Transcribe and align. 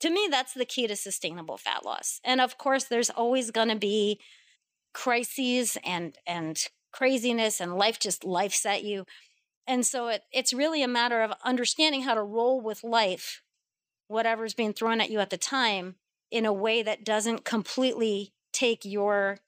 to 0.00 0.10
me, 0.10 0.28
that's 0.30 0.54
the 0.54 0.64
key 0.64 0.86
to 0.86 0.96
sustainable 0.96 1.56
fat 1.56 1.84
loss. 1.84 2.20
And 2.24 2.40
of 2.40 2.58
course, 2.58 2.84
there's 2.84 3.10
always 3.10 3.50
going 3.50 3.68
to 3.68 3.76
be 3.76 4.20
crises 4.92 5.76
and 5.84 6.16
and 6.26 6.58
craziness 6.92 7.60
and 7.60 7.76
life 7.76 7.98
just 7.98 8.24
life's 8.24 8.64
at 8.64 8.82
you. 8.82 9.04
And 9.66 9.84
so 9.84 10.08
it, 10.08 10.22
it's 10.32 10.54
really 10.54 10.82
a 10.82 10.88
matter 10.88 11.22
of 11.22 11.32
understanding 11.44 12.02
how 12.02 12.14
to 12.14 12.22
roll 12.22 12.60
with 12.60 12.84
life, 12.84 13.42
whatever's 14.08 14.54
being 14.54 14.72
thrown 14.72 15.00
at 15.00 15.10
you 15.10 15.18
at 15.18 15.30
the 15.30 15.36
time, 15.36 15.96
in 16.30 16.46
a 16.46 16.52
way 16.52 16.82
that 16.82 17.04
doesn't 17.04 17.44
completely 17.44 18.32
take 18.52 18.84
your 18.84 19.38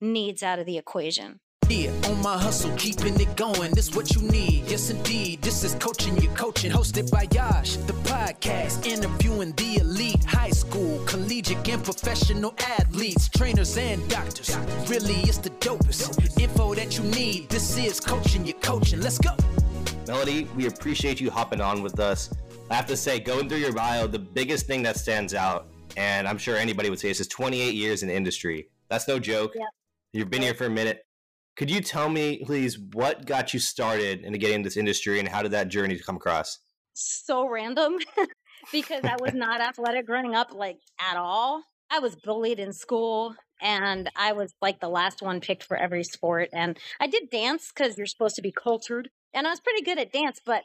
needs 0.00 0.42
out 0.42 0.58
of 0.58 0.66
the 0.66 0.78
equation. 0.78 1.40
Yeah, 1.68 1.90
on 2.08 2.22
my 2.22 2.38
hustle, 2.38 2.70
keeping 2.76 3.18
it 3.20 3.36
going. 3.36 3.72
This 3.72 3.92
what 3.94 4.14
you 4.14 4.22
need. 4.22 4.66
Yes, 4.68 4.90
indeed. 4.90 5.42
This 5.42 5.64
is 5.64 5.74
coaching 5.74 6.16
your 6.18 6.32
coaching, 6.34 6.70
hosted 6.70 7.10
by 7.10 7.26
Yash, 7.32 7.76
the 7.88 7.92
podcast, 8.04 8.86
interviewing 8.86 9.50
the 9.52 9.78
elite, 9.78 10.22
high 10.24 10.50
school, 10.50 11.04
collegiate, 11.06 11.68
and 11.68 11.82
professional 11.82 12.54
athletes, 12.78 13.28
trainers 13.28 13.76
and 13.76 14.08
doctors. 14.08 14.56
Really, 14.88 15.16
it's 15.22 15.38
the 15.38 15.50
dopest 15.50 16.40
info 16.40 16.74
that 16.74 16.96
you 16.96 17.04
need. 17.04 17.48
This 17.48 17.76
is 17.76 17.98
coaching 17.98 18.46
your 18.46 18.58
coaching. 18.60 19.00
Let's 19.00 19.18
go. 19.18 19.34
Melody, 20.06 20.44
we 20.54 20.66
appreciate 20.66 21.20
you 21.20 21.32
hopping 21.32 21.60
on 21.60 21.82
with 21.82 21.98
us. 21.98 22.32
I 22.70 22.74
have 22.74 22.86
to 22.86 22.96
say, 22.96 23.18
going 23.18 23.48
through 23.48 23.58
your 23.58 23.72
bio, 23.72 24.06
the 24.06 24.20
biggest 24.20 24.66
thing 24.66 24.84
that 24.84 24.96
stands 24.96 25.34
out, 25.34 25.66
and 25.96 26.28
I'm 26.28 26.38
sure 26.38 26.56
anybody 26.56 26.90
would 26.90 27.00
say 27.00 27.08
this, 27.08 27.18
is 27.18 27.26
28 27.26 27.74
years 27.74 28.02
in 28.02 28.08
the 28.08 28.14
industry. 28.14 28.68
That's 28.88 29.08
no 29.08 29.18
joke. 29.18 29.50
Yeah. 29.56 29.64
You've 30.12 30.30
been 30.30 30.42
here 30.42 30.54
for 30.54 30.66
a 30.66 30.70
minute. 30.70 31.05
Could 31.56 31.70
you 31.70 31.80
tell 31.80 32.10
me, 32.10 32.44
please, 32.44 32.78
what 32.78 33.24
got 33.24 33.54
you 33.54 33.60
started 33.60 34.20
into 34.20 34.36
getting 34.36 34.62
this 34.62 34.76
industry 34.76 35.18
and 35.18 35.28
how 35.28 35.42
did 35.42 35.52
that 35.52 35.68
journey 35.68 35.98
come 35.98 36.16
across? 36.16 36.58
So 36.92 37.48
random 37.48 37.98
because 38.72 39.04
I 39.04 39.16
was 39.18 39.32
not 39.32 39.62
athletic 39.62 40.06
growing 40.06 40.34
up, 40.34 40.52
like 40.52 40.78
at 41.00 41.16
all. 41.16 41.62
I 41.90 42.00
was 42.00 42.14
bullied 42.14 42.58
in 42.58 42.74
school 42.74 43.34
and 43.62 44.10
I 44.16 44.32
was 44.32 44.52
like 44.60 44.80
the 44.80 44.88
last 44.88 45.22
one 45.22 45.40
picked 45.40 45.62
for 45.62 45.78
every 45.78 46.04
sport. 46.04 46.50
And 46.52 46.78
I 47.00 47.06
did 47.06 47.30
dance 47.30 47.72
because 47.74 47.96
you're 47.96 48.06
supposed 48.06 48.36
to 48.36 48.42
be 48.42 48.52
cultured. 48.52 49.08
And 49.32 49.46
I 49.46 49.50
was 49.50 49.60
pretty 49.60 49.82
good 49.82 49.98
at 49.98 50.12
dance, 50.12 50.40
but 50.44 50.64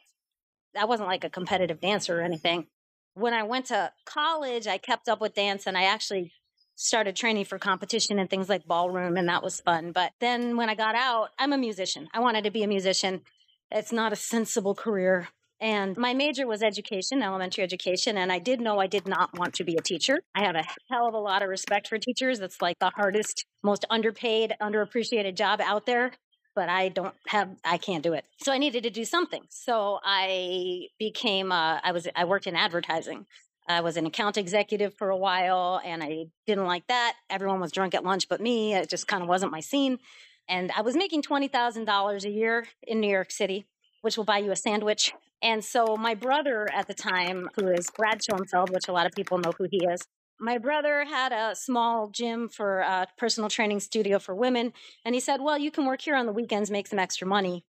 I 0.77 0.83
wasn't 0.83 1.07
like 1.07 1.23
a 1.23 1.29
competitive 1.29 1.79
dancer 1.79 2.19
or 2.19 2.23
anything. 2.23 2.67
When 3.13 3.33
I 3.33 3.43
went 3.43 3.67
to 3.67 3.93
college, 4.05 4.67
I 4.67 4.77
kept 4.77 5.07
up 5.07 5.21
with 5.21 5.35
dance 5.35 5.67
and 5.67 5.77
I 5.77 5.83
actually 5.83 6.33
started 6.81 7.15
training 7.15 7.45
for 7.45 7.59
competition 7.59 8.17
and 8.17 8.29
things 8.29 8.49
like 8.49 8.65
ballroom, 8.65 9.15
and 9.15 9.29
that 9.29 9.43
was 9.43 9.61
fun. 9.61 9.91
But 9.91 10.13
then 10.19 10.57
when 10.57 10.69
I 10.69 10.75
got 10.75 10.95
out, 10.95 11.29
I'm 11.37 11.53
a 11.53 11.57
musician. 11.57 12.09
I 12.13 12.19
wanted 12.19 12.43
to 12.45 12.51
be 12.51 12.63
a 12.63 12.67
musician. 12.67 13.21
It's 13.69 13.91
not 13.91 14.11
a 14.11 14.15
sensible 14.15 14.73
career. 14.73 15.29
And 15.59 15.95
my 15.95 16.15
major 16.15 16.47
was 16.47 16.63
education, 16.63 17.21
elementary 17.21 17.63
education. 17.63 18.17
And 18.17 18.31
I 18.31 18.39
did 18.39 18.59
know 18.59 18.79
I 18.79 18.87
did 18.87 19.07
not 19.07 19.37
want 19.37 19.53
to 19.55 19.63
be 19.63 19.75
a 19.75 19.81
teacher. 19.81 20.21
I 20.33 20.43
have 20.43 20.55
a 20.55 20.65
hell 20.89 21.07
of 21.07 21.13
a 21.13 21.19
lot 21.19 21.43
of 21.43 21.49
respect 21.49 21.87
for 21.87 21.99
teachers. 21.99 22.39
It's 22.39 22.61
like 22.63 22.79
the 22.79 22.89
hardest, 22.95 23.45
most 23.63 23.85
underpaid, 23.91 24.55
underappreciated 24.59 25.35
job 25.35 25.61
out 25.61 25.85
there. 25.85 26.13
But 26.55 26.67
I 26.67 26.89
don't 26.89 27.13
have, 27.27 27.55
I 27.63 27.77
can't 27.77 28.03
do 28.03 28.13
it. 28.13 28.25
So 28.41 28.51
I 28.51 28.57
needed 28.57 28.83
to 28.83 28.89
do 28.89 29.05
something. 29.05 29.43
So 29.49 29.99
I 30.03 30.87
became, 30.97 31.51
I 31.51 31.91
was, 31.93 32.07
I 32.15 32.25
worked 32.25 32.47
in 32.47 32.55
advertising. 32.55 33.27
I 33.71 33.81
was 33.81 33.97
an 33.97 34.05
account 34.05 34.37
executive 34.37 34.93
for 34.93 35.09
a 35.09 35.17
while 35.17 35.81
and 35.83 36.03
I 36.03 36.27
didn't 36.45 36.65
like 36.65 36.87
that. 36.87 37.15
Everyone 37.29 37.59
was 37.59 37.71
drunk 37.71 37.93
at 37.93 38.03
lunch 38.03 38.29
but 38.29 38.41
me. 38.41 38.75
It 38.75 38.89
just 38.89 39.07
kind 39.07 39.23
of 39.23 39.29
wasn't 39.29 39.51
my 39.51 39.61
scene. 39.61 39.99
And 40.47 40.71
I 40.75 40.81
was 40.81 40.95
making 40.95 41.23
$20,000 41.23 42.23
a 42.23 42.29
year 42.29 42.67
in 42.83 42.99
New 42.99 43.09
York 43.09 43.31
City, 43.31 43.65
which 44.01 44.17
will 44.17 44.25
buy 44.25 44.39
you 44.39 44.51
a 44.51 44.55
sandwich. 44.55 45.13
And 45.41 45.63
so 45.63 45.97
my 45.97 46.13
brother 46.13 46.67
at 46.71 46.87
the 46.87 46.93
time, 46.93 47.49
who 47.55 47.67
is 47.69 47.89
Brad 47.89 48.21
Schoenfeld, 48.23 48.69
which 48.69 48.87
a 48.87 48.91
lot 48.91 49.05
of 49.05 49.13
people 49.13 49.37
know 49.37 49.53
who 49.57 49.67
he 49.69 49.85
is, 49.85 50.01
my 50.39 50.57
brother 50.57 51.05
had 51.05 51.31
a 51.31 51.55
small 51.55 52.09
gym 52.09 52.49
for 52.49 52.79
a 52.79 53.07
personal 53.17 53.49
training 53.49 53.79
studio 53.79 54.17
for 54.19 54.33
women. 54.33 54.73
And 55.05 55.15
he 55.15 55.21
said, 55.21 55.39
Well, 55.39 55.57
you 55.57 55.71
can 55.71 55.85
work 55.85 56.01
here 56.01 56.15
on 56.15 56.25
the 56.25 56.31
weekends, 56.31 56.71
make 56.71 56.87
some 56.87 56.99
extra 56.99 57.27
money. 57.27 57.63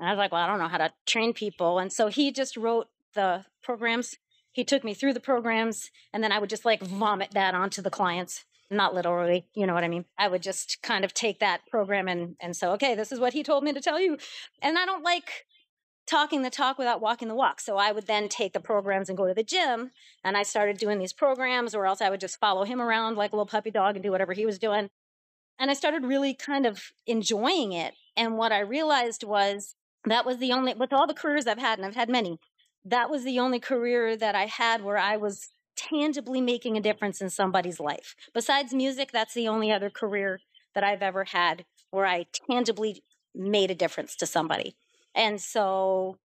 And 0.00 0.08
I 0.08 0.12
was 0.12 0.18
like, 0.18 0.32
Well, 0.32 0.42
I 0.42 0.48
don't 0.48 0.58
know 0.58 0.68
how 0.68 0.78
to 0.78 0.92
train 1.06 1.32
people. 1.32 1.78
And 1.78 1.92
so 1.92 2.08
he 2.08 2.32
just 2.32 2.56
wrote 2.56 2.88
the 3.14 3.44
programs 3.62 4.16
he 4.52 4.64
took 4.64 4.84
me 4.84 4.94
through 4.94 5.12
the 5.12 5.20
programs 5.20 5.90
and 6.12 6.22
then 6.22 6.32
I 6.32 6.38
would 6.38 6.50
just 6.50 6.64
like 6.64 6.82
vomit 6.82 7.30
that 7.32 7.54
onto 7.54 7.82
the 7.82 7.90
clients. 7.90 8.44
Not 8.70 8.94
literally, 8.94 9.46
you 9.54 9.66
know 9.66 9.72
what 9.72 9.84
I 9.84 9.88
mean? 9.88 10.04
I 10.18 10.28
would 10.28 10.42
just 10.42 10.82
kind 10.82 11.04
of 11.04 11.14
take 11.14 11.38
that 11.40 11.62
program 11.70 12.06
and 12.08 12.36
and 12.40 12.56
so 12.56 12.72
okay, 12.72 12.94
this 12.94 13.12
is 13.12 13.20
what 13.20 13.32
he 13.32 13.42
told 13.42 13.64
me 13.64 13.72
to 13.72 13.80
tell 13.80 14.00
you. 14.00 14.18
And 14.60 14.78
I 14.78 14.84
don't 14.84 15.04
like 15.04 15.46
talking 16.08 16.42
the 16.42 16.50
talk 16.50 16.78
without 16.78 17.00
walking 17.00 17.28
the 17.28 17.34
walk. 17.34 17.60
So 17.60 17.76
I 17.76 17.92
would 17.92 18.06
then 18.06 18.28
take 18.28 18.54
the 18.54 18.60
programs 18.60 19.08
and 19.08 19.18
go 19.18 19.26
to 19.26 19.34
the 19.34 19.44
gym 19.44 19.90
and 20.24 20.36
I 20.36 20.42
started 20.42 20.78
doing 20.78 20.98
these 20.98 21.12
programs 21.12 21.74
or 21.74 21.86
else 21.86 22.00
I 22.00 22.10
would 22.10 22.20
just 22.20 22.40
follow 22.40 22.64
him 22.64 22.80
around 22.80 23.16
like 23.16 23.32
a 23.32 23.36
little 23.36 23.46
puppy 23.46 23.70
dog 23.70 23.94
and 23.94 24.02
do 24.02 24.10
whatever 24.10 24.32
he 24.32 24.46
was 24.46 24.58
doing. 24.58 24.88
And 25.58 25.70
I 25.70 25.74
started 25.74 26.04
really 26.04 26.34
kind 26.34 26.66
of 26.66 26.92
enjoying 27.06 27.72
it. 27.72 27.94
And 28.16 28.38
what 28.38 28.52
I 28.52 28.60
realized 28.60 29.22
was 29.22 29.74
that 30.04 30.24
was 30.24 30.38
the 30.38 30.52
only 30.52 30.74
with 30.74 30.92
all 30.92 31.06
the 31.06 31.14
careers 31.14 31.46
I've 31.46 31.58
had 31.58 31.78
and 31.78 31.86
I've 31.86 31.94
had 31.94 32.08
many 32.08 32.38
that 32.90 33.10
was 33.10 33.24
the 33.24 33.38
only 33.38 33.60
career 33.60 34.16
that 34.16 34.34
I 34.34 34.46
had 34.46 34.82
where 34.82 34.98
I 34.98 35.16
was 35.16 35.48
tangibly 35.76 36.40
making 36.40 36.76
a 36.76 36.80
difference 36.80 37.20
in 37.20 37.30
somebody's 37.30 37.78
life. 37.78 38.14
Besides 38.34 38.74
music, 38.74 39.10
that's 39.12 39.34
the 39.34 39.48
only 39.48 39.70
other 39.70 39.90
career 39.90 40.40
that 40.74 40.84
I've 40.84 41.02
ever 41.02 41.24
had 41.24 41.64
where 41.90 42.06
I 42.06 42.26
tangibly 42.48 43.02
made 43.34 43.70
a 43.70 43.74
difference 43.74 44.16
to 44.16 44.26
somebody. 44.26 44.76
And 45.14 45.40
so 45.40 46.16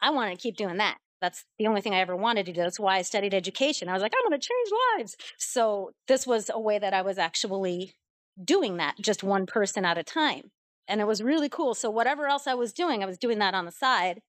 I 0.00 0.10
want 0.10 0.30
to 0.30 0.40
keep 0.40 0.56
doing 0.56 0.76
that. 0.78 0.98
That's 1.20 1.44
the 1.58 1.66
only 1.66 1.80
thing 1.80 1.94
I 1.94 2.00
ever 2.00 2.14
wanted 2.14 2.46
to 2.46 2.52
do. 2.52 2.60
That's 2.60 2.80
why 2.80 2.96
I 2.96 3.02
studied 3.02 3.34
education. 3.34 3.88
I 3.88 3.94
was 3.94 4.02
like, 4.02 4.12
I'm 4.16 4.28
going 4.28 4.38
to 4.38 4.46
change 4.46 4.68
lives. 4.98 5.16
So 5.38 5.92
this 6.08 6.26
was 6.26 6.50
a 6.52 6.60
way 6.60 6.78
that 6.78 6.94
I 6.94 7.02
was 7.02 7.18
actually 7.18 7.94
doing 8.42 8.76
that, 8.76 8.96
just 9.00 9.22
one 9.22 9.46
person 9.46 9.84
at 9.84 9.98
a 9.98 10.02
time. 10.02 10.50
And 10.86 11.00
it 11.00 11.06
was 11.06 11.22
really 11.22 11.48
cool. 11.48 11.74
So 11.74 11.90
whatever 11.90 12.26
else 12.26 12.46
I 12.46 12.54
was 12.54 12.72
doing, 12.72 13.02
I 13.02 13.06
was 13.06 13.18
doing 13.18 13.38
that 13.38 13.54
on 13.54 13.64
the 13.64 13.72
side. 13.72 14.20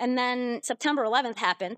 And 0.00 0.18
then 0.18 0.60
September 0.62 1.04
11th 1.04 1.38
happened. 1.38 1.76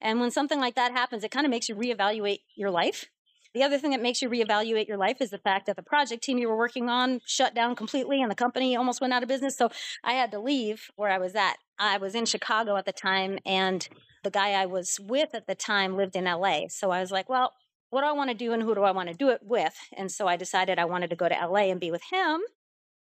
And 0.00 0.20
when 0.20 0.30
something 0.30 0.60
like 0.60 0.74
that 0.76 0.92
happens, 0.92 1.24
it 1.24 1.30
kind 1.30 1.46
of 1.46 1.50
makes 1.50 1.68
you 1.68 1.74
reevaluate 1.74 2.40
your 2.54 2.70
life. 2.70 3.06
The 3.54 3.62
other 3.62 3.78
thing 3.78 3.92
that 3.92 4.02
makes 4.02 4.20
you 4.20 4.28
reevaluate 4.28 4.86
your 4.86 4.98
life 4.98 5.16
is 5.20 5.30
the 5.30 5.38
fact 5.38 5.66
that 5.66 5.76
the 5.76 5.82
project 5.82 6.22
team 6.22 6.38
you 6.38 6.48
were 6.48 6.56
working 6.56 6.88
on 6.90 7.20
shut 7.26 7.54
down 7.54 7.74
completely 7.74 8.20
and 8.20 8.30
the 8.30 8.36
company 8.36 8.76
almost 8.76 9.00
went 9.00 9.14
out 9.14 9.22
of 9.22 9.28
business. 9.28 9.56
So 9.56 9.70
I 10.04 10.12
had 10.12 10.30
to 10.32 10.38
leave 10.38 10.90
where 10.96 11.10
I 11.10 11.18
was 11.18 11.34
at. 11.34 11.56
I 11.78 11.96
was 11.96 12.14
in 12.14 12.26
Chicago 12.26 12.76
at 12.76 12.84
the 12.84 12.92
time, 12.92 13.38
and 13.46 13.88
the 14.22 14.30
guy 14.30 14.50
I 14.50 14.66
was 14.66 15.00
with 15.00 15.34
at 15.34 15.46
the 15.46 15.54
time 15.54 15.96
lived 15.96 16.16
in 16.16 16.24
LA. 16.24 16.68
So 16.68 16.90
I 16.90 17.00
was 17.00 17.10
like, 17.10 17.28
well, 17.28 17.52
what 17.90 18.02
do 18.02 18.06
I 18.06 18.12
want 18.12 18.30
to 18.30 18.36
do 18.36 18.52
and 18.52 18.62
who 18.62 18.74
do 18.74 18.82
I 18.82 18.90
want 18.90 19.08
to 19.08 19.14
do 19.14 19.30
it 19.30 19.40
with? 19.42 19.74
And 19.96 20.12
so 20.12 20.26
I 20.26 20.36
decided 20.36 20.78
I 20.78 20.84
wanted 20.84 21.10
to 21.10 21.16
go 21.16 21.28
to 21.28 21.34
LA 21.34 21.70
and 21.70 21.80
be 21.80 21.90
with 21.90 22.02
him 22.12 22.42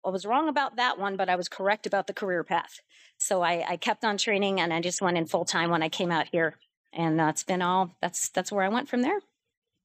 I 0.04 0.10
was 0.10 0.26
wrong 0.26 0.48
about 0.48 0.76
that 0.76 0.98
one, 0.98 1.16
but 1.16 1.28
I 1.28 1.36
was 1.36 1.48
correct 1.48 1.86
about 1.86 2.06
the 2.06 2.14
career 2.14 2.44
path. 2.44 2.80
So 3.18 3.42
I, 3.42 3.64
I 3.68 3.76
kept 3.76 4.04
on 4.04 4.16
training 4.16 4.60
and 4.60 4.72
I 4.72 4.80
just 4.80 5.02
went 5.02 5.18
in 5.18 5.26
full 5.26 5.44
time 5.44 5.70
when 5.70 5.82
I 5.82 5.88
came 5.88 6.10
out 6.10 6.28
here. 6.30 6.56
And 6.92 7.18
that's 7.18 7.44
been 7.44 7.62
all 7.62 7.96
that's 8.00 8.30
that's 8.30 8.50
where 8.50 8.64
I 8.64 8.68
went 8.68 8.88
from 8.88 9.02
there. 9.02 9.20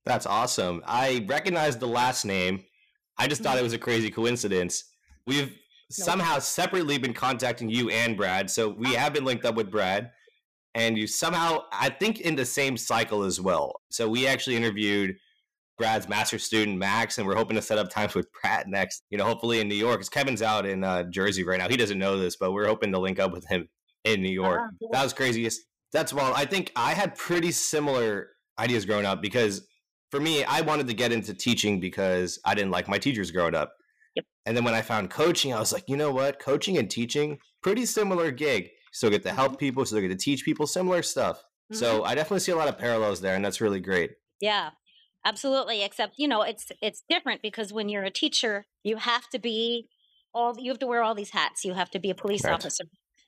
That's 0.05 0.25
awesome. 0.25 0.81
I 0.85 1.25
recognized 1.27 1.79
the 1.79 1.87
last 1.87 2.25
name. 2.25 2.63
I 3.17 3.27
just 3.27 3.41
thought 3.41 3.55
it 3.55 3.57
mm-hmm. 3.57 3.65
was 3.65 3.73
a 3.73 3.79
crazy 3.79 4.09
coincidence. 4.09 4.85
We've 5.25 5.47
nope. 5.47 5.57
somehow 5.89 6.39
separately 6.39 6.97
been 6.97 7.13
contacting 7.13 7.69
you 7.69 7.89
and 7.89 8.15
Brad. 8.15 8.49
So 8.49 8.69
we 8.69 8.95
ah. 8.95 8.99
have 8.99 9.13
been 9.13 9.25
linked 9.25 9.45
up 9.45 9.55
with 9.55 9.71
Brad. 9.71 10.11
And 10.75 10.97
you 10.97 11.05
somehow, 11.05 11.65
I 11.71 11.89
think, 11.89 12.21
in 12.21 12.35
the 12.35 12.45
same 12.45 12.77
cycle 12.77 13.21
as 13.23 13.39
well. 13.39 13.81
So 13.91 14.09
we 14.09 14.25
actually 14.25 14.55
interviewed 14.55 15.15
Brad's 15.83 16.07
master 16.07 16.39
student 16.39 16.77
Max, 16.77 17.17
and 17.17 17.27
we're 17.27 17.35
hoping 17.35 17.57
to 17.57 17.61
set 17.61 17.77
up 17.77 17.89
times 17.89 18.15
with 18.15 18.29
Brad 18.31 18.69
next. 18.69 19.03
You 19.09 19.17
know, 19.17 19.25
hopefully 19.25 19.59
in 19.59 19.67
New 19.67 19.75
York, 19.75 19.97
because 19.97 20.07
Kevin's 20.07 20.41
out 20.41 20.65
in 20.65 20.81
uh, 20.81 21.03
Jersey 21.03 21.43
right 21.43 21.59
now. 21.59 21.67
He 21.67 21.75
doesn't 21.75 21.99
know 21.99 22.17
this, 22.17 22.37
but 22.37 22.53
we're 22.53 22.67
hoping 22.67 22.93
to 22.93 22.99
link 22.99 23.19
up 23.19 23.33
with 23.33 23.45
him 23.49 23.67
in 24.05 24.21
New 24.21 24.31
York. 24.31 24.61
Uh, 24.61 24.67
yeah. 24.79 24.87
That 24.93 25.03
was 25.03 25.11
craziest. 25.11 25.59
That's 25.91 26.13
well. 26.13 26.33
I 26.33 26.45
think 26.45 26.71
I 26.77 26.93
had 26.93 27.15
pretty 27.15 27.51
similar 27.51 28.29
ideas 28.57 28.85
growing 28.85 29.05
up 29.05 29.21
because 29.21 29.67
for 30.09 30.21
me, 30.21 30.45
I 30.45 30.61
wanted 30.61 30.87
to 30.87 30.93
get 30.93 31.11
into 31.11 31.33
teaching 31.33 31.81
because 31.81 32.39
I 32.45 32.55
didn't 32.55 32.71
like 32.71 32.87
my 32.87 32.97
teachers 32.97 33.29
growing 33.29 33.53
up. 33.53 33.73
Yep. 34.15 34.25
And 34.45 34.55
then 34.55 34.63
when 34.63 34.75
I 34.75 34.81
found 34.81 35.09
coaching, 35.09 35.53
I 35.53 35.59
was 35.59 35.73
like, 35.73 35.89
you 35.89 35.97
know 35.97 36.11
what? 36.11 36.39
Coaching 36.39 36.77
and 36.77 36.89
teaching, 36.89 37.39
pretty 37.61 37.85
similar 37.85 38.31
gig. 38.31 38.69
Still 38.93 39.09
get 39.09 39.23
to 39.23 39.33
help 39.33 39.51
mm-hmm. 39.53 39.57
people, 39.57 39.85
still 39.85 39.99
get 39.99 40.07
to 40.07 40.15
teach 40.15 40.45
people 40.45 40.65
similar 40.65 41.03
stuff. 41.03 41.39
Mm-hmm. 41.39 41.75
So 41.75 42.05
I 42.05 42.15
definitely 42.15 42.39
see 42.39 42.53
a 42.53 42.55
lot 42.55 42.69
of 42.69 42.77
parallels 42.77 43.19
there, 43.19 43.35
and 43.35 43.43
that's 43.43 43.59
really 43.59 43.81
great. 43.81 44.11
Yeah, 44.39 44.69
Absolutely, 45.25 45.83
except 45.83 46.15
you 46.17 46.27
know 46.27 46.41
it's 46.41 46.71
it's 46.81 47.03
different 47.09 47.41
because 47.41 47.71
when 47.71 47.87
you're 47.87 48.03
a 48.03 48.11
teacher, 48.11 48.65
you 48.83 48.97
have 48.97 49.29
to 49.29 49.39
be 49.39 49.87
all 50.33 50.55
you 50.57 50.71
have 50.71 50.79
to 50.79 50.87
wear 50.87 51.01
all 51.01 51.15
these 51.15 51.29
hats. 51.29 51.63
You 51.63 51.73
have 51.73 51.89
to 51.91 51.99
be 51.99 52.09
a 52.09 52.15
police 52.15 52.43
right. 52.43 52.53
officer, 52.53 52.83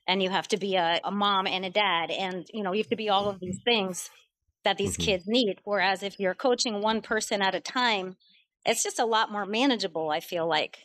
and 0.08 0.22
you 0.22 0.30
have 0.30 0.48
to 0.50 0.58
be 0.58 0.76
a, 0.76 1.00
a, 1.04 1.12
mom 1.12 1.48
and 1.48 1.64
a 1.64 1.70
dad, 1.70 2.12
and 2.12 2.46
you 2.54 2.64
know 2.64 2.74
you 2.74 2.80
have 2.80 2.90
to 2.90 2.98
be 2.98 3.10
all 3.10 3.30
of 3.30 3.40
these 3.40 3.60
things 3.64 4.10
that 4.66 4.78
these 4.78 4.94
mm-hmm. 4.94 5.04
kids 5.04 5.24
need. 5.28 5.60
Whereas 5.64 6.04
if 6.04 6.20
you're 6.20 6.34
coaching 6.34 6.82
one 6.82 7.02
person 7.02 7.42
at 7.42 7.56
a 7.56 7.62
time, 7.62 8.18
it's 8.66 8.84
just 8.84 9.00
a 9.00 9.06
lot 9.06 9.32
more 9.32 9.46
manageable. 9.46 10.10
I 10.10 10.20
feel 10.20 10.48
like 10.48 10.80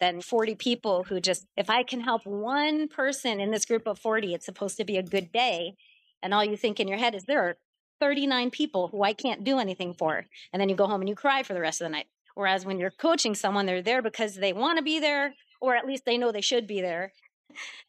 than 0.00 0.20
40 0.20 0.54
people 0.56 1.04
who 1.04 1.20
just 1.20 1.46
if 1.56 1.68
I 1.68 1.82
can 1.82 2.00
help 2.00 2.22
one 2.24 2.88
person 2.88 3.38
in 3.38 3.50
this 3.50 3.66
group 3.66 3.86
of 3.86 3.98
40, 3.98 4.34
it's 4.34 4.46
supposed 4.46 4.78
to 4.78 4.84
be 4.84 4.96
a 4.96 5.02
good 5.02 5.30
day, 5.30 5.74
and 6.22 6.32
all 6.32 6.44
you 6.44 6.56
think 6.56 6.80
in 6.80 6.88
your 6.88 6.98
head 6.98 7.14
is 7.14 7.24
there 7.24 7.42
are 7.42 7.56
39 8.04 8.50
people 8.50 8.88
who 8.88 9.02
I 9.02 9.14
can't 9.14 9.44
do 9.44 9.58
anything 9.58 9.94
for. 9.94 10.26
And 10.52 10.60
then 10.60 10.68
you 10.68 10.76
go 10.76 10.86
home 10.86 11.00
and 11.00 11.08
you 11.08 11.14
cry 11.14 11.42
for 11.42 11.54
the 11.54 11.60
rest 11.60 11.80
of 11.80 11.86
the 11.86 11.90
night. 11.90 12.04
Whereas 12.34 12.66
when 12.66 12.78
you're 12.78 12.90
coaching 12.90 13.34
someone, 13.34 13.64
they're 13.64 13.80
there 13.80 14.02
because 14.02 14.34
they 14.34 14.52
want 14.52 14.76
to 14.76 14.84
be 14.84 15.00
there, 15.00 15.34
or 15.58 15.74
at 15.74 15.86
least 15.86 16.04
they 16.04 16.18
know 16.18 16.30
they 16.30 16.42
should 16.42 16.66
be 16.66 16.82
there. 16.82 17.14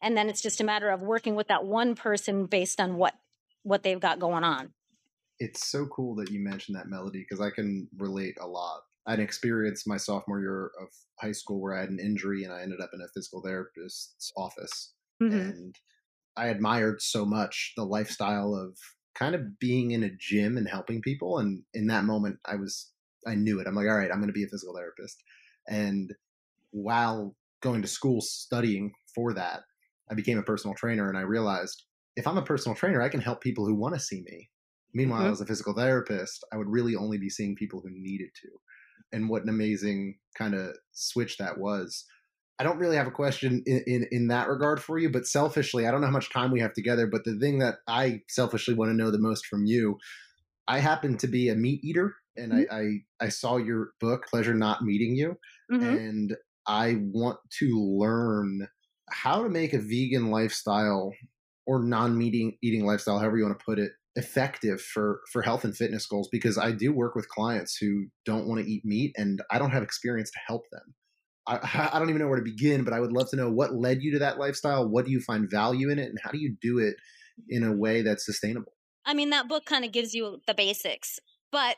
And 0.00 0.16
then 0.16 0.30
it's 0.30 0.40
just 0.40 0.62
a 0.62 0.64
matter 0.64 0.88
of 0.88 1.02
working 1.02 1.34
with 1.34 1.48
that 1.48 1.66
one 1.66 1.94
person 1.94 2.46
based 2.46 2.80
on 2.80 2.96
what 2.96 3.12
what 3.62 3.82
they've 3.82 4.00
got 4.00 4.18
going 4.18 4.42
on. 4.42 4.70
It's 5.38 5.66
so 5.66 5.84
cool 5.86 6.14
that 6.14 6.30
you 6.30 6.40
mentioned 6.40 6.78
that 6.78 6.88
melody 6.88 7.18
because 7.18 7.44
I 7.44 7.50
can 7.50 7.86
relate 7.98 8.38
a 8.40 8.46
lot. 8.46 8.80
I 9.06 9.10
had 9.10 9.18
an 9.18 9.24
experience 9.24 9.86
my 9.86 9.98
sophomore 9.98 10.40
year 10.40 10.70
of 10.80 10.88
high 11.20 11.32
school 11.32 11.60
where 11.60 11.76
I 11.76 11.80
had 11.80 11.90
an 11.90 11.98
injury 11.98 12.44
and 12.44 12.52
I 12.54 12.62
ended 12.62 12.80
up 12.80 12.90
in 12.94 13.02
a 13.02 13.08
physical 13.12 13.42
therapist's 13.42 14.32
office. 14.34 14.94
Mm-hmm. 15.22 15.38
And 15.38 15.74
I 16.36 16.46
admired 16.46 17.02
so 17.02 17.26
much 17.26 17.74
the 17.76 17.84
lifestyle 17.84 18.54
of 18.54 18.78
kind 19.18 19.34
of 19.34 19.58
being 19.58 19.92
in 19.92 20.02
a 20.04 20.10
gym 20.18 20.56
and 20.56 20.68
helping 20.68 21.00
people. 21.00 21.38
And 21.38 21.62
in 21.74 21.86
that 21.88 22.04
moment, 22.04 22.38
I 22.44 22.56
was, 22.56 22.90
I 23.26 23.34
knew 23.34 23.60
it. 23.60 23.66
I'm 23.66 23.74
like, 23.74 23.88
all 23.88 23.96
right, 23.96 24.10
I'm 24.10 24.18
going 24.18 24.28
to 24.28 24.32
be 24.32 24.44
a 24.44 24.48
physical 24.48 24.74
therapist. 24.74 25.22
And 25.68 26.12
while 26.70 27.34
going 27.62 27.82
to 27.82 27.88
school 27.88 28.20
studying 28.20 28.92
for 29.14 29.32
that, 29.34 29.62
I 30.10 30.14
became 30.14 30.38
a 30.38 30.42
personal 30.42 30.74
trainer 30.76 31.08
and 31.08 31.18
I 31.18 31.22
realized 31.22 31.84
if 32.16 32.26
I'm 32.26 32.38
a 32.38 32.42
personal 32.42 32.76
trainer, 32.76 33.02
I 33.02 33.08
can 33.08 33.20
help 33.20 33.40
people 33.40 33.66
who 33.66 33.74
want 33.74 33.94
to 33.94 34.00
see 34.00 34.22
me. 34.22 34.48
Meanwhile, 34.94 35.22
mm-hmm. 35.22 35.32
as 35.32 35.40
a 35.40 35.46
physical 35.46 35.74
therapist, 35.74 36.44
I 36.52 36.56
would 36.56 36.68
really 36.68 36.96
only 36.96 37.18
be 37.18 37.28
seeing 37.28 37.54
people 37.54 37.82
who 37.82 37.90
needed 37.90 38.30
to. 38.42 38.48
And 39.12 39.28
what 39.28 39.42
an 39.42 39.48
amazing 39.48 40.18
kind 40.36 40.54
of 40.54 40.74
switch 40.92 41.36
that 41.38 41.58
was. 41.58 42.04
I 42.58 42.64
don't 42.64 42.78
really 42.78 42.96
have 42.96 43.06
a 43.06 43.12
question 43.12 43.62
in, 43.66 43.82
in, 43.86 44.06
in 44.10 44.28
that 44.28 44.48
regard 44.48 44.82
for 44.82 44.98
you, 44.98 45.10
but 45.10 45.26
selfishly, 45.26 45.86
I 45.86 45.90
don't 45.90 46.00
know 46.00 46.06
how 46.06 46.12
much 46.12 46.32
time 46.32 46.50
we 46.50 46.60
have 46.60 46.72
together. 46.72 47.06
But 47.06 47.24
the 47.24 47.38
thing 47.38 47.58
that 47.58 47.76
I 47.86 48.22
selfishly 48.28 48.74
want 48.74 48.90
to 48.90 48.96
know 48.96 49.10
the 49.10 49.18
most 49.18 49.46
from 49.46 49.66
you, 49.66 49.98
I 50.66 50.78
happen 50.78 51.18
to 51.18 51.26
be 51.26 51.48
a 51.48 51.54
meat 51.54 51.84
eater, 51.84 52.14
and 52.36 52.52
mm-hmm. 52.52 52.74
I, 52.74 52.78
I, 52.78 53.26
I 53.26 53.28
saw 53.28 53.56
your 53.56 53.90
book, 54.00 54.26
Pleasure 54.26 54.54
Not 54.54 54.82
Meating 54.82 55.14
You, 55.14 55.36
mm-hmm. 55.70 55.84
and 55.84 56.36
I 56.66 56.96
want 57.00 57.38
to 57.58 57.98
learn 58.00 58.66
how 59.10 59.42
to 59.42 59.48
make 59.48 59.72
a 59.72 59.78
vegan 59.78 60.30
lifestyle 60.30 61.12
or 61.66 61.82
non-meat 61.82 62.56
eating 62.62 62.86
lifestyle, 62.86 63.18
however 63.18 63.36
you 63.36 63.44
want 63.44 63.58
to 63.58 63.64
put 63.64 63.78
it, 63.78 63.92
effective 64.16 64.80
for 64.80 65.20
for 65.30 65.42
health 65.42 65.64
and 65.64 65.76
fitness 65.76 66.06
goals. 66.06 66.28
Because 66.32 66.56
I 66.56 66.72
do 66.72 66.92
work 66.92 67.14
with 67.14 67.28
clients 67.28 67.76
who 67.76 68.06
don't 68.24 68.48
want 68.48 68.64
to 68.64 68.70
eat 68.70 68.84
meat, 68.84 69.12
and 69.16 69.42
I 69.50 69.58
don't 69.58 69.72
have 69.72 69.82
experience 69.82 70.30
to 70.30 70.38
help 70.46 70.62
them. 70.72 70.94
I, 71.46 71.90
I 71.92 71.98
don't 71.98 72.08
even 72.08 72.20
know 72.20 72.28
where 72.28 72.38
to 72.38 72.44
begin, 72.44 72.84
but 72.84 72.92
I 72.92 73.00
would 73.00 73.12
love 73.12 73.30
to 73.30 73.36
know 73.36 73.50
what 73.50 73.74
led 73.74 74.02
you 74.02 74.12
to 74.12 74.18
that 74.20 74.38
lifestyle. 74.38 74.88
What 74.88 75.04
do 75.04 75.10
you 75.10 75.20
find 75.20 75.50
value 75.50 75.90
in 75.90 75.98
it, 75.98 76.08
and 76.08 76.18
how 76.22 76.30
do 76.30 76.38
you 76.38 76.56
do 76.60 76.78
it 76.78 76.96
in 77.48 77.64
a 77.64 77.72
way 77.72 78.02
that's 78.02 78.24
sustainable? 78.24 78.72
I 79.04 79.14
mean, 79.14 79.30
that 79.30 79.48
book 79.48 79.64
kind 79.64 79.84
of 79.84 79.92
gives 79.92 80.14
you 80.14 80.40
the 80.46 80.54
basics, 80.54 81.20
but 81.52 81.76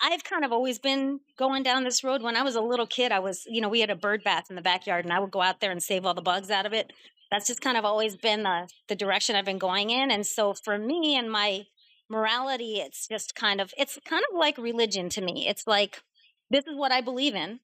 I've 0.00 0.22
kind 0.22 0.44
of 0.44 0.52
always 0.52 0.78
been 0.78 1.20
going 1.36 1.62
down 1.62 1.84
this 1.84 2.04
road. 2.04 2.22
When 2.22 2.36
I 2.36 2.42
was 2.42 2.54
a 2.54 2.60
little 2.60 2.86
kid, 2.86 3.10
I 3.10 3.18
was, 3.18 3.44
you 3.46 3.60
know, 3.60 3.68
we 3.68 3.80
had 3.80 3.90
a 3.90 3.96
bird 3.96 4.22
bath 4.22 4.44
in 4.50 4.56
the 4.56 4.62
backyard, 4.62 5.04
and 5.04 5.12
I 5.12 5.18
would 5.18 5.30
go 5.30 5.42
out 5.42 5.60
there 5.60 5.70
and 5.70 5.82
save 5.82 6.04
all 6.04 6.14
the 6.14 6.22
bugs 6.22 6.50
out 6.50 6.66
of 6.66 6.72
it. 6.72 6.92
That's 7.30 7.46
just 7.46 7.60
kind 7.60 7.76
of 7.76 7.84
always 7.84 8.16
been 8.16 8.42
the 8.42 8.68
the 8.88 8.96
direction 8.96 9.36
I've 9.36 9.44
been 9.44 9.58
going 9.58 9.90
in. 9.90 10.10
And 10.10 10.26
so 10.26 10.54
for 10.54 10.78
me 10.78 11.16
and 11.16 11.30
my 11.30 11.66
morality, 12.08 12.76
it's 12.76 13.06
just 13.06 13.34
kind 13.34 13.60
of 13.60 13.74
it's 13.76 13.98
kind 14.04 14.24
of 14.30 14.38
like 14.38 14.56
religion 14.56 15.08
to 15.10 15.20
me. 15.20 15.46
It's 15.48 15.66
like 15.66 16.02
this 16.50 16.66
is 16.66 16.76
what 16.76 16.92
I 16.92 17.00
believe 17.00 17.34
in. 17.34 17.60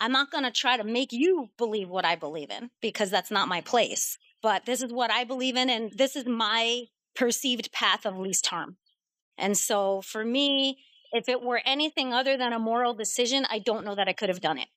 I'm 0.00 0.12
not 0.12 0.30
going 0.30 0.44
to 0.44 0.50
try 0.50 0.76
to 0.78 0.84
make 0.84 1.12
you 1.12 1.50
believe 1.58 1.88
what 1.88 2.06
I 2.06 2.16
believe 2.16 2.50
in 2.50 2.70
because 2.80 3.10
that's 3.10 3.30
not 3.30 3.48
my 3.48 3.60
place. 3.60 4.18
But 4.42 4.64
this 4.64 4.82
is 4.82 4.92
what 4.92 5.10
I 5.10 5.24
believe 5.24 5.56
in, 5.56 5.68
and 5.68 5.92
this 5.92 6.16
is 6.16 6.24
my 6.26 6.84
perceived 7.14 7.70
path 7.72 8.06
of 8.06 8.16
least 8.16 8.46
harm. 8.46 8.76
And 9.36 9.56
so 9.56 10.00
for 10.00 10.24
me, 10.24 10.78
if 11.12 11.28
it 11.28 11.42
were 11.42 11.60
anything 11.66 12.14
other 12.14 12.38
than 12.38 12.52
a 12.52 12.58
moral 12.58 12.94
decision, 12.94 13.46
I 13.50 13.58
don't 13.58 13.84
know 13.84 13.94
that 13.94 14.08
I 14.08 14.12
could 14.12 14.28
have 14.30 14.40
done 14.40 14.58
it 14.58 14.68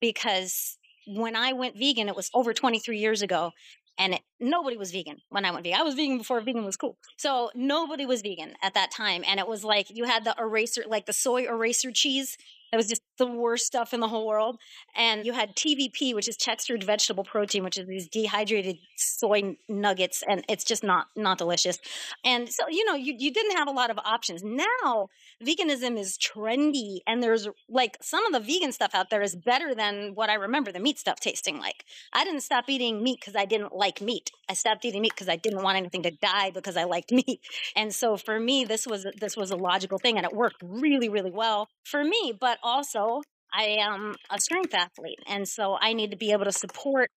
because 0.00 0.78
when 1.06 1.34
I 1.34 1.52
went 1.52 1.76
vegan, 1.76 2.08
it 2.08 2.16
was 2.16 2.30
over 2.34 2.52
23 2.52 2.98
years 2.98 3.22
ago 3.22 3.52
and 3.98 4.14
it, 4.14 4.20
nobody 4.38 4.76
was 4.76 4.92
vegan 4.92 5.18
when 5.30 5.44
I 5.44 5.50
went 5.50 5.64
vegan. 5.64 5.80
I 5.80 5.82
was 5.82 5.94
vegan 5.94 6.18
before 6.18 6.40
vegan 6.40 6.64
was 6.64 6.76
cool. 6.76 6.98
So 7.16 7.50
nobody 7.54 8.06
was 8.06 8.22
vegan 8.22 8.54
at 8.62 8.74
that 8.74 8.90
time. 8.90 9.24
And 9.26 9.40
it 9.40 9.48
was 9.48 9.64
like 9.64 9.86
you 9.90 10.04
had 10.04 10.24
the 10.24 10.34
eraser, 10.38 10.84
like 10.86 11.06
the 11.06 11.12
soy 11.12 11.46
eraser 11.46 11.90
cheese 11.90 12.36
that 12.70 12.76
was 12.76 12.88
just 12.88 13.02
the 13.18 13.26
worst 13.26 13.66
stuff 13.66 13.92
in 13.92 14.00
the 14.00 14.08
whole 14.08 14.26
world. 14.26 14.58
And 14.96 15.26
you 15.26 15.32
had 15.32 15.56
TVP, 15.56 16.14
which 16.14 16.28
is 16.28 16.36
textured 16.36 16.84
vegetable 16.84 17.24
protein, 17.24 17.64
which 17.64 17.78
is 17.78 17.86
these 17.86 18.08
dehydrated 18.08 18.78
soy 18.96 19.56
nuggets, 19.68 20.22
and 20.28 20.44
it's 20.48 20.64
just 20.64 20.82
not 20.82 21.06
not 21.16 21.38
delicious. 21.38 21.78
And 22.24 22.48
so, 22.48 22.64
you 22.68 22.84
know, 22.84 22.94
you, 22.94 23.14
you 23.18 23.32
didn't 23.32 23.56
have 23.56 23.68
a 23.68 23.72
lot 23.72 23.90
of 23.90 23.98
options. 23.98 24.42
Now, 24.42 25.08
veganism 25.44 25.98
is 25.98 26.18
trendy, 26.18 26.98
and 27.06 27.22
there's 27.22 27.48
like 27.68 27.98
some 28.00 28.24
of 28.26 28.32
the 28.32 28.40
vegan 28.40 28.72
stuff 28.72 28.94
out 28.94 29.10
there 29.10 29.22
is 29.22 29.36
better 29.36 29.74
than 29.74 30.12
what 30.14 30.30
I 30.30 30.34
remember 30.34 30.72
the 30.72 30.80
meat 30.80 30.98
stuff 30.98 31.20
tasting 31.20 31.58
like. 31.58 31.84
I 32.12 32.24
didn't 32.24 32.42
stop 32.42 32.68
eating 32.68 33.02
meat 33.02 33.20
because 33.20 33.36
I 33.36 33.44
didn't 33.44 33.74
like 33.74 34.00
meat. 34.00 34.30
I 34.48 34.54
stopped 34.54 34.84
eating 34.84 35.02
meat 35.02 35.12
because 35.14 35.28
I 35.28 35.36
didn't 35.36 35.62
want 35.62 35.76
anything 35.76 36.02
to 36.04 36.10
die 36.10 36.50
because 36.50 36.76
I 36.76 36.84
liked 36.84 37.12
meat. 37.12 37.40
And 37.76 37.94
so 37.94 38.16
for 38.16 38.38
me, 38.38 38.64
this 38.64 38.86
was 38.86 39.06
this 39.18 39.36
was 39.36 39.50
a 39.50 39.56
logical 39.56 39.98
thing, 39.98 40.16
and 40.16 40.24
it 40.24 40.32
worked 40.32 40.62
really, 40.62 41.08
really 41.08 41.30
well 41.30 41.68
for 41.84 42.04
me. 42.04 42.32
But 42.38 42.57
but 42.60 42.68
also 42.68 43.22
I 43.52 43.64
am 43.80 44.16
a 44.30 44.40
strength 44.40 44.74
athlete. 44.74 45.20
And 45.26 45.48
so 45.48 45.78
I 45.80 45.92
need 45.92 46.10
to 46.10 46.16
be 46.16 46.32
able 46.32 46.44
to 46.44 46.52
support 46.52 47.10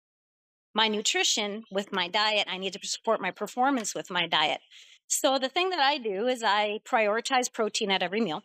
my 0.73 0.87
nutrition 0.87 1.63
with 1.71 1.91
my 1.91 2.07
diet. 2.07 2.47
I 2.49 2.57
need 2.57 2.73
to 2.73 2.87
support 2.87 3.21
my 3.21 3.31
performance 3.31 3.93
with 3.93 4.09
my 4.09 4.27
diet. 4.27 4.61
So 5.07 5.37
the 5.37 5.49
thing 5.49 5.69
that 5.71 5.79
I 5.79 5.97
do 5.97 6.27
is 6.27 6.41
I 6.43 6.79
prioritize 6.85 7.51
protein 7.51 7.91
at 7.91 8.01
every 8.01 8.21
meal. 8.21 8.43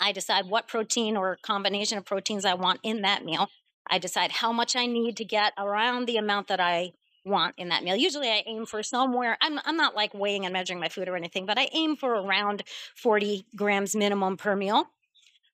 I 0.00 0.10
decide 0.10 0.46
what 0.46 0.66
protein 0.66 1.16
or 1.16 1.38
combination 1.42 1.98
of 1.98 2.04
proteins 2.04 2.44
I 2.44 2.54
want 2.54 2.80
in 2.82 3.02
that 3.02 3.24
meal. 3.24 3.48
I 3.88 3.98
decide 3.98 4.32
how 4.32 4.52
much 4.52 4.74
I 4.74 4.86
need 4.86 5.16
to 5.18 5.24
get 5.24 5.52
around 5.56 6.06
the 6.06 6.16
amount 6.16 6.48
that 6.48 6.58
I 6.58 6.92
want 7.24 7.54
in 7.56 7.68
that 7.68 7.84
meal. 7.84 7.94
Usually 7.94 8.28
I 8.28 8.42
aim 8.46 8.66
for 8.66 8.82
somewhere, 8.82 9.38
I'm, 9.40 9.60
I'm 9.64 9.76
not 9.76 9.94
like 9.94 10.12
weighing 10.14 10.44
and 10.44 10.52
measuring 10.52 10.80
my 10.80 10.88
food 10.88 11.08
or 11.08 11.16
anything, 11.16 11.46
but 11.46 11.58
I 11.58 11.68
aim 11.72 11.96
for 11.96 12.14
around 12.14 12.64
40 12.96 13.46
grams 13.54 13.94
minimum 13.94 14.36
per 14.36 14.56
meal. 14.56 14.88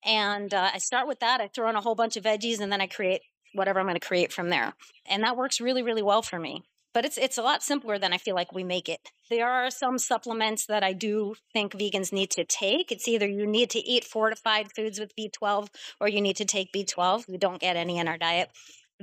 And 0.04 0.52
uh, 0.54 0.70
I 0.72 0.78
start 0.78 1.06
with 1.06 1.20
that. 1.20 1.40
I 1.40 1.48
throw 1.48 1.68
in 1.68 1.76
a 1.76 1.80
whole 1.80 1.94
bunch 1.94 2.16
of 2.16 2.24
veggies 2.24 2.60
and 2.60 2.72
then 2.72 2.80
I 2.80 2.86
create 2.86 3.22
whatever 3.52 3.80
I'm 3.80 3.86
going 3.86 3.98
to 3.98 4.06
create 4.06 4.32
from 4.32 4.48
there. 4.48 4.74
And 5.06 5.22
that 5.24 5.36
works 5.36 5.60
really, 5.60 5.82
really 5.82 6.02
well 6.02 6.22
for 6.22 6.38
me. 6.38 6.62
But 6.92 7.04
it's 7.04 7.18
it's 7.18 7.38
a 7.38 7.42
lot 7.42 7.62
simpler 7.62 7.98
than 7.98 8.12
I 8.12 8.18
feel 8.18 8.34
like 8.34 8.52
we 8.52 8.64
make 8.64 8.88
it. 8.88 9.10
There 9.28 9.48
are 9.48 9.70
some 9.70 9.96
supplements 9.96 10.66
that 10.66 10.82
I 10.82 10.92
do 10.92 11.36
think 11.52 11.72
vegans 11.72 12.12
need 12.12 12.30
to 12.32 12.44
take. 12.44 12.90
It's 12.90 13.06
either 13.06 13.28
you 13.28 13.46
need 13.46 13.70
to 13.70 13.78
eat 13.78 14.04
fortified 14.04 14.72
foods 14.74 14.98
with 14.98 15.14
B12 15.14 15.68
or 16.00 16.08
you 16.08 16.20
need 16.20 16.36
to 16.36 16.44
take 16.44 16.72
B12. 16.72 17.28
We 17.28 17.38
don't 17.38 17.60
get 17.60 17.76
any 17.76 17.98
in 17.98 18.08
our 18.08 18.18
diet. 18.18 18.50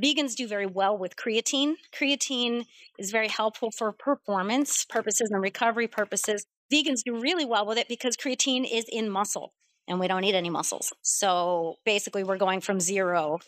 Vegans 0.01 0.35
do 0.35 0.47
very 0.47 0.65
well 0.65 0.97
with 0.97 1.15
creatine. 1.15 1.75
Creatine 1.97 2.65
is 2.99 3.09
very 3.09 3.29
helpful 3.29 3.71
for 3.71 3.93
performance 3.93 4.83
purposes 4.83 5.31
and 5.31 5.41
recovery 5.41 5.87
purposes. 5.87 6.45
Vegans 6.71 7.03
do 7.05 7.19
really 7.19 7.45
well 7.45 7.65
with 7.65 7.77
it 7.77 7.87
because 7.87 8.17
creatine 8.17 8.67
is 8.69 8.85
in 8.89 9.09
muscle 9.09 9.53
and 9.87 9.99
we 9.99 10.07
don't 10.07 10.21
need 10.21 10.35
any 10.35 10.49
muscles. 10.49 10.93
So 11.01 11.77
basically, 11.85 12.23
we're 12.23 12.37
going 12.37 12.61
from 12.61 12.79
zero 12.79 13.39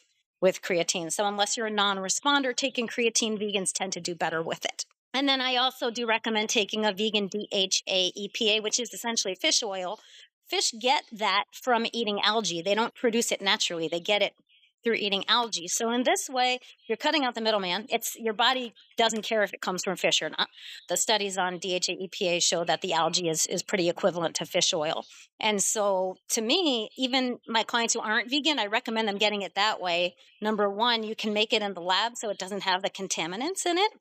with 0.41 0.61
creatine. 0.61 1.11
So 1.11 1.25
unless 1.25 1.57
you're 1.57 1.67
a 1.67 1.71
non 1.71 1.97
responder 1.97 2.55
taking 2.55 2.87
creatine, 2.87 3.39
vegans 3.39 3.73
tend 3.73 3.93
to 3.93 3.99
do 3.99 4.15
better 4.15 4.41
with 4.41 4.65
it. 4.65 4.85
And 5.13 5.27
then 5.27 5.41
I 5.41 5.55
also 5.55 5.89
do 5.89 6.05
recommend 6.05 6.49
taking 6.49 6.85
a 6.85 6.93
vegan 6.93 7.27
DHA 7.27 8.11
EPA, 8.17 8.61
which 8.61 8.79
is 8.79 8.93
essentially 8.93 9.35
fish 9.35 9.63
oil. 9.63 9.99
Fish 10.47 10.73
get 10.79 11.03
that 11.11 11.45
from 11.51 11.85
eating 11.93 12.19
algae. 12.21 12.61
They 12.61 12.75
don't 12.75 12.95
produce 12.95 13.31
it 13.31 13.41
naturally. 13.41 13.87
They 13.87 13.99
get 13.99 14.21
it 14.21 14.33
through 14.83 14.95
eating 14.95 15.23
algae. 15.27 15.67
So 15.67 15.91
in 15.91 16.03
this 16.03 16.29
way, 16.29 16.59
you're 16.87 16.97
cutting 16.97 17.23
out 17.23 17.35
the 17.35 17.41
middleman. 17.41 17.85
It's 17.89 18.15
your 18.17 18.33
body 18.33 18.73
doesn't 18.97 19.23
care 19.23 19.43
if 19.43 19.53
it 19.53 19.61
comes 19.61 19.83
from 19.83 19.95
fish 19.95 20.21
or 20.21 20.29
not. 20.29 20.49
The 20.87 20.97
studies 20.97 21.37
on 21.37 21.59
DHA 21.59 21.97
EPA 22.03 22.41
show 22.41 22.63
that 22.63 22.81
the 22.81 22.93
algae 22.93 23.29
is 23.29 23.45
is 23.47 23.63
pretty 23.63 23.89
equivalent 23.89 24.35
to 24.35 24.45
fish 24.45 24.73
oil. 24.73 25.05
And 25.39 25.61
so 25.61 26.17
to 26.29 26.41
me, 26.41 26.89
even 26.97 27.39
my 27.47 27.63
clients 27.63 27.93
who 27.93 28.01
aren't 28.01 28.29
vegan, 28.29 28.59
I 28.59 28.65
recommend 28.65 29.07
them 29.07 29.17
getting 29.17 29.41
it 29.41 29.55
that 29.55 29.81
way. 29.81 30.15
Number 30.41 30.69
1, 30.69 31.03
you 31.03 31.15
can 31.15 31.33
make 31.33 31.53
it 31.53 31.61
in 31.61 31.73
the 31.73 31.81
lab 31.81 32.15
so 32.15 32.29
it 32.29 32.37
doesn't 32.37 32.63
have 32.63 32.81
the 32.81 32.89
contaminants 32.89 33.65
in 33.65 33.77
it 33.77 33.91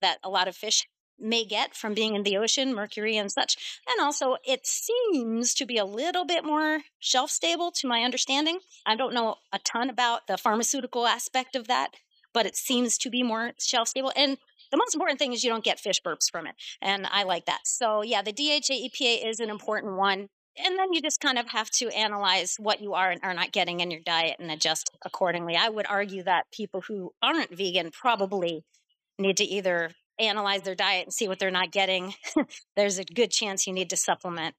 that 0.00 0.18
a 0.22 0.28
lot 0.28 0.48
of 0.48 0.56
fish 0.56 0.86
may 1.18 1.44
get 1.44 1.74
from 1.74 1.94
being 1.94 2.14
in 2.14 2.22
the 2.22 2.36
ocean, 2.36 2.74
mercury 2.74 3.16
and 3.16 3.30
such. 3.30 3.80
And 3.88 4.04
also, 4.04 4.36
it 4.44 4.66
seems 4.66 5.54
to 5.54 5.66
be 5.66 5.78
a 5.78 5.84
little 5.84 6.24
bit 6.24 6.44
more 6.44 6.80
shelf 6.98 7.30
stable 7.30 7.70
to 7.76 7.88
my 7.88 8.02
understanding. 8.02 8.58
I 8.84 8.96
don't 8.96 9.14
know 9.14 9.36
a 9.52 9.58
ton 9.58 9.90
about 9.90 10.26
the 10.26 10.36
pharmaceutical 10.36 11.06
aspect 11.06 11.56
of 11.56 11.68
that, 11.68 11.90
but 12.32 12.46
it 12.46 12.56
seems 12.56 12.98
to 12.98 13.10
be 13.10 13.22
more 13.22 13.52
shelf 13.58 13.88
stable. 13.88 14.12
And 14.16 14.38
the 14.70 14.76
most 14.76 14.94
important 14.94 15.18
thing 15.18 15.32
is 15.32 15.44
you 15.44 15.50
don't 15.50 15.64
get 15.64 15.78
fish 15.78 16.00
burps 16.02 16.30
from 16.30 16.46
it. 16.46 16.54
And 16.82 17.06
I 17.10 17.22
like 17.22 17.46
that. 17.46 17.60
So, 17.64 18.02
yeah, 18.02 18.22
the 18.22 18.32
DHA 18.32 18.74
EPA 18.74 19.28
is 19.28 19.40
an 19.40 19.50
important 19.50 19.96
one. 19.96 20.28
And 20.56 20.78
then 20.78 20.92
you 20.92 21.02
just 21.02 21.20
kind 21.20 21.38
of 21.38 21.48
have 21.48 21.70
to 21.72 21.88
analyze 21.88 22.56
what 22.58 22.80
you 22.80 22.94
are 22.94 23.10
and 23.10 23.20
are 23.24 23.34
not 23.34 23.52
getting 23.52 23.80
in 23.80 23.90
your 23.90 24.00
diet 24.00 24.36
and 24.38 24.50
adjust 24.50 24.90
accordingly. 25.04 25.56
I 25.56 25.68
would 25.68 25.86
argue 25.88 26.22
that 26.24 26.46
people 26.52 26.82
who 26.82 27.12
aren't 27.22 27.56
vegan 27.56 27.90
probably 27.90 28.64
need 29.18 29.36
to 29.38 29.44
either 29.44 29.90
analyze 30.18 30.62
their 30.62 30.74
diet 30.74 31.06
and 31.06 31.12
see 31.12 31.28
what 31.28 31.38
they're 31.38 31.50
not 31.50 31.72
getting, 31.72 32.14
there's 32.76 32.98
a 32.98 33.04
good 33.04 33.30
chance 33.30 33.66
you 33.66 33.72
need 33.72 33.90
to 33.90 33.96
supplement 33.96 34.54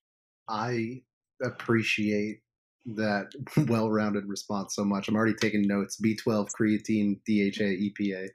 I 0.48 1.02
appreciate 1.44 2.40
that 2.86 3.32
well-rounded 3.68 4.26
response 4.28 4.76
so 4.76 4.84
much. 4.84 5.08
I'm 5.08 5.16
already 5.16 5.34
taking 5.34 5.68
notes. 5.68 6.00
B12, 6.04 6.50
creatine, 6.60 7.20
DHA, 7.26 7.90
EPA, 7.90 8.28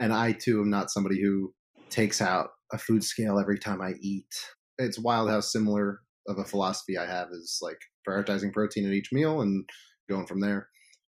and 0.00 0.12
I 0.12 0.32
too 0.32 0.60
am 0.60 0.70
not 0.70 0.90
somebody 0.90 1.20
who 1.20 1.52
takes 1.90 2.22
out 2.22 2.50
a 2.72 2.78
food 2.78 3.04
scale 3.04 3.38
every 3.38 3.58
time 3.58 3.82
I 3.82 3.92
eat. 4.00 4.32
It's 4.78 4.98
wild 4.98 5.28
how 5.28 5.40
similar 5.40 6.00
of 6.26 6.38
a 6.38 6.44
philosophy 6.44 6.96
I 6.96 7.04
have 7.04 7.28
is 7.32 7.58
like 7.60 7.78
prioritizing 8.08 8.52
protein 8.52 8.86
at 8.86 8.92
each 8.92 9.12
meal 9.12 9.42
and 9.42 9.68
going 10.08 10.26
from 10.26 10.40
there. 10.40 10.68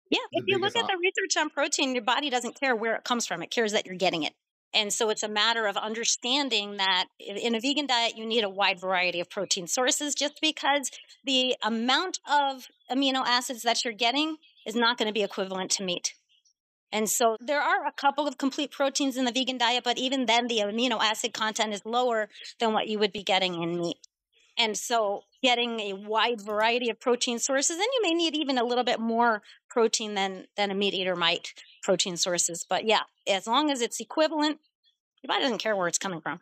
Yeah, 0.09 0.19
if 0.31 0.43
you 0.47 0.59
look 0.59 0.75
at 0.75 0.85
the 0.85 0.97
research 1.01 1.41
on 1.41 1.49
protein, 1.49 1.95
your 1.95 2.03
body 2.03 2.29
doesn't 2.29 2.59
care 2.59 2.75
where 2.75 2.95
it 2.95 3.03
comes 3.03 3.25
from. 3.25 3.41
It 3.41 3.49
cares 3.49 3.71
that 3.71 3.85
you're 3.85 3.95
getting 3.95 4.23
it. 4.23 4.33
And 4.73 4.91
so 4.91 5.09
it's 5.09 5.23
a 5.23 5.27
matter 5.27 5.67
of 5.67 5.77
understanding 5.77 6.77
that 6.77 7.05
in 7.19 7.53
a 7.53 7.59
vegan 7.59 7.85
diet, 7.85 8.17
you 8.17 8.25
need 8.25 8.43
a 8.43 8.49
wide 8.49 8.79
variety 8.79 9.19
of 9.19 9.29
protein 9.29 9.67
sources 9.67 10.15
just 10.15 10.39
because 10.41 10.89
the 11.23 11.55
amount 11.61 12.19
of 12.27 12.67
amino 12.91 13.23
acids 13.25 13.61
that 13.63 13.85
you're 13.85 13.93
getting 13.93 14.37
is 14.65 14.75
not 14.75 14.97
going 14.97 15.07
to 15.07 15.13
be 15.13 15.23
equivalent 15.23 15.69
to 15.71 15.83
meat. 15.83 16.15
And 16.91 17.09
so 17.09 17.37
there 17.39 17.61
are 17.61 17.85
a 17.87 17.91
couple 17.91 18.27
of 18.27 18.37
complete 18.37 18.71
proteins 18.71 19.17
in 19.17 19.25
the 19.25 19.31
vegan 19.31 19.57
diet, 19.57 19.83
but 19.83 19.97
even 19.97 20.27
then, 20.27 20.47
the 20.47 20.59
amino 20.59 20.99
acid 21.01 21.33
content 21.33 21.73
is 21.73 21.81
lower 21.85 22.29
than 22.59 22.71
what 22.71 22.87
you 22.87 22.99
would 22.99 23.11
be 23.11 23.23
getting 23.23 23.61
in 23.61 23.79
meat. 23.79 23.97
And 24.57 24.77
so, 24.77 25.23
getting 25.41 25.79
a 25.79 25.93
wide 25.93 26.39
variety 26.39 26.91
of 26.91 26.99
protein 26.99 27.39
sources, 27.39 27.77
and 27.77 27.79
you 27.81 27.99
may 28.03 28.13
need 28.13 28.35
even 28.35 28.59
a 28.59 28.63
little 28.63 28.83
bit 28.83 28.99
more 28.99 29.41
protein 29.73 30.13
than 30.13 30.45
than 30.55 30.69
a 30.69 30.75
meat 30.75 30.93
eater 30.93 31.15
might 31.15 31.53
protein 31.81 32.15
sources. 32.15 32.63
But 32.67 32.85
yeah, 32.85 33.01
as 33.27 33.47
long 33.47 33.71
as 33.71 33.81
it's 33.81 33.99
equivalent, 33.99 34.59
your 35.21 35.29
body 35.29 35.41
doesn't 35.41 35.57
care 35.57 35.75
where 35.75 35.87
it's 35.87 35.97
coming 35.97 36.21
from. 36.21 36.39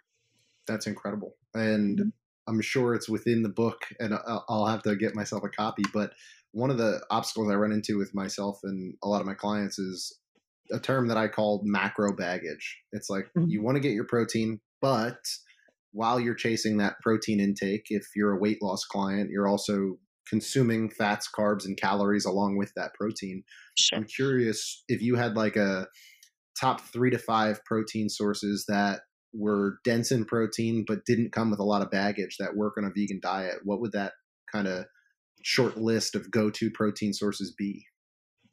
That's 0.68 0.86
incredible, 0.86 1.36
and 1.54 1.98
mm-hmm. 1.98 2.10
I'm 2.48 2.62
sure 2.62 2.94
it's 2.94 3.10
within 3.10 3.42
the 3.42 3.50
book, 3.50 3.86
and 4.00 4.14
I'll 4.50 4.68
have 4.68 4.84
to 4.84 4.96
get 4.96 5.16
myself 5.16 5.44
a 5.44 5.50
copy. 5.50 5.84
But 5.94 6.12
one 6.52 6.70
of 6.70 6.78
the 6.78 7.02
obstacles 7.10 7.50
I 7.50 7.56
run 7.56 7.72
into 7.72 7.98
with 7.98 8.14
myself 8.14 8.60
and 8.64 8.96
a 9.04 9.08
lot 9.08 9.22
of 9.22 9.28
my 9.28 9.34
clients 9.34 9.80
is 9.80 10.18
a 10.72 10.80
term 10.80 11.08
that 11.08 11.18
I 11.18 11.28
call 11.28 11.62
macro 11.64 12.14
baggage. 12.14 12.80
It's 12.92 13.10
like 13.10 13.26
mm-hmm. 13.38 13.50
you 13.50 13.64
want 13.64 13.78
to 13.78 13.82
get 13.82 13.94
your 13.94 14.06
protein, 14.06 14.60
but 14.82 15.18
while 15.94 16.20
you're 16.20 16.36
chasing 16.36 16.78
that 16.78 17.00
protein 17.02 17.40
intake, 17.40 17.88
if 17.90 18.08
you're 18.16 18.34
a 18.34 18.40
weight 18.40 18.62
loss 18.62 18.86
client, 18.86 19.30
you're 19.30 19.48
also 19.48 19.98
consuming 20.32 20.90
fats, 20.90 21.28
carbs, 21.30 21.66
and 21.66 21.78
calories 21.78 22.24
along 22.24 22.58
with 22.58 22.72
that 22.78 22.94
protein. 22.94 23.44
Sure. 23.78 24.00
I'm 24.00 24.06
curious 24.06 24.82
if 24.88 25.02
you 25.02 25.16
had 25.16 25.36
like 25.36 25.58
a 25.58 25.88
top 26.58 26.80
three 26.80 27.10
to 27.10 27.18
five 27.18 27.60
protein 27.66 28.08
sources 28.08 28.64
that 28.70 29.02
were 29.34 29.80
dense 29.84 30.10
in 30.10 30.24
protein 30.24 30.86
but 30.88 31.06
didn't 31.06 31.34
come 31.34 31.52
with 31.52 31.60
a 31.60 31.66
lot 31.66 31.82
of 31.82 31.92
baggage 31.92 32.38
that 32.40 32.56
work 32.56 32.76
on 32.78 32.86
a 32.86 32.92
vegan 32.96 33.20
diet, 33.22 33.58
what 33.66 33.82
would 33.82 33.92
that 33.92 34.14
kind 34.50 34.70
of 34.70 34.86
short 35.44 35.76
list 35.76 36.16
of 36.16 36.32
go 36.32 36.50
to 36.50 36.72
protein 36.72 37.12
sources 37.12 37.54
be? 37.58 37.86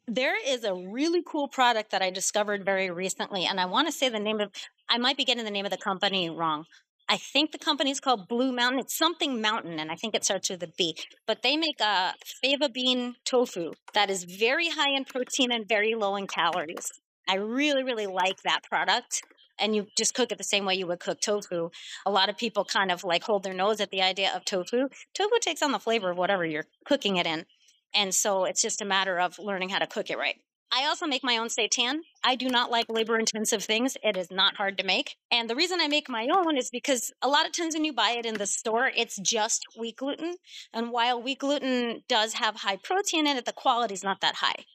There 0.05 0.35
is 0.45 0.65
a 0.65 0.73
really 0.73 1.23
cool 1.25 1.47
product 1.47 1.91
that 1.91 2.01
I 2.01 2.09
discovered 2.09 2.65
very 2.65 2.91
recently, 2.91 3.45
and 3.45 3.57
I 3.57 3.67
want 3.67 3.87
to 3.87 3.93
say 3.93 4.09
the 4.09 4.19
name 4.19 4.41
of, 4.41 4.51
I 4.89 4.97
might 4.97 5.15
be 5.15 5.23
getting 5.23 5.45
the 5.45 5.51
name 5.51 5.65
of 5.65 5.71
the 5.71 5.77
company 5.77 6.29
wrong, 6.29 6.65
I 7.11 7.17
think 7.17 7.51
the 7.51 7.57
company 7.57 7.89
is 7.89 7.99
called 7.99 8.27
Blue 8.27 8.51
Mountain. 8.51 8.81
It's 8.81 8.95
something 8.95 9.41
mountain, 9.41 9.79
and 9.79 9.91
I 9.91 9.95
think 9.95 10.13
it 10.13 10.23
starts 10.23 10.51
with 10.51 10.61
a 10.61 10.71
B. 10.77 10.95
But 11.25 11.41
they 11.41 11.57
make 11.57 11.81
a 11.81 12.13
fava 12.39 12.69
bean 12.69 13.15
tofu 13.25 13.73
that 13.95 14.11
is 14.11 14.25
very 14.25 14.69
high 14.69 14.95
in 14.95 15.05
protein 15.05 15.51
and 15.51 15.67
very 15.67 15.95
low 15.95 16.15
in 16.15 16.27
calories. 16.27 16.91
I 17.27 17.35
really, 17.37 17.83
really 17.83 18.05
like 18.05 18.43
that 18.43 18.61
product. 18.63 19.23
And 19.57 19.75
you 19.75 19.87
just 19.97 20.13
cook 20.13 20.31
it 20.31 20.37
the 20.37 20.43
same 20.43 20.65
way 20.65 20.75
you 20.75 20.85
would 20.85 20.99
cook 20.99 21.19
tofu. 21.19 21.71
A 22.05 22.11
lot 22.11 22.29
of 22.29 22.37
people 22.37 22.63
kind 22.63 22.91
of 22.91 23.03
like 23.03 23.23
hold 23.23 23.43
their 23.43 23.55
nose 23.55 23.81
at 23.81 23.89
the 23.89 24.03
idea 24.03 24.31
of 24.33 24.45
tofu. 24.45 24.87
Tofu 25.15 25.35
takes 25.41 25.63
on 25.63 25.71
the 25.71 25.79
flavor 25.79 26.11
of 26.11 26.17
whatever 26.17 26.45
you're 26.45 26.67
cooking 26.85 27.17
it 27.17 27.25
in. 27.25 27.45
And 27.93 28.13
so 28.13 28.45
it's 28.45 28.61
just 28.61 28.81
a 28.81 28.85
matter 28.85 29.19
of 29.19 29.39
learning 29.39 29.69
how 29.69 29.79
to 29.79 29.87
cook 29.87 30.11
it 30.11 30.17
right. 30.17 30.35
I 30.71 30.85
also 30.85 31.07
make 31.07 31.23
my 31.23 31.37
own 31.37 31.47
seitan. 31.47 31.99
I 32.23 32.35
do 32.35 32.47
not 32.47 32.69
like 32.69 32.89
labor 32.89 33.17
intensive 33.17 33.63
things. 33.63 33.97
It 34.03 34.15
is 34.15 34.29
not 34.29 34.55
hard 34.55 34.77
to 34.77 34.83
make. 34.83 35.15
And 35.31 35.49
the 35.49 35.55
reason 35.55 35.79
I 35.81 35.87
make 35.87 36.07
my 36.07 36.27
own 36.31 36.57
is 36.57 36.69
because 36.69 37.11
a 37.21 37.27
lot 37.27 37.47
of 37.47 37.53
times 37.53 37.73
when 37.73 37.85
you 37.85 37.93
buy 37.93 38.11
it 38.11 38.25
in 38.25 38.35
the 38.35 38.45
store, 38.45 38.91
it's 38.95 39.17
just 39.17 39.65
wheat 39.77 39.97
gluten. 39.97 40.35
And 40.71 40.91
while 40.91 41.21
wheat 41.21 41.39
gluten 41.39 42.03
does 42.07 42.33
have 42.33 42.57
high 42.57 42.77
protein 42.77 43.25
in 43.25 43.37
it, 43.37 43.45
the 43.45 43.51
quality 43.51 43.95
is 43.95 44.03
not 44.03 44.21
that 44.21 44.35
high. 44.35 44.65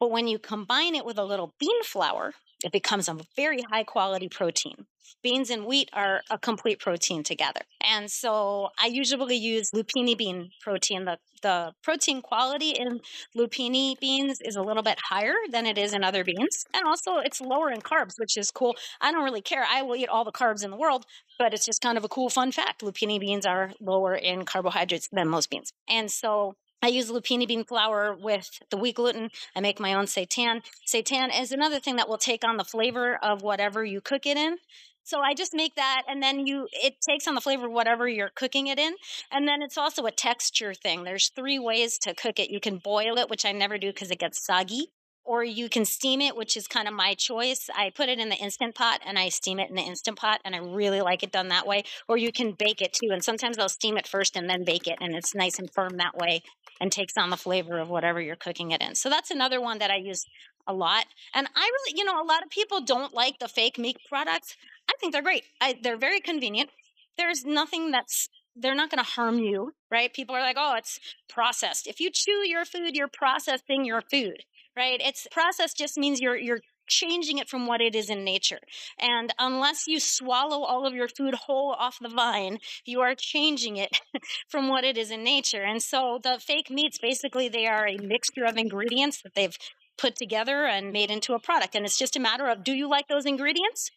But 0.00 0.10
when 0.10 0.26
you 0.26 0.38
combine 0.38 0.96
it 0.96 1.04
with 1.04 1.18
a 1.18 1.24
little 1.24 1.54
bean 1.60 1.82
flour, 1.84 2.34
it 2.64 2.72
becomes 2.72 3.08
a 3.08 3.16
very 3.36 3.62
high 3.62 3.84
quality 3.84 4.28
protein. 4.28 4.86
Beans 5.22 5.50
and 5.50 5.66
wheat 5.66 5.90
are 5.92 6.22
a 6.30 6.38
complete 6.38 6.78
protein 6.78 7.22
together. 7.22 7.60
And 7.86 8.10
so 8.10 8.70
I 8.78 8.86
usually 8.86 9.36
use 9.36 9.70
lupini 9.72 10.16
bean 10.16 10.50
protein. 10.62 11.04
The, 11.04 11.18
the 11.42 11.72
protein 11.82 12.22
quality 12.22 12.70
in 12.70 13.00
lupini 13.36 13.98
beans 14.00 14.40
is 14.40 14.56
a 14.56 14.62
little 14.62 14.82
bit 14.82 14.98
higher 15.10 15.34
than 15.50 15.66
it 15.66 15.76
is 15.76 15.92
in 15.92 16.04
other 16.04 16.24
beans. 16.24 16.64
And 16.72 16.86
also 16.86 17.18
it's 17.18 17.40
lower 17.40 17.70
in 17.70 17.80
carbs, 17.80 18.14
which 18.18 18.36
is 18.38 18.50
cool. 18.50 18.76
I 19.00 19.12
don't 19.12 19.24
really 19.24 19.42
care. 19.42 19.64
I 19.70 19.82
will 19.82 19.96
eat 19.96 20.08
all 20.08 20.24
the 20.24 20.32
carbs 20.32 20.64
in 20.64 20.70
the 20.70 20.76
world, 20.76 21.04
but 21.38 21.52
it's 21.52 21.66
just 21.66 21.82
kind 21.82 21.98
of 21.98 22.04
a 22.04 22.08
cool 22.08 22.30
fun 22.30 22.50
fact. 22.52 22.80
Lupini 22.80 23.20
beans 23.20 23.44
are 23.44 23.72
lower 23.80 24.14
in 24.14 24.44
carbohydrates 24.46 25.08
than 25.12 25.28
most 25.28 25.50
beans. 25.50 25.72
And 25.88 26.10
so 26.10 26.54
I 26.82 26.88
use 26.88 27.10
lupini 27.10 27.46
bean 27.46 27.64
flour 27.64 28.14
with 28.14 28.60
the 28.70 28.76
wheat 28.76 28.96
gluten. 28.96 29.30
I 29.54 29.60
make 29.60 29.78
my 29.78 29.94
own 29.94 30.06
seitan. 30.06 30.62
Seitan 30.86 31.28
is 31.38 31.52
another 31.52 31.78
thing 31.78 31.96
that 31.96 32.08
will 32.08 32.18
take 32.18 32.44
on 32.44 32.56
the 32.56 32.64
flavor 32.64 33.18
of 33.22 33.42
whatever 33.42 33.84
you 33.84 34.00
cook 34.00 34.26
it 34.26 34.36
in. 34.36 34.56
So 35.02 35.20
I 35.20 35.34
just 35.34 35.54
make 35.54 35.74
that 35.74 36.02
and 36.08 36.22
then 36.22 36.46
you 36.46 36.68
it 36.72 37.00
takes 37.00 37.26
on 37.26 37.34
the 37.34 37.40
flavor 37.40 37.66
of 37.66 37.72
whatever 37.72 38.08
you're 38.08 38.30
cooking 38.34 38.68
it 38.68 38.78
in. 38.78 38.94
And 39.30 39.46
then 39.46 39.60
it's 39.62 39.76
also 39.76 40.06
a 40.06 40.10
texture 40.10 40.72
thing. 40.72 41.04
There's 41.04 41.28
three 41.28 41.58
ways 41.58 41.98
to 41.98 42.14
cook 42.14 42.38
it. 42.38 42.50
You 42.50 42.60
can 42.60 42.78
boil 42.78 43.18
it, 43.18 43.28
which 43.28 43.44
I 43.44 43.52
never 43.52 43.76
do 43.76 43.92
because 43.92 44.10
it 44.10 44.18
gets 44.18 44.44
soggy 44.44 44.92
or 45.24 45.44
you 45.44 45.68
can 45.68 45.84
steam 45.84 46.20
it, 46.20 46.36
which 46.36 46.56
is 46.56 46.66
kind 46.66 46.88
of 46.88 46.94
my 46.94 47.14
choice. 47.14 47.68
I 47.74 47.90
put 47.90 48.08
it 48.08 48.18
in 48.18 48.28
the 48.28 48.36
instant 48.36 48.74
pot 48.74 49.00
and 49.06 49.18
I 49.18 49.28
steam 49.28 49.60
it 49.60 49.68
in 49.68 49.76
the 49.76 49.82
instant 49.82 50.18
pot, 50.18 50.40
and 50.44 50.54
I 50.54 50.58
really 50.58 51.00
like 51.00 51.22
it 51.22 51.32
done 51.32 51.48
that 51.48 51.66
way. 51.66 51.84
Or 52.08 52.16
you 52.16 52.32
can 52.32 52.52
bake 52.52 52.80
it 52.80 52.92
too, 52.92 53.10
and 53.12 53.22
sometimes 53.22 53.58
I'll 53.58 53.68
steam 53.68 53.96
it 53.96 54.08
first 54.08 54.36
and 54.36 54.48
then 54.48 54.64
bake 54.64 54.86
it, 54.86 54.98
and 55.00 55.14
it's 55.14 55.34
nice 55.34 55.58
and 55.58 55.70
firm 55.72 55.96
that 55.98 56.16
way 56.16 56.42
and 56.80 56.90
takes 56.90 57.16
on 57.16 57.30
the 57.30 57.36
flavor 57.36 57.78
of 57.78 57.88
whatever 57.88 58.20
you're 58.20 58.36
cooking 58.36 58.70
it 58.70 58.80
in. 58.80 58.94
So 58.94 59.10
that's 59.10 59.30
another 59.30 59.60
one 59.60 59.78
that 59.78 59.90
I 59.90 59.96
use 59.96 60.24
a 60.66 60.72
lot. 60.72 61.06
And 61.34 61.46
I 61.54 61.60
really, 61.60 61.98
you 61.98 62.04
know, 62.04 62.20
a 62.20 62.24
lot 62.24 62.42
of 62.42 62.50
people 62.50 62.80
don't 62.80 63.14
like 63.14 63.38
the 63.38 63.48
fake 63.48 63.78
meat 63.78 63.98
products. 64.08 64.56
I 64.88 64.94
think 64.98 65.12
they're 65.12 65.22
great. 65.22 65.44
I, 65.60 65.78
they're 65.82 65.96
very 65.98 66.20
convenient. 66.20 66.70
There's 67.18 67.44
nothing 67.44 67.90
that's 67.90 68.28
they're 68.56 68.74
not 68.74 68.90
going 68.90 69.02
to 69.02 69.10
harm 69.10 69.38
you, 69.38 69.74
right? 69.90 70.12
People 70.12 70.34
are 70.34 70.40
like, 70.40 70.56
"Oh, 70.58 70.74
it's 70.76 70.98
processed." 71.28 71.86
If 71.86 72.00
you 72.00 72.10
chew 72.10 72.46
your 72.46 72.64
food, 72.64 72.94
you're 72.94 73.08
processing 73.08 73.84
your 73.84 74.00
food 74.00 74.44
right? 74.76 75.00
It's 75.02 75.26
process 75.30 75.74
just 75.74 75.96
means 75.96 76.20
you're 76.20 76.36
you're 76.36 76.60
changing 76.90 77.38
it 77.38 77.48
from 77.48 77.66
what 77.66 77.80
it 77.80 77.94
is 77.94 78.10
in 78.10 78.24
nature. 78.24 78.58
And 78.98 79.32
unless 79.38 79.86
you 79.86 80.00
swallow 80.00 80.62
all 80.64 80.86
of 80.86 80.94
your 80.94 81.08
food 81.08 81.34
whole 81.34 81.74
off 81.78 81.98
the 82.00 82.08
vine, 82.08 82.58
you 82.84 83.00
are 83.00 83.14
changing 83.14 83.76
it 83.76 84.00
from 84.48 84.68
what 84.68 84.84
it 84.84 84.98
is 84.98 85.10
in 85.10 85.24
nature. 85.24 85.62
And 85.62 85.82
so 85.82 86.18
the 86.22 86.38
fake 86.38 86.68
meats 86.68 86.98
basically 86.98 87.48
they 87.48 87.66
are 87.66 87.86
a 87.86 87.96
mixture 87.96 88.44
of 88.44 88.58
ingredients 88.58 89.22
that 89.22 89.34
they've 89.34 89.56
put 89.96 90.16
together 90.16 90.64
and 90.64 90.92
made 90.92 91.10
into 91.10 91.34
a 91.34 91.38
product. 91.38 91.74
And 91.74 91.86
it's 91.86 91.98
just 91.98 92.16
a 92.16 92.20
matter 92.20 92.48
of 92.48 92.64
do 92.64 92.72
you 92.72 92.88
like 92.88 93.08
those 93.08 93.26
ingredients? 93.26 93.90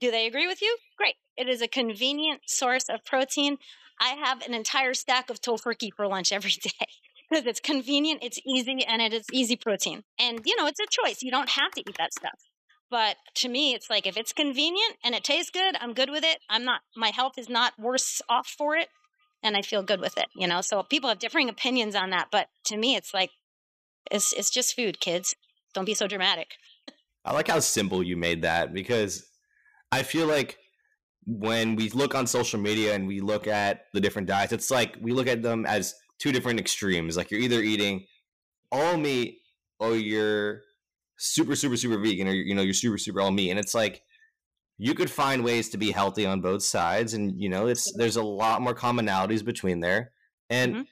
Do 0.00 0.10
they 0.10 0.26
agree 0.26 0.46
with 0.46 0.62
you? 0.62 0.76
Great. 0.96 1.14
It 1.36 1.48
is 1.48 1.62
a 1.62 1.68
convenient 1.68 2.42
source 2.46 2.84
of 2.88 3.04
protein. 3.04 3.56
I 4.00 4.10
have 4.10 4.42
an 4.42 4.54
entire 4.54 4.94
stack 4.94 5.28
of 5.28 5.40
Tofurky 5.40 5.90
for 5.96 6.06
lunch 6.06 6.30
every 6.30 6.50
day 6.62 6.86
because 7.28 7.46
it's 7.46 7.60
convenient, 7.60 8.22
it's 8.22 8.38
easy, 8.46 8.84
and 8.86 9.02
it 9.02 9.12
is 9.12 9.26
easy 9.32 9.56
protein. 9.56 10.04
And, 10.18 10.40
you 10.44 10.56
know, 10.56 10.66
it's 10.66 10.80
a 10.80 10.86
choice. 10.88 11.22
You 11.22 11.30
don't 11.30 11.50
have 11.50 11.72
to 11.72 11.80
eat 11.80 11.96
that 11.98 12.14
stuff. 12.14 12.38
But 12.90 13.16
to 13.36 13.48
me, 13.48 13.74
it's 13.74 13.90
like 13.90 14.06
if 14.06 14.16
it's 14.16 14.32
convenient 14.32 14.96
and 15.04 15.14
it 15.14 15.24
tastes 15.24 15.50
good, 15.50 15.76
I'm 15.80 15.92
good 15.92 16.10
with 16.10 16.24
it. 16.24 16.38
I'm 16.48 16.64
not, 16.64 16.80
my 16.96 17.08
health 17.08 17.34
is 17.36 17.48
not 17.48 17.78
worse 17.78 18.22
off 18.28 18.46
for 18.46 18.76
it. 18.76 18.88
And 19.42 19.56
I 19.56 19.62
feel 19.62 19.82
good 19.82 20.00
with 20.00 20.16
it, 20.18 20.26
you 20.34 20.48
know? 20.48 20.62
So 20.62 20.82
people 20.82 21.08
have 21.08 21.18
differing 21.18 21.48
opinions 21.48 21.94
on 21.94 22.10
that. 22.10 22.28
But 22.32 22.48
to 22.64 22.76
me, 22.76 22.96
it's 22.96 23.14
like, 23.14 23.30
it's, 24.10 24.32
it's 24.32 24.50
just 24.50 24.74
food, 24.74 25.00
kids. 25.00 25.34
Don't 25.74 25.84
be 25.84 25.94
so 25.94 26.08
dramatic. 26.08 26.54
I 27.24 27.34
like 27.34 27.48
how 27.48 27.60
simple 27.60 28.02
you 28.02 28.16
made 28.16 28.42
that 28.42 28.72
because 28.72 29.28
I 29.92 30.02
feel 30.02 30.26
like 30.26 30.58
when 31.26 31.76
we 31.76 31.90
look 31.90 32.14
on 32.14 32.26
social 32.26 32.58
media 32.58 32.94
and 32.94 33.06
we 33.06 33.20
look 33.20 33.46
at 33.46 33.84
the 33.92 34.00
different 34.00 34.28
diets, 34.28 34.52
it's 34.52 34.70
like 34.70 34.96
we 35.00 35.12
look 35.12 35.26
at 35.28 35.42
them 35.42 35.66
as 35.66 35.94
two 36.18 36.32
different 36.32 36.60
extremes. 36.60 37.16
Like 37.16 37.30
you're 37.30 37.40
either 37.40 37.62
eating 37.62 38.06
all 38.70 38.96
meat 38.96 39.40
or 39.78 39.96
you're 39.96 40.62
super, 41.16 41.56
super, 41.56 41.76
super 41.76 41.98
vegan, 41.98 42.28
or 42.28 42.32
you 42.32 42.54
know, 42.54 42.62
you're 42.62 42.74
super, 42.74 42.98
super 42.98 43.20
all 43.20 43.30
meat. 43.30 43.50
And 43.50 43.58
it's 43.58 43.74
like 43.74 44.02
you 44.78 44.94
could 44.94 45.10
find 45.10 45.44
ways 45.44 45.68
to 45.70 45.78
be 45.78 45.90
healthy 45.90 46.24
on 46.26 46.40
both 46.40 46.62
sides, 46.62 47.14
and 47.14 47.40
you 47.40 47.48
know, 47.48 47.66
it's 47.66 47.92
there's 47.96 48.16
a 48.16 48.22
lot 48.22 48.62
more 48.62 48.74
commonalities 48.74 49.44
between 49.44 49.80
there. 49.80 50.12
And 50.50 50.74
mm-hmm. 50.74 50.82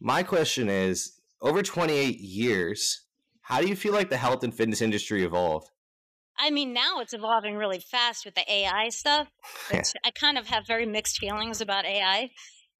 my 0.00 0.22
question 0.22 0.68
is, 0.68 1.20
over 1.40 1.62
28 1.62 2.18
years, 2.18 3.02
how 3.42 3.60
do 3.60 3.68
you 3.68 3.76
feel 3.76 3.92
like 3.92 4.10
the 4.10 4.16
health 4.16 4.42
and 4.44 4.54
fitness 4.54 4.82
industry 4.82 5.24
evolved? 5.24 5.68
I 6.38 6.50
mean, 6.50 6.72
now 6.72 7.00
it's 7.00 7.12
evolving 7.12 7.56
really 7.56 7.78
fast 7.78 8.24
with 8.24 8.34
the 8.34 8.50
AI 8.50 8.88
stuff. 8.88 9.28
Which 9.72 9.92
I 10.04 10.10
kind 10.10 10.38
of 10.38 10.48
have 10.48 10.66
very 10.66 10.86
mixed 10.86 11.18
feelings 11.18 11.60
about 11.60 11.84
AI 11.84 12.30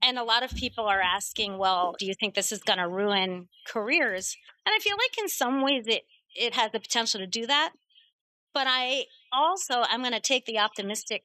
And 0.03 0.19
a 0.19 0.25
lot 0.25 0.43
of 0.43 0.55
people 0.55 0.87
are 0.87 1.01
asking, 1.01 1.59
well, 1.59 1.95
do 1.99 2.07
you 2.07 2.15
think 2.19 2.35
this 2.35 2.51
is 2.51 2.63
going 2.63 2.81
to 2.81 2.89
ruin 2.89 3.49
careers? 3.67 4.37
And 4.67 4.75
I 4.75 4.81
feel 4.81 4.97
like 4.97 5.17
in 5.19 5.29
some 5.29 5.63
ways 5.63 5.85
it, 5.87 6.03
it 6.35 6.55
has 6.55 6.73
the 6.73 6.81
potential 6.81 7.21
to 7.21 7.27
do 7.27 7.47
that. 7.47 7.73
But 8.53 8.67
I 8.69 9.05
also, 9.33 9.83
I'm 9.89 10.01
going 10.01 10.13
to 10.13 10.21
take 10.21 10.45
the 10.45 10.59
optimistic 10.59 11.23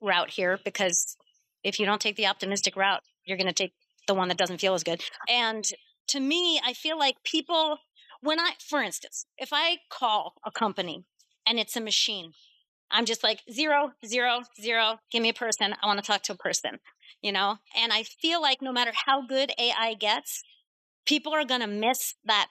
route 0.00 0.30
here 0.30 0.58
because 0.64 1.16
if 1.62 1.78
you 1.78 1.86
don't 1.86 2.00
take 2.00 2.16
the 2.16 2.26
optimistic 2.26 2.76
route, 2.76 3.02
you're 3.24 3.38
going 3.38 3.46
to 3.46 3.52
take 3.52 3.74
the 4.06 4.14
one 4.14 4.28
that 4.28 4.38
doesn't 4.38 4.60
feel 4.60 4.74
as 4.74 4.82
good. 4.82 5.02
And 5.28 5.64
to 6.08 6.20
me, 6.20 6.60
I 6.64 6.72
feel 6.72 6.98
like 6.98 7.16
people, 7.24 7.78
when 8.20 8.40
I, 8.40 8.52
for 8.58 8.82
instance, 8.82 9.26
if 9.38 9.50
I 9.52 9.78
call 9.90 10.34
a 10.44 10.50
company 10.50 11.04
and 11.46 11.58
it's 11.58 11.76
a 11.76 11.80
machine, 11.80 12.32
I'm 12.90 13.06
just 13.06 13.22
like 13.22 13.40
zero, 13.50 13.92
zero, 14.06 14.42
zero, 14.60 14.98
give 15.10 15.22
me 15.22 15.30
a 15.30 15.34
person. 15.34 15.74
I 15.82 15.86
want 15.86 15.98
to 15.98 16.06
talk 16.06 16.22
to 16.24 16.32
a 16.32 16.36
person, 16.36 16.78
you 17.22 17.32
know? 17.32 17.56
And 17.76 17.92
I 17.92 18.02
feel 18.02 18.40
like 18.40 18.62
no 18.62 18.72
matter 18.72 18.92
how 19.06 19.26
good 19.26 19.52
AI 19.58 19.94
gets, 19.94 20.42
people 21.06 21.32
are 21.34 21.44
going 21.44 21.60
to 21.60 21.66
miss 21.66 22.14
that 22.24 22.48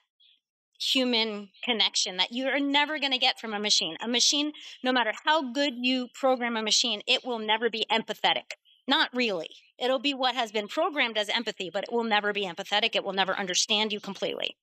human 0.80 1.50
connection 1.64 2.18
that 2.18 2.32
you're 2.32 2.60
never 2.60 3.00
going 3.00 3.12
to 3.12 3.18
get 3.18 3.40
from 3.40 3.54
a 3.54 3.60
machine. 3.60 3.96
A 4.02 4.08
machine, 4.08 4.52
no 4.84 4.92
matter 4.92 5.14
how 5.26 5.52
good 5.52 5.74
you 5.78 6.08
program 6.14 6.58
a 6.58 6.64
machine, 6.64 7.02
it 7.08 7.24
will 7.24 7.40
never 7.40 7.70
be 7.70 7.86
empathetic. 7.92 8.54
Not 8.88 9.10
really. 9.14 9.50
It'll 9.80 10.00
be 10.00 10.14
what 10.14 10.36
has 10.36 10.52
been 10.52 10.68
programmed 10.68 11.18
as 11.18 11.30
empathy, 11.30 11.70
but 11.72 11.84
it 11.84 11.94
will 11.94 12.04
never 12.04 12.34
be 12.34 12.46
empathetic. 12.46 12.96
It 12.96 13.04
will 13.04 13.14
never 13.14 13.34
understand 13.34 13.94
you 13.94 14.00
completely. 14.00 14.58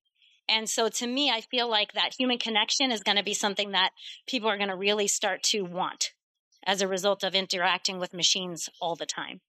And 0.48 0.68
so 0.68 0.88
to 0.88 1.06
me, 1.06 1.30
I 1.30 1.40
feel 1.40 1.70
like 1.70 1.92
that 1.92 2.14
human 2.18 2.38
connection 2.38 2.90
is 2.90 3.02
going 3.02 3.16
to 3.16 3.22
be 3.22 3.34
something 3.34 3.70
that 3.70 3.92
people 4.26 4.50
are 4.50 4.56
going 4.56 4.68
to 4.68 4.76
really 4.76 5.06
start 5.06 5.42
to 5.44 5.62
want 5.62 6.10
as 6.66 6.82
a 6.82 6.88
result 6.88 7.22
of 7.22 7.34
interacting 7.34 7.98
with 7.98 8.12
machines 8.12 8.68
all 8.80 8.96
the 8.96 9.06
time. 9.06 9.40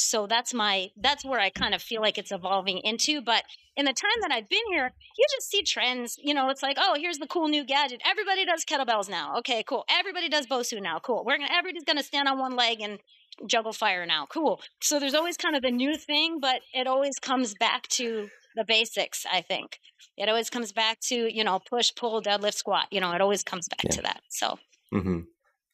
So 0.00 0.28
that's 0.28 0.54
my 0.54 0.90
that's 0.96 1.24
where 1.24 1.40
I 1.40 1.50
kind 1.50 1.74
of 1.74 1.82
feel 1.82 2.00
like 2.00 2.18
it's 2.18 2.30
evolving 2.30 2.78
into. 2.78 3.20
But 3.20 3.42
in 3.76 3.84
the 3.84 3.92
time 3.92 4.20
that 4.20 4.30
I've 4.30 4.48
been 4.48 4.62
here, 4.70 4.92
you 5.18 5.26
just 5.36 5.50
see 5.50 5.62
trends. 5.62 6.16
You 6.22 6.34
know, 6.34 6.50
it's 6.50 6.62
like, 6.62 6.76
oh, 6.80 6.96
here's 6.98 7.18
the 7.18 7.26
cool 7.26 7.48
new 7.48 7.64
gadget. 7.64 8.00
Everybody 8.04 8.44
does 8.44 8.64
kettlebells 8.64 9.10
now. 9.10 9.36
Okay, 9.38 9.64
cool. 9.66 9.84
Everybody 9.90 10.28
does 10.28 10.46
Bosu 10.46 10.80
now. 10.80 11.00
Cool. 11.00 11.24
We're 11.26 11.36
gonna 11.36 11.50
everybody's 11.52 11.84
gonna 11.84 12.04
stand 12.04 12.28
on 12.28 12.38
one 12.38 12.54
leg 12.54 12.80
and 12.80 13.00
juggle 13.46 13.72
fire 13.72 14.06
now. 14.06 14.26
Cool. 14.26 14.60
So 14.80 15.00
there's 15.00 15.14
always 15.14 15.36
kind 15.36 15.56
of 15.56 15.62
the 15.62 15.70
new 15.72 15.96
thing, 15.96 16.38
but 16.40 16.60
it 16.72 16.86
always 16.86 17.18
comes 17.18 17.54
back 17.54 17.88
to 17.88 18.28
the 18.54 18.64
basics, 18.64 19.26
I 19.32 19.40
think. 19.40 19.80
It 20.16 20.28
always 20.28 20.48
comes 20.48 20.72
back 20.72 21.00
to, 21.08 21.34
you 21.34 21.42
know, 21.42 21.58
push, 21.58 21.92
pull, 21.96 22.22
deadlift, 22.22 22.54
squat. 22.54 22.86
You 22.90 23.00
know, 23.00 23.12
it 23.12 23.20
always 23.20 23.42
comes 23.42 23.68
back 23.68 23.84
yeah. 23.84 23.90
to 23.90 24.02
that. 24.02 24.20
So 24.28 24.58
mm-hmm. 24.94 25.20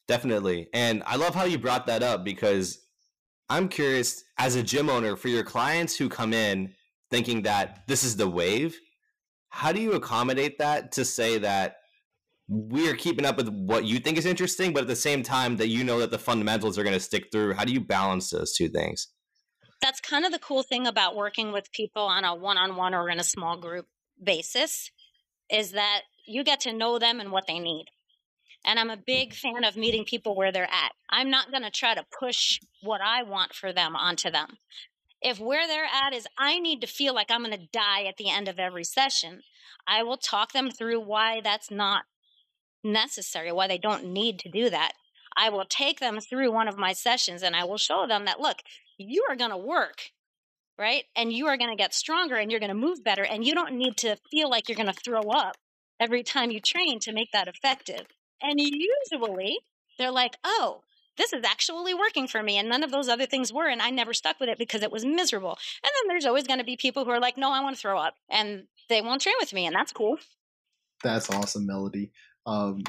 definitely. 0.07 0.67
And 0.73 1.03
I 1.05 1.15
love 1.15 1.35
how 1.35 1.45
you 1.45 1.59
brought 1.59 1.85
that 1.87 2.01
up 2.01 2.23
because 2.23 2.84
I'm 3.49 3.69
curious 3.69 4.23
as 4.37 4.55
a 4.55 4.63
gym 4.63 4.89
owner 4.89 5.15
for 5.15 5.27
your 5.27 5.43
clients 5.43 5.95
who 5.95 6.09
come 6.09 6.33
in 6.33 6.73
thinking 7.11 7.43
that 7.43 7.87
this 7.87 8.03
is 8.03 8.17
the 8.17 8.27
wave, 8.27 8.77
how 9.49 9.71
do 9.71 9.81
you 9.81 9.93
accommodate 9.93 10.57
that 10.57 10.91
to 10.93 11.05
say 11.05 11.37
that 11.37 11.77
we 12.47 12.89
are 12.89 12.95
keeping 12.95 13.25
up 13.25 13.37
with 13.37 13.49
what 13.49 13.85
you 13.85 13.99
think 13.99 14.17
is 14.17 14.25
interesting, 14.25 14.73
but 14.73 14.81
at 14.81 14.87
the 14.87 14.95
same 14.95 15.23
time 15.23 15.57
that 15.57 15.67
you 15.67 15.83
know 15.83 15.99
that 15.99 16.11
the 16.11 16.19
fundamentals 16.19 16.77
are 16.77 16.83
going 16.83 16.93
to 16.93 16.99
stick 16.99 17.29
through? 17.31 17.53
How 17.53 17.63
do 17.63 17.73
you 17.73 17.79
balance 17.79 18.29
those 18.29 18.53
two 18.53 18.69
things? 18.69 19.07
That's 19.81 20.01
kind 20.01 20.25
of 20.25 20.31
the 20.31 20.39
cool 20.39 20.63
thing 20.63 20.87
about 20.87 21.15
working 21.15 21.51
with 21.51 21.71
people 21.71 22.03
on 22.03 22.25
a 22.25 22.35
one 22.35 22.57
on 22.57 22.75
one 22.75 22.93
or 22.93 23.09
in 23.09 23.19
a 23.19 23.23
small 23.23 23.57
group 23.57 23.87
basis 24.21 24.91
is 25.49 25.71
that 25.71 26.01
you 26.25 26.43
get 26.43 26.59
to 26.61 26.73
know 26.73 26.97
them 26.97 27.19
and 27.19 27.31
what 27.31 27.47
they 27.47 27.59
need. 27.59 27.85
And 28.65 28.79
I'm 28.79 28.89
a 28.89 28.97
big 28.97 29.33
fan 29.33 29.63
of 29.63 29.77
meeting 29.77 30.05
people 30.05 30.35
where 30.35 30.51
they're 30.51 30.63
at. 30.63 30.91
I'm 31.09 31.29
not 31.29 31.51
going 31.51 31.63
to 31.63 31.69
try 31.69 31.93
to 31.93 32.05
push 32.19 32.59
what 32.81 32.99
I 32.99 33.23
want 33.23 33.53
for 33.53 33.71
them 33.71 33.95
onto 33.95 34.31
them. 34.31 34.57
If 35.21 35.39
where 35.39 35.67
they're 35.67 35.85
at 35.85 36.13
is 36.13 36.27
I 36.37 36.59
need 36.59 36.81
to 36.81 36.87
feel 36.87 37.13
like 37.13 37.29
I'm 37.29 37.43
going 37.43 37.57
to 37.57 37.67
die 37.71 38.03
at 38.05 38.17
the 38.17 38.29
end 38.29 38.47
of 38.47 38.59
every 38.59 38.83
session, 38.83 39.41
I 39.87 40.03
will 40.03 40.17
talk 40.17 40.51
them 40.51 40.71
through 40.71 40.99
why 41.01 41.41
that's 41.41 41.69
not 41.69 42.03
necessary, 42.83 43.51
why 43.51 43.67
they 43.67 43.77
don't 43.77 44.05
need 44.05 44.39
to 44.39 44.49
do 44.49 44.69
that. 44.69 44.93
I 45.37 45.49
will 45.49 45.65
take 45.65 45.99
them 45.99 46.19
through 46.19 46.51
one 46.51 46.67
of 46.67 46.77
my 46.77 46.93
sessions 46.93 47.43
and 47.43 47.55
I 47.55 47.65
will 47.65 47.77
show 47.77 48.07
them 48.07 48.25
that, 48.25 48.39
look, 48.39 48.57
you 48.97 49.25
are 49.29 49.35
going 49.35 49.51
to 49.51 49.57
work, 49.57 50.11
right? 50.79 51.03
And 51.15 51.31
you 51.31 51.47
are 51.47 51.57
going 51.57 51.69
to 51.69 51.81
get 51.81 51.93
stronger 51.93 52.35
and 52.35 52.49
you're 52.49 52.59
going 52.59 52.69
to 52.69 52.75
move 52.75 53.03
better. 53.03 53.23
And 53.23 53.45
you 53.45 53.53
don't 53.53 53.73
need 53.73 53.97
to 53.97 54.17
feel 54.31 54.49
like 54.49 54.69
you're 54.69 54.77
going 54.77 54.91
to 54.91 54.93
throw 54.93 55.21
up 55.21 55.57
every 55.99 56.23
time 56.23 56.51
you 56.51 56.59
train 56.59 56.99
to 57.01 57.13
make 57.13 57.31
that 57.31 57.47
effective. 57.47 58.05
And 58.41 58.59
usually 58.59 59.59
they're 59.97 60.11
like, 60.11 60.35
oh, 60.43 60.81
this 61.17 61.33
is 61.33 61.43
actually 61.45 61.93
working 61.93 62.27
for 62.27 62.43
me. 62.43 62.57
And 62.57 62.67
none 62.67 62.83
of 62.83 62.91
those 62.91 63.07
other 63.07 63.25
things 63.25 63.53
were. 63.53 63.67
And 63.67 63.81
I 63.81 63.89
never 63.89 64.13
stuck 64.13 64.39
with 64.39 64.49
it 64.49 64.57
because 64.57 64.83
it 64.83 64.91
was 64.91 65.05
miserable. 65.05 65.57
And 65.83 65.91
then 65.95 66.07
there's 66.09 66.25
always 66.25 66.47
going 66.47 66.59
to 66.59 66.65
be 66.65 66.77
people 66.77 67.05
who 67.05 67.11
are 67.11 67.19
like, 67.19 67.37
no, 67.37 67.51
I 67.51 67.61
want 67.61 67.75
to 67.75 67.81
throw 67.81 67.97
up. 67.97 68.15
And 68.29 68.65
they 68.89 69.01
won't 69.01 69.21
train 69.21 69.35
with 69.39 69.53
me. 69.53 69.65
And 69.65 69.75
that's 69.75 69.93
cool. 69.93 70.17
That's 71.03 71.29
awesome, 71.29 71.65
Melody. 71.65 72.11
Um, 72.45 72.83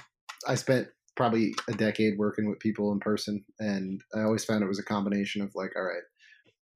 I 0.46 0.54
spent 0.54 0.88
probably 1.16 1.54
a 1.68 1.72
decade 1.72 2.18
working 2.18 2.48
with 2.48 2.58
people 2.60 2.92
in 2.92 3.00
person. 3.00 3.44
And 3.58 4.00
I 4.14 4.22
always 4.22 4.44
found 4.44 4.62
it 4.62 4.68
was 4.68 4.78
a 4.78 4.84
combination 4.84 5.42
of 5.42 5.52
like, 5.54 5.70
all 5.76 5.82
right, 5.82 6.02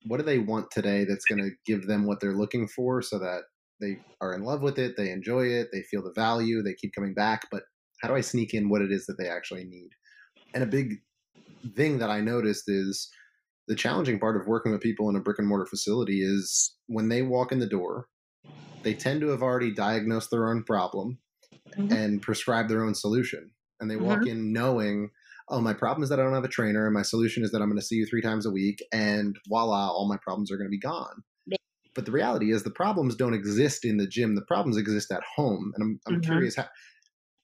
what 0.06 0.16
do 0.18 0.22
they 0.22 0.38
want 0.38 0.70
today 0.70 1.04
that's 1.04 1.26
going 1.26 1.42
to 1.42 1.50
give 1.66 1.86
them 1.86 2.06
what 2.06 2.20
they're 2.20 2.36
looking 2.36 2.66
for 2.68 3.02
so 3.02 3.18
that 3.18 3.42
they 3.80 3.98
are 4.20 4.34
in 4.34 4.44
love 4.44 4.62
with 4.62 4.78
it, 4.78 4.96
they 4.96 5.10
enjoy 5.10 5.46
it, 5.46 5.68
they 5.72 5.82
feel 5.82 6.02
the 6.02 6.12
value, 6.14 6.62
they 6.62 6.74
keep 6.74 6.94
coming 6.94 7.14
back. 7.14 7.46
But 7.50 7.62
how 8.00 8.08
do 8.08 8.14
I 8.14 8.20
sneak 8.20 8.54
in 8.54 8.68
what 8.68 8.82
it 8.82 8.90
is 8.90 9.06
that 9.06 9.16
they 9.18 9.28
actually 9.28 9.64
need? 9.64 9.90
And 10.54 10.62
a 10.62 10.66
big 10.66 10.96
thing 11.76 11.98
that 11.98 12.10
I 12.10 12.20
noticed 12.20 12.64
is 12.66 13.08
the 13.68 13.74
challenging 13.74 14.18
part 14.18 14.40
of 14.40 14.46
working 14.46 14.72
with 14.72 14.80
people 14.80 15.08
in 15.08 15.16
a 15.16 15.20
brick 15.20 15.38
and 15.38 15.46
mortar 15.46 15.66
facility 15.66 16.22
is 16.22 16.74
when 16.86 17.08
they 17.08 17.22
walk 17.22 17.52
in 17.52 17.58
the 17.58 17.66
door, 17.66 18.06
they 18.82 18.94
tend 18.94 19.20
to 19.20 19.28
have 19.28 19.42
already 19.42 19.72
diagnosed 19.72 20.30
their 20.30 20.48
own 20.48 20.64
problem 20.64 21.18
mm-hmm. 21.76 21.92
and 21.92 22.22
prescribe 22.22 22.68
their 22.68 22.84
own 22.84 22.94
solution. 22.94 23.50
And 23.78 23.90
they 23.90 23.94
mm-hmm. 23.94 24.06
walk 24.06 24.26
in 24.26 24.52
knowing, 24.52 25.10
oh, 25.48 25.60
my 25.60 25.74
problem 25.74 26.02
is 26.02 26.08
that 26.08 26.18
I 26.18 26.22
don't 26.22 26.34
have 26.34 26.44
a 26.44 26.48
trainer, 26.48 26.86
and 26.86 26.94
my 26.94 27.02
solution 27.02 27.44
is 27.44 27.50
that 27.52 27.60
I'm 27.60 27.68
going 27.68 27.78
to 27.78 27.86
see 27.86 27.96
you 27.96 28.06
three 28.06 28.22
times 28.22 28.46
a 28.46 28.50
week, 28.50 28.82
and 28.92 29.36
voila, 29.48 29.88
all 29.88 30.08
my 30.08 30.18
problems 30.22 30.50
are 30.50 30.56
going 30.56 30.68
to 30.68 30.70
be 30.70 30.78
gone. 30.78 31.22
But 31.94 32.06
the 32.06 32.12
reality 32.12 32.52
is, 32.52 32.62
the 32.62 32.70
problems 32.70 33.16
don't 33.16 33.34
exist 33.34 33.84
in 33.84 33.96
the 33.96 34.06
gym. 34.06 34.36
The 34.36 34.42
problems 34.42 34.76
exist 34.76 35.10
at 35.10 35.22
home. 35.36 35.72
And 35.74 35.82
I'm, 35.82 36.00
I'm 36.06 36.20
mm-hmm. 36.20 36.30
curious 36.30 36.56
how, 36.56 36.68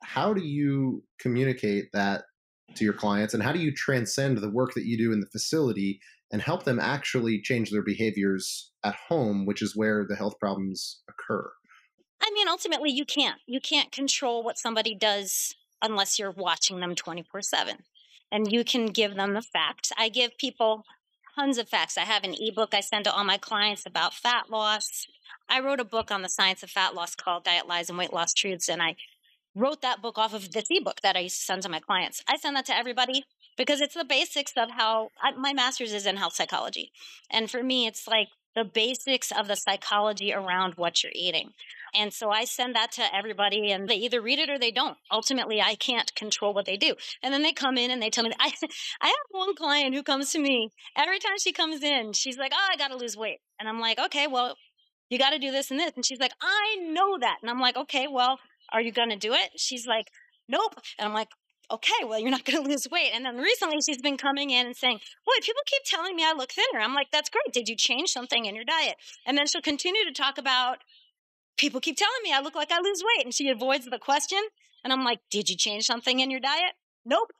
how 0.06 0.32
do 0.32 0.42
you 0.42 1.02
communicate 1.18 1.86
that 1.92 2.24
to 2.76 2.84
your 2.84 2.94
clients 2.94 3.34
and 3.34 3.42
how 3.42 3.52
do 3.52 3.58
you 3.58 3.72
transcend 3.72 4.38
the 4.38 4.50
work 4.50 4.72
that 4.74 4.86
you 4.86 4.96
do 4.96 5.12
in 5.12 5.20
the 5.20 5.26
facility 5.26 6.00
and 6.32 6.42
help 6.42 6.64
them 6.64 6.78
actually 6.78 7.40
change 7.40 7.70
their 7.70 7.82
behaviors 7.82 8.72
at 8.84 8.94
home 9.08 9.46
which 9.46 9.62
is 9.62 9.76
where 9.76 10.06
the 10.08 10.16
health 10.16 10.38
problems 10.38 11.02
occur? 11.08 11.50
I 12.22 12.30
mean 12.32 12.48
ultimately 12.48 12.90
you 12.90 13.04
can't. 13.04 13.40
You 13.46 13.60
can't 13.60 13.92
control 13.92 14.42
what 14.42 14.58
somebody 14.58 14.94
does 14.94 15.54
unless 15.82 16.18
you're 16.18 16.30
watching 16.30 16.80
them 16.80 16.94
24/7 16.94 17.78
and 18.30 18.50
you 18.50 18.64
can 18.64 18.86
give 18.86 19.14
them 19.14 19.34
the 19.34 19.42
facts. 19.42 19.92
I 19.98 20.08
give 20.08 20.38
people 20.38 20.84
tons 21.34 21.58
of 21.58 21.68
facts. 21.68 21.98
I 21.98 22.02
have 22.02 22.24
an 22.24 22.34
ebook 22.38 22.74
i 22.74 22.80
send 22.80 23.04
to 23.04 23.12
all 23.12 23.24
my 23.24 23.38
clients 23.38 23.84
about 23.84 24.14
fat 24.14 24.50
loss. 24.50 25.06
I 25.48 25.60
wrote 25.60 25.80
a 25.80 25.84
book 25.84 26.10
on 26.10 26.22
the 26.22 26.28
science 26.28 26.62
of 26.62 26.70
fat 26.70 26.94
loss 26.94 27.14
called 27.14 27.44
diet 27.44 27.68
lies 27.68 27.88
and 27.88 27.98
weight 27.98 28.12
loss 28.12 28.32
truths 28.32 28.68
and 28.68 28.82
i 28.82 28.96
wrote 29.56 29.82
that 29.82 30.02
book 30.02 30.18
off 30.18 30.34
of 30.34 30.52
this 30.52 30.66
ebook 30.70 31.00
that 31.00 31.16
I 31.16 31.20
used 31.20 31.38
to 31.38 31.44
send 31.44 31.62
to 31.62 31.68
my 31.68 31.80
clients. 31.80 32.22
I 32.28 32.36
send 32.36 32.54
that 32.56 32.66
to 32.66 32.76
everybody 32.76 33.24
because 33.56 33.80
it's 33.80 33.94
the 33.94 34.04
basics 34.04 34.52
of 34.56 34.70
how 34.70 35.08
I, 35.20 35.32
my 35.32 35.52
master's 35.52 35.92
is 35.92 36.06
in 36.06 36.18
health 36.18 36.34
psychology. 36.34 36.92
And 37.30 37.50
for 37.50 37.62
me, 37.62 37.86
it's 37.86 38.06
like 38.06 38.28
the 38.54 38.64
basics 38.64 39.30
of 39.30 39.48
the 39.48 39.54
psychology 39.54 40.32
around 40.32 40.74
what 40.76 41.02
you're 41.02 41.12
eating. 41.14 41.50
And 41.94 42.12
so 42.12 42.30
I 42.30 42.44
send 42.44 42.74
that 42.74 42.92
to 42.92 43.14
everybody 43.14 43.70
and 43.70 43.88
they 43.88 43.96
either 43.96 44.20
read 44.20 44.38
it 44.38 44.50
or 44.50 44.58
they 44.58 44.70
don't. 44.70 44.96
Ultimately, 45.10 45.60
I 45.60 45.74
can't 45.74 46.14
control 46.14 46.52
what 46.52 46.66
they 46.66 46.76
do. 46.76 46.94
And 47.22 47.32
then 47.32 47.42
they 47.42 47.52
come 47.52 47.78
in 47.78 47.90
and 47.90 48.02
they 48.02 48.10
tell 48.10 48.24
me, 48.24 48.32
I, 48.40 48.52
I 49.00 49.06
have 49.06 49.16
one 49.30 49.54
client 49.54 49.94
who 49.94 50.02
comes 50.02 50.32
to 50.32 50.38
me 50.38 50.70
every 50.96 51.18
time 51.18 51.38
she 51.38 51.52
comes 51.52 51.82
in, 51.82 52.12
she's 52.12 52.38
like, 52.38 52.52
Oh, 52.54 52.68
I 52.72 52.76
got 52.76 52.88
to 52.88 52.96
lose 52.96 53.16
weight. 53.16 53.40
And 53.60 53.68
I'm 53.68 53.80
like, 53.80 53.98
Okay, 53.98 54.26
well, 54.26 54.56
you 55.10 55.18
got 55.18 55.30
to 55.30 55.38
do 55.38 55.52
this 55.52 55.70
and 55.70 55.78
this. 55.78 55.92
And 55.94 56.04
she's 56.04 56.18
like, 56.18 56.32
I 56.40 56.76
know 56.80 57.18
that. 57.18 57.38
And 57.42 57.50
I'm 57.50 57.60
like, 57.60 57.76
Okay, 57.76 58.06
well, 58.10 58.38
are 58.72 58.80
you 58.80 58.92
going 58.92 59.10
to 59.10 59.16
do 59.16 59.32
it? 59.32 59.50
She's 59.56 59.86
like, 59.86 60.06
Nope. 60.48 60.74
And 60.98 61.08
I'm 61.08 61.14
like, 61.14 61.28
okay, 61.70 62.04
well, 62.04 62.18
you're 62.18 62.30
not 62.30 62.44
going 62.44 62.62
to 62.62 62.68
lose 62.68 62.86
weight. 62.90 63.10
And 63.14 63.24
then 63.24 63.36
recently 63.36 63.78
she's 63.84 64.00
been 64.00 64.16
coming 64.16 64.50
in 64.50 64.66
and 64.66 64.76
saying, 64.76 64.98
boy, 65.24 65.32
people 65.42 65.62
keep 65.66 65.82
telling 65.84 66.14
me 66.14 66.24
I 66.24 66.32
look 66.32 66.52
thinner. 66.52 66.82
I'm 66.82 66.94
like, 66.94 67.08
that's 67.12 67.30
great. 67.30 67.52
Did 67.52 67.68
you 67.68 67.76
change 67.76 68.10
something 68.10 68.44
in 68.44 68.54
your 68.54 68.64
diet? 68.64 68.96
And 69.26 69.36
then 69.36 69.46
she'll 69.46 69.62
continue 69.62 70.04
to 70.04 70.12
talk 70.12 70.38
about, 70.38 70.78
people 71.56 71.80
keep 71.80 71.96
telling 71.96 72.12
me 72.22 72.32
I 72.32 72.40
look 72.40 72.54
like 72.54 72.70
I 72.70 72.80
lose 72.80 73.02
weight. 73.02 73.24
And 73.24 73.34
she 73.34 73.48
avoids 73.48 73.86
the 73.86 73.98
question. 73.98 74.40
And 74.84 74.92
I'm 74.92 75.04
like, 75.04 75.20
did 75.30 75.48
you 75.48 75.56
change 75.56 75.84
something 75.84 76.20
in 76.20 76.30
your 76.30 76.40
diet? 76.40 76.74
Nope. 77.04 77.32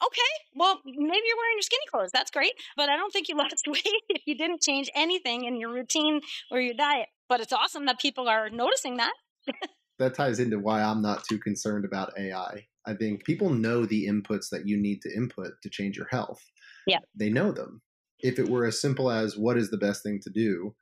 Okay, 0.00 0.44
well, 0.54 0.80
maybe 0.84 0.96
you're 0.96 1.36
wearing 1.36 1.56
your 1.56 1.62
skinny 1.62 1.82
clothes. 1.90 2.10
That's 2.12 2.30
great. 2.30 2.52
But 2.76 2.88
I 2.88 2.96
don't 2.96 3.12
think 3.12 3.28
you 3.28 3.36
lost 3.38 3.66
weight 3.66 3.82
if 4.08 4.22
you 4.26 4.36
didn't 4.36 4.62
change 4.62 4.88
anything 4.94 5.44
in 5.44 5.56
your 5.56 5.72
routine 5.72 6.20
or 6.52 6.60
your 6.60 6.74
diet. 6.74 7.08
But 7.28 7.40
it's 7.40 7.52
awesome 7.52 7.86
that 7.86 7.98
people 7.98 8.28
are 8.28 8.48
noticing 8.48 8.98
that. 8.98 9.12
that 9.98 10.14
ties 10.14 10.38
into 10.38 10.58
why 10.58 10.82
I'm 10.82 11.02
not 11.02 11.24
too 11.24 11.38
concerned 11.38 11.84
about 11.84 12.12
AI. 12.18 12.66
I 12.86 12.94
think 12.94 13.24
people 13.24 13.50
know 13.50 13.84
the 13.84 14.06
inputs 14.06 14.48
that 14.50 14.66
you 14.66 14.76
need 14.76 15.02
to 15.02 15.14
input 15.14 15.52
to 15.62 15.70
change 15.70 15.96
your 15.96 16.08
health. 16.10 16.40
Yeah. 16.86 17.00
They 17.14 17.28
know 17.28 17.52
them. 17.52 17.82
if 18.20 18.38
it 18.38 18.48
were 18.48 18.64
as 18.64 18.80
simple 18.80 19.10
as 19.10 19.36
what 19.36 19.56
is 19.56 19.70
the 19.70 19.76
best 19.76 20.02
thing 20.02 20.18
to 20.22 20.30
do, 20.30 20.74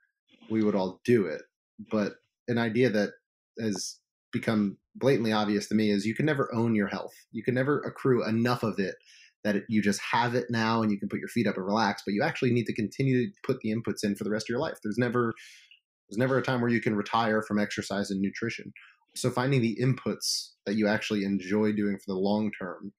we 0.48 0.62
would 0.62 0.74
all 0.74 1.00
do 1.04 1.26
it. 1.26 1.42
But 1.90 2.14
an 2.48 2.58
idea 2.58 2.88
that 2.90 3.10
has 3.60 3.98
become 4.32 4.78
blatantly 4.94 5.32
obvious 5.32 5.68
to 5.68 5.74
me 5.74 5.90
is 5.90 6.06
you 6.06 6.14
can 6.14 6.26
never 6.26 6.48
own 6.54 6.74
your 6.74 6.88
health. 6.88 7.12
You 7.32 7.42
can 7.42 7.54
never 7.54 7.80
accrue 7.80 8.26
enough 8.26 8.62
of 8.62 8.78
it 8.78 8.94
that 9.44 9.56
it, 9.56 9.64
you 9.68 9.82
just 9.82 10.00
have 10.00 10.34
it 10.34 10.46
now 10.50 10.82
and 10.82 10.90
you 10.90 10.98
can 10.98 11.08
put 11.08 11.20
your 11.20 11.28
feet 11.28 11.46
up 11.46 11.56
and 11.56 11.64
relax, 11.64 12.02
but 12.04 12.14
you 12.14 12.22
actually 12.22 12.52
need 12.52 12.66
to 12.66 12.74
continue 12.74 13.26
to 13.26 13.32
put 13.44 13.60
the 13.60 13.72
inputs 13.72 14.02
in 14.02 14.16
for 14.16 14.24
the 14.24 14.30
rest 14.30 14.46
of 14.46 14.48
your 14.48 14.58
life. 14.58 14.78
There's 14.82 14.98
never 14.98 15.34
there's 16.08 16.18
never 16.18 16.38
a 16.38 16.42
time 16.42 16.60
where 16.60 16.70
you 16.70 16.80
can 16.80 16.94
retire 16.94 17.42
from 17.42 17.58
exercise 17.58 18.10
and 18.10 18.20
nutrition. 18.20 18.72
So 19.16 19.30
finding 19.30 19.62
the 19.62 19.78
inputs 19.80 20.50
that 20.66 20.76
you 20.76 20.86
actually 20.86 21.24
enjoy 21.24 21.72
doing 21.72 21.98
for 21.98 22.12
the 22.12 22.18
long 22.18 22.50
term 22.58 22.92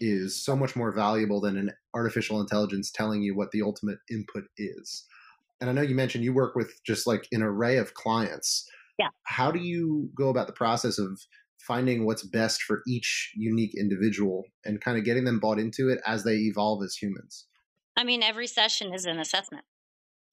is 0.00 0.42
so 0.42 0.56
much 0.56 0.76
more 0.76 0.92
valuable 0.92 1.40
than 1.40 1.56
an 1.56 1.72
artificial 1.94 2.40
intelligence 2.40 2.90
telling 2.90 3.22
you 3.22 3.36
what 3.36 3.50
the 3.50 3.62
ultimate 3.62 3.98
input 4.10 4.44
is. 4.56 5.04
And 5.60 5.68
I 5.68 5.72
know 5.72 5.82
you 5.82 5.94
mentioned 5.94 6.24
you 6.24 6.32
work 6.32 6.54
with 6.54 6.72
just 6.86 7.06
like 7.06 7.26
an 7.32 7.42
array 7.42 7.76
of 7.76 7.94
clients. 7.94 8.66
Yeah. 8.98 9.08
How 9.24 9.50
do 9.50 9.58
you 9.58 10.10
go 10.16 10.28
about 10.28 10.46
the 10.46 10.54
process 10.54 10.98
of 10.98 11.20
finding 11.58 12.06
what's 12.06 12.22
best 12.22 12.62
for 12.62 12.82
each 12.86 13.32
unique 13.36 13.74
individual 13.76 14.44
and 14.64 14.80
kind 14.80 14.96
of 14.96 15.04
getting 15.04 15.24
them 15.24 15.38
bought 15.38 15.58
into 15.58 15.88
it 15.88 16.00
as 16.06 16.24
they 16.24 16.36
evolve 16.36 16.82
as 16.82 16.94
humans? 16.94 17.46
I 17.96 18.04
mean, 18.04 18.22
every 18.22 18.46
session 18.46 18.94
is 18.94 19.04
an 19.04 19.18
assessment. 19.18 19.64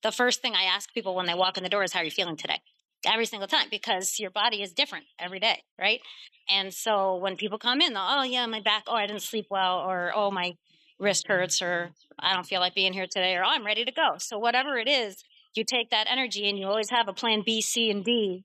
The 0.03 0.11
first 0.11 0.41
thing 0.41 0.53
I 0.55 0.63
ask 0.63 0.93
people 0.93 1.15
when 1.15 1.25
they 1.25 1.33
walk 1.33 1.57
in 1.57 1.63
the 1.63 1.69
door 1.69 1.83
is, 1.83 1.91
How 1.91 1.99
are 1.99 2.05
you 2.05 2.11
feeling 2.11 2.37
today? 2.37 2.61
Every 3.07 3.25
single 3.25 3.47
time 3.47 3.67
because 3.71 4.19
your 4.19 4.31
body 4.31 4.61
is 4.61 4.73
different 4.73 5.05
every 5.19 5.39
day, 5.39 5.63
right? 5.79 6.01
And 6.49 6.73
so 6.73 7.15
when 7.15 7.35
people 7.35 7.57
come 7.57 7.81
in, 7.81 7.93
oh 7.95 8.23
yeah, 8.23 8.45
my 8.45 8.61
back, 8.61 8.83
oh 8.87 8.95
I 8.95 9.07
didn't 9.07 9.21
sleep 9.21 9.47
well, 9.49 9.79
or 9.79 10.11
oh 10.15 10.31
my 10.31 10.55
wrist 10.99 11.27
hurts, 11.27 11.61
or 11.61 11.91
I 12.19 12.33
don't 12.33 12.45
feel 12.45 12.59
like 12.59 12.75
being 12.75 12.93
here 12.93 13.07
today, 13.09 13.35
or 13.35 13.43
oh, 13.43 13.49
I'm 13.49 13.65
ready 13.65 13.85
to 13.85 13.91
go. 13.91 14.15
So 14.17 14.37
whatever 14.37 14.77
it 14.77 14.87
is, 14.87 15.23
you 15.55 15.63
take 15.63 15.89
that 15.89 16.07
energy 16.09 16.49
and 16.49 16.57
you 16.57 16.67
always 16.67 16.89
have 16.89 17.07
a 17.07 17.13
plan 17.13 17.43
B, 17.45 17.61
C, 17.61 17.89
and 17.89 18.03
D 18.03 18.43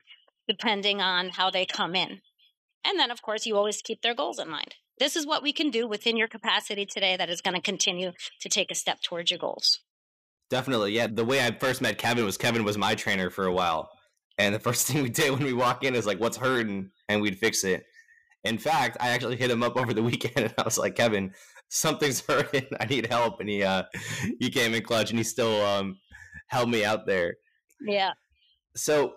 depending 0.49 1.01
on 1.01 1.31
how 1.31 1.51
they 1.51 1.65
come 1.65 1.95
in. 1.95 2.21
And 2.85 2.99
then 2.99 3.11
of 3.11 3.23
course 3.23 3.47
you 3.47 3.57
always 3.57 3.81
keep 3.81 4.03
their 4.03 4.15
goals 4.15 4.39
in 4.39 4.51
mind. 4.51 4.75
This 4.99 5.17
is 5.17 5.27
what 5.27 5.43
we 5.43 5.53
can 5.53 5.71
do 5.71 5.87
within 5.87 6.17
your 6.17 6.29
capacity 6.29 6.85
today 6.85 7.17
that 7.17 7.31
is 7.31 7.41
going 7.41 7.55
to 7.55 7.61
continue 7.61 8.13
to 8.41 8.49
take 8.49 8.71
a 8.71 8.75
step 8.75 9.01
towards 9.03 9.31
your 9.31 9.39
goals. 9.39 9.81
Definitely. 10.51 10.93
Yeah. 10.93 11.07
The 11.07 11.25
way 11.25 11.45
I 11.45 11.51
first 11.53 11.81
met 11.81 11.97
Kevin 11.97 12.25
was 12.25 12.37
Kevin 12.37 12.65
was 12.65 12.77
my 12.77 12.95
trainer 12.95 13.31
for 13.31 13.47
a 13.47 13.53
while. 13.53 13.89
And 14.39 14.55
the 14.55 14.61
first 14.61 14.87
thing 14.89 15.03
we 15.03 15.11
did 15.11 15.31
when 15.31 15.45
we 15.45 15.53
walk 15.53 15.85
in 15.85 15.95
is 15.95 16.07
like, 16.07 16.21
what's 16.21 16.37
hurting? 16.37 16.91
And 17.09 17.21
we'd 17.21 17.39
fix 17.39 17.65
it. 17.65 17.85
In 18.45 18.59
fact, 18.59 18.97
I 19.01 19.11
actually 19.11 19.37
hit 19.37 19.51
him 19.51 19.63
up 19.63 19.77
over 19.77 19.95
the 19.95 20.03
weekend 20.11 20.47
and 20.47 20.55
I 20.59 20.63
was 20.63 20.79
like, 20.79 20.97
Kevin, 20.97 21.33
something's 21.69 22.21
hurting. 22.27 22.67
I 22.81 22.87
need 22.87 23.07
help. 23.07 23.41
And 23.41 23.49
he 23.49 23.63
uh 23.63 23.85
he 24.41 24.51
came 24.51 24.75
in 24.75 24.83
clutch 24.83 25.11
and 25.11 25.19
he 25.19 25.25
still 25.25 25.65
um 25.65 25.99
helped 26.49 26.71
me 26.71 26.85
out 26.85 27.07
there. 27.07 27.35
Yeah. 27.81 28.13
So 28.75 29.15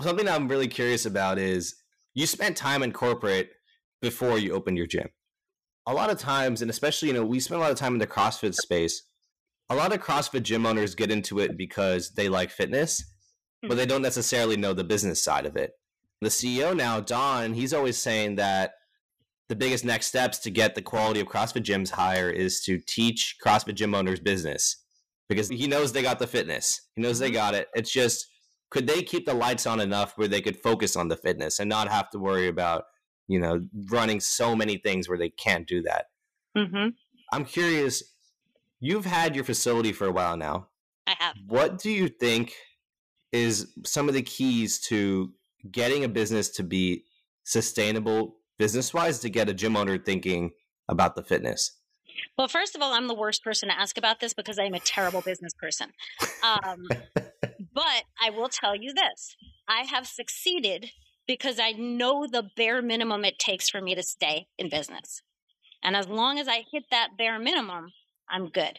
something 0.00 0.28
I'm 0.28 0.48
really 0.48 0.68
curious 0.68 1.06
about 1.06 1.38
is 1.38 1.74
you 2.14 2.26
spent 2.26 2.56
time 2.56 2.82
in 2.82 2.92
corporate 2.92 3.50
before 4.00 4.38
you 4.38 4.52
opened 4.52 4.76
your 4.76 4.86
gym. 4.86 5.08
A 5.86 5.92
lot 5.92 6.10
of 6.10 6.18
times, 6.18 6.62
and 6.62 6.70
especially, 6.70 7.08
you 7.08 7.14
know, 7.14 7.24
we 7.24 7.40
spend 7.40 7.60
a 7.60 7.62
lot 7.62 7.70
of 7.70 7.76
time 7.76 7.92
in 7.92 7.98
the 7.98 8.06
CrossFit 8.06 8.54
space. 8.54 9.02
A 9.68 9.74
lot 9.74 9.92
of 9.92 10.00
CrossFit 10.00 10.42
gym 10.42 10.64
owners 10.64 10.94
get 10.94 11.10
into 11.10 11.40
it 11.40 11.58
because 11.58 12.10
they 12.12 12.28
like 12.28 12.50
fitness 12.50 13.13
but 13.68 13.76
they 13.76 13.86
don't 13.86 14.02
necessarily 14.02 14.56
know 14.56 14.72
the 14.72 14.84
business 14.84 15.22
side 15.22 15.46
of 15.46 15.56
it. 15.56 15.72
The 16.20 16.28
CEO 16.28 16.76
now, 16.76 17.00
Don, 17.00 17.54
he's 17.54 17.74
always 17.74 17.98
saying 17.98 18.36
that 18.36 18.74
the 19.48 19.56
biggest 19.56 19.84
next 19.84 20.06
steps 20.06 20.38
to 20.38 20.50
get 20.50 20.74
the 20.74 20.82
quality 20.82 21.20
of 21.20 21.26
CrossFit 21.26 21.62
gyms 21.62 21.90
higher 21.90 22.30
is 22.30 22.62
to 22.62 22.78
teach 22.78 23.36
CrossFit 23.44 23.74
gym 23.74 23.94
owners 23.94 24.20
business 24.20 24.84
because 25.28 25.48
he 25.48 25.66
knows 25.66 25.92
they 25.92 26.02
got 26.02 26.18
the 26.18 26.26
fitness. 26.26 26.80
He 26.94 27.02
knows 27.02 27.18
they 27.18 27.26
mm-hmm. 27.26 27.34
got 27.34 27.54
it. 27.54 27.68
It's 27.74 27.90
just 27.90 28.26
could 28.70 28.86
they 28.86 29.02
keep 29.02 29.26
the 29.26 29.34
lights 29.34 29.66
on 29.66 29.80
enough 29.80 30.16
where 30.16 30.28
they 30.28 30.40
could 30.40 30.56
focus 30.56 30.96
on 30.96 31.08
the 31.08 31.16
fitness 31.16 31.60
and 31.60 31.68
not 31.68 31.88
have 31.88 32.10
to 32.10 32.18
worry 32.18 32.48
about, 32.48 32.84
you 33.28 33.38
know, 33.38 33.60
running 33.90 34.18
so 34.20 34.56
many 34.56 34.78
things 34.78 35.08
where 35.08 35.18
they 35.18 35.28
can't 35.28 35.68
do 35.68 35.82
that. 35.82 36.06
Mm-hmm. 36.56 36.88
I'm 37.32 37.44
curious. 37.44 38.02
You've 38.80 39.06
had 39.06 39.34
your 39.34 39.44
facility 39.44 39.92
for 39.92 40.06
a 40.06 40.12
while 40.12 40.36
now. 40.36 40.68
I 41.06 41.14
have. 41.18 41.36
What 41.46 41.78
do 41.78 41.90
you 41.90 42.08
think 42.08 42.54
is 43.34 43.72
some 43.84 44.08
of 44.08 44.14
the 44.14 44.22
keys 44.22 44.78
to 44.78 45.32
getting 45.70 46.04
a 46.04 46.08
business 46.08 46.48
to 46.50 46.62
be 46.62 47.04
sustainable 47.42 48.36
business 48.58 48.94
wise 48.94 49.18
to 49.18 49.28
get 49.28 49.48
a 49.48 49.54
gym 49.54 49.76
owner 49.76 49.98
thinking 49.98 50.52
about 50.88 51.16
the 51.16 51.22
fitness? 51.22 51.72
Well, 52.38 52.46
first 52.46 52.76
of 52.76 52.80
all, 52.80 52.92
I'm 52.92 53.08
the 53.08 53.14
worst 53.14 53.42
person 53.42 53.68
to 53.68 53.78
ask 53.78 53.98
about 53.98 54.20
this 54.20 54.34
because 54.34 54.58
I'm 54.58 54.74
a 54.74 54.80
terrible 54.80 55.20
business 55.20 55.52
person. 55.52 55.90
Um, 56.44 56.86
but 57.74 58.04
I 58.22 58.30
will 58.30 58.48
tell 58.48 58.76
you 58.76 58.94
this 58.94 59.34
I 59.66 59.82
have 59.82 60.06
succeeded 60.06 60.90
because 61.26 61.58
I 61.58 61.72
know 61.72 62.26
the 62.30 62.48
bare 62.56 62.82
minimum 62.82 63.24
it 63.24 63.38
takes 63.38 63.68
for 63.68 63.80
me 63.80 63.96
to 63.96 64.02
stay 64.02 64.46
in 64.58 64.68
business. 64.68 65.22
And 65.82 65.96
as 65.96 66.06
long 66.06 66.38
as 66.38 66.46
I 66.46 66.64
hit 66.70 66.84
that 66.90 67.16
bare 67.18 67.38
minimum, 67.38 67.88
I'm 68.30 68.48
good. 68.48 68.78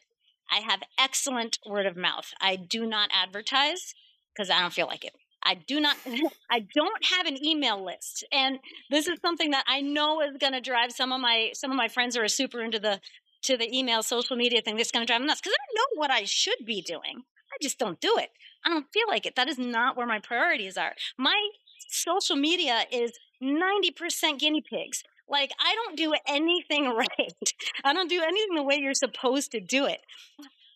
I 0.49 0.59
have 0.59 0.81
excellent 0.97 1.59
word 1.65 1.85
of 1.85 1.97
mouth. 1.97 2.31
I 2.39 2.55
do 2.55 2.85
not 2.85 3.09
advertise 3.11 3.93
because 4.35 4.49
I 4.49 4.59
don't 4.61 4.73
feel 4.73 4.87
like 4.87 5.05
it. 5.05 5.13
I 5.43 5.53
do 5.55 5.79
not 5.79 5.95
I 6.51 6.65
don't 6.75 7.05
have 7.05 7.27
an 7.27 7.43
email 7.43 7.83
list. 7.83 8.25
And 8.31 8.59
this 8.89 9.07
is 9.07 9.19
something 9.21 9.51
that 9.51 9.63
I 9.67 9.81
know 9.81 10.21
is 10.21 10.37
going 10.39 10.53
to 10.53 10.61
drive 10.61 10.91
some 10.91 11.11
of 11.11 11.21
my 11.21 11.51
some 11.53 11.71
of 11.71 11.77
my 11.77 11.87
friends 11.87 12.17
are 12.17 12.27
super 12.27 12.61
into 12.61 12.79
the 12.79 12.99
to 13.43 13.57
the 13.57 13.77
email 13.77 14.01
social 14.01 14.35
media 14.35 14.61
thing 14.61 14.75
that's 14.75 14.91
going 14.91 15.05
to 15.05 15.07
drive 15.07 15.21
them 15.21 15.27
nuts 15.27 15.41
because 15.41 15.53
I 15.53 15.73
know 15.75 15.99
what 15.99 16.11
I 16.11 16.23
should 16.23 16.65
be 16.65 16.81
doing. 16.81 17.23
I 17.53 17.57
just 17.61 17.77
don't 17.77 18.01
do 18.01 18.17
it. 18.17 18.29
I 18.65 18.69
don't 18.69 18.87
feel 18.91 19.07
like 19.07 19.25
it. 19.25 19.35
That 19.35 19.47
is 19.47 19.59
not 19.59 19.95
where 19.95 20.07
my 20.07 20.19
priorities 20.19 20.77
are. 20.77 20.93
My 21.17 21.49
social 21.87 22.35
media 22.35 22.85
is 22.91 23.11
90% 23.41 24.39
guinea 24.39 24.63
pigs. 24.67 25.03
Like 25.29 25.51
I 25.59 25.75
don't 25.75 25.95
do 25.95 26.13
anything 26.27 26.89
right. 26.97 27.53
I 27.83 27.93
don't 27.93 28.09
do 28.09 28.21
anything 28.21 28.55
the 28.55 28.63
way 28.63 28.77
you're 28.77 28.93
supposed 28.93 29.51
to 29.51 29.59
do 29.59 29.85
it. 29.85 30.01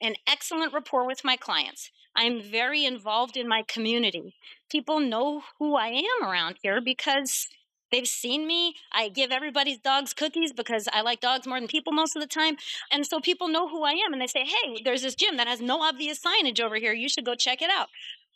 An 0.02 0.16
excellent 0.28 0.74
rapport 0.74 1.06
with 1.06 1.24
my 1.24 1.36
clients. 1.36 1.92
I'm 2.16 2.42
very 2.42 2.86
involved 2.86 3.38
in 3.38 3.48
my 3.48 3.64
community. 3.68 4.36
People 4.70 5.00
know 5.00 5.44
who 5.58 5.76
I 5.76 5.88
am 5.88 6.28
around 6.28 6.58
here 6.62 6.82
because 6.82 7.48
they've 7.92 8.08
seen 8.08 8.48
me. 8.48 8.76
I 8.92 9.10
give 9.10 9.32
everybody's 9.32 9.78
dogs 9.78 10.14
cookies 10.14 10.54
because 10.54 10.88
I 10.92 11.02
like 11.02 11.22
dogs 11.22 11.48
more 11.48 11.60
than 11.60 11.68
people 11.68 11.94
most 11.94 12.16
of 12.16 12.22
the 12.22 12.28
time. 12.28 12.58
And 12.92 13.06
so 13.06 13.20
people 13.20 13.48
know 13.48 13.68
who 13.68 13.84
I 13.84 13.92
am 13.92 14.14
and 14.14 14.22
they 14.22 14.28
say, 14.28 14.46
hey, 14.46 14.82
there's 14.84 15.02
this 15.02 15.16
gym 15.16 15.38
that 15.38 15.48
has 15.48 15.62
no 15.62 15.82
obvious 15.82 16.20
signage 16.20 16.60
over 16.60 16.76
here. 16.76 16.94
You 16.94 17.10
should 17.10 17.26
go 17.26 17.36
check 17.36 17.62
it 17.62 17.70
out. 17.70 17.88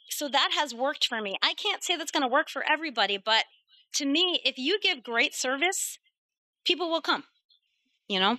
So 0.09 0.27
that 0.29 0.51
has 0.57 0.73
worked 0.75 1.07
for 1.07 1.21
me. 1.21 1.37
I 1.41 1.53
can't 1.53 1.83
say 1.83 1.95
that's 1.95 2.11
going 2.11 2.21
to 2.21 2.27
work 2.27 2.49
for 2.49 2.63
everybody, 2.69 3.17
but 3.17 3.45
to 3.95 4.05
me, 4.05 4.41
if 4.43 4.57
you 4.57 4.79
give 4.79 5.03
great 5.03 5.33
service, 5.33 5.97
people 6.65 6.89
will 6.89 7.01
come, 7.01 7.23
you 8.07 8.19
know? 8.19 8.37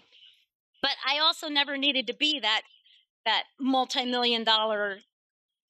But 0.82 0.92
I 1.06 1.18
also 1.18 1.48
never 1.48 1.76
needed 1.76 2.06
to 2.08 2.14
be 2.14 2.38
that 2.40 2.62
that 3.24 3.44
multi-million 3.58 4.44
dollar 4.44 4.98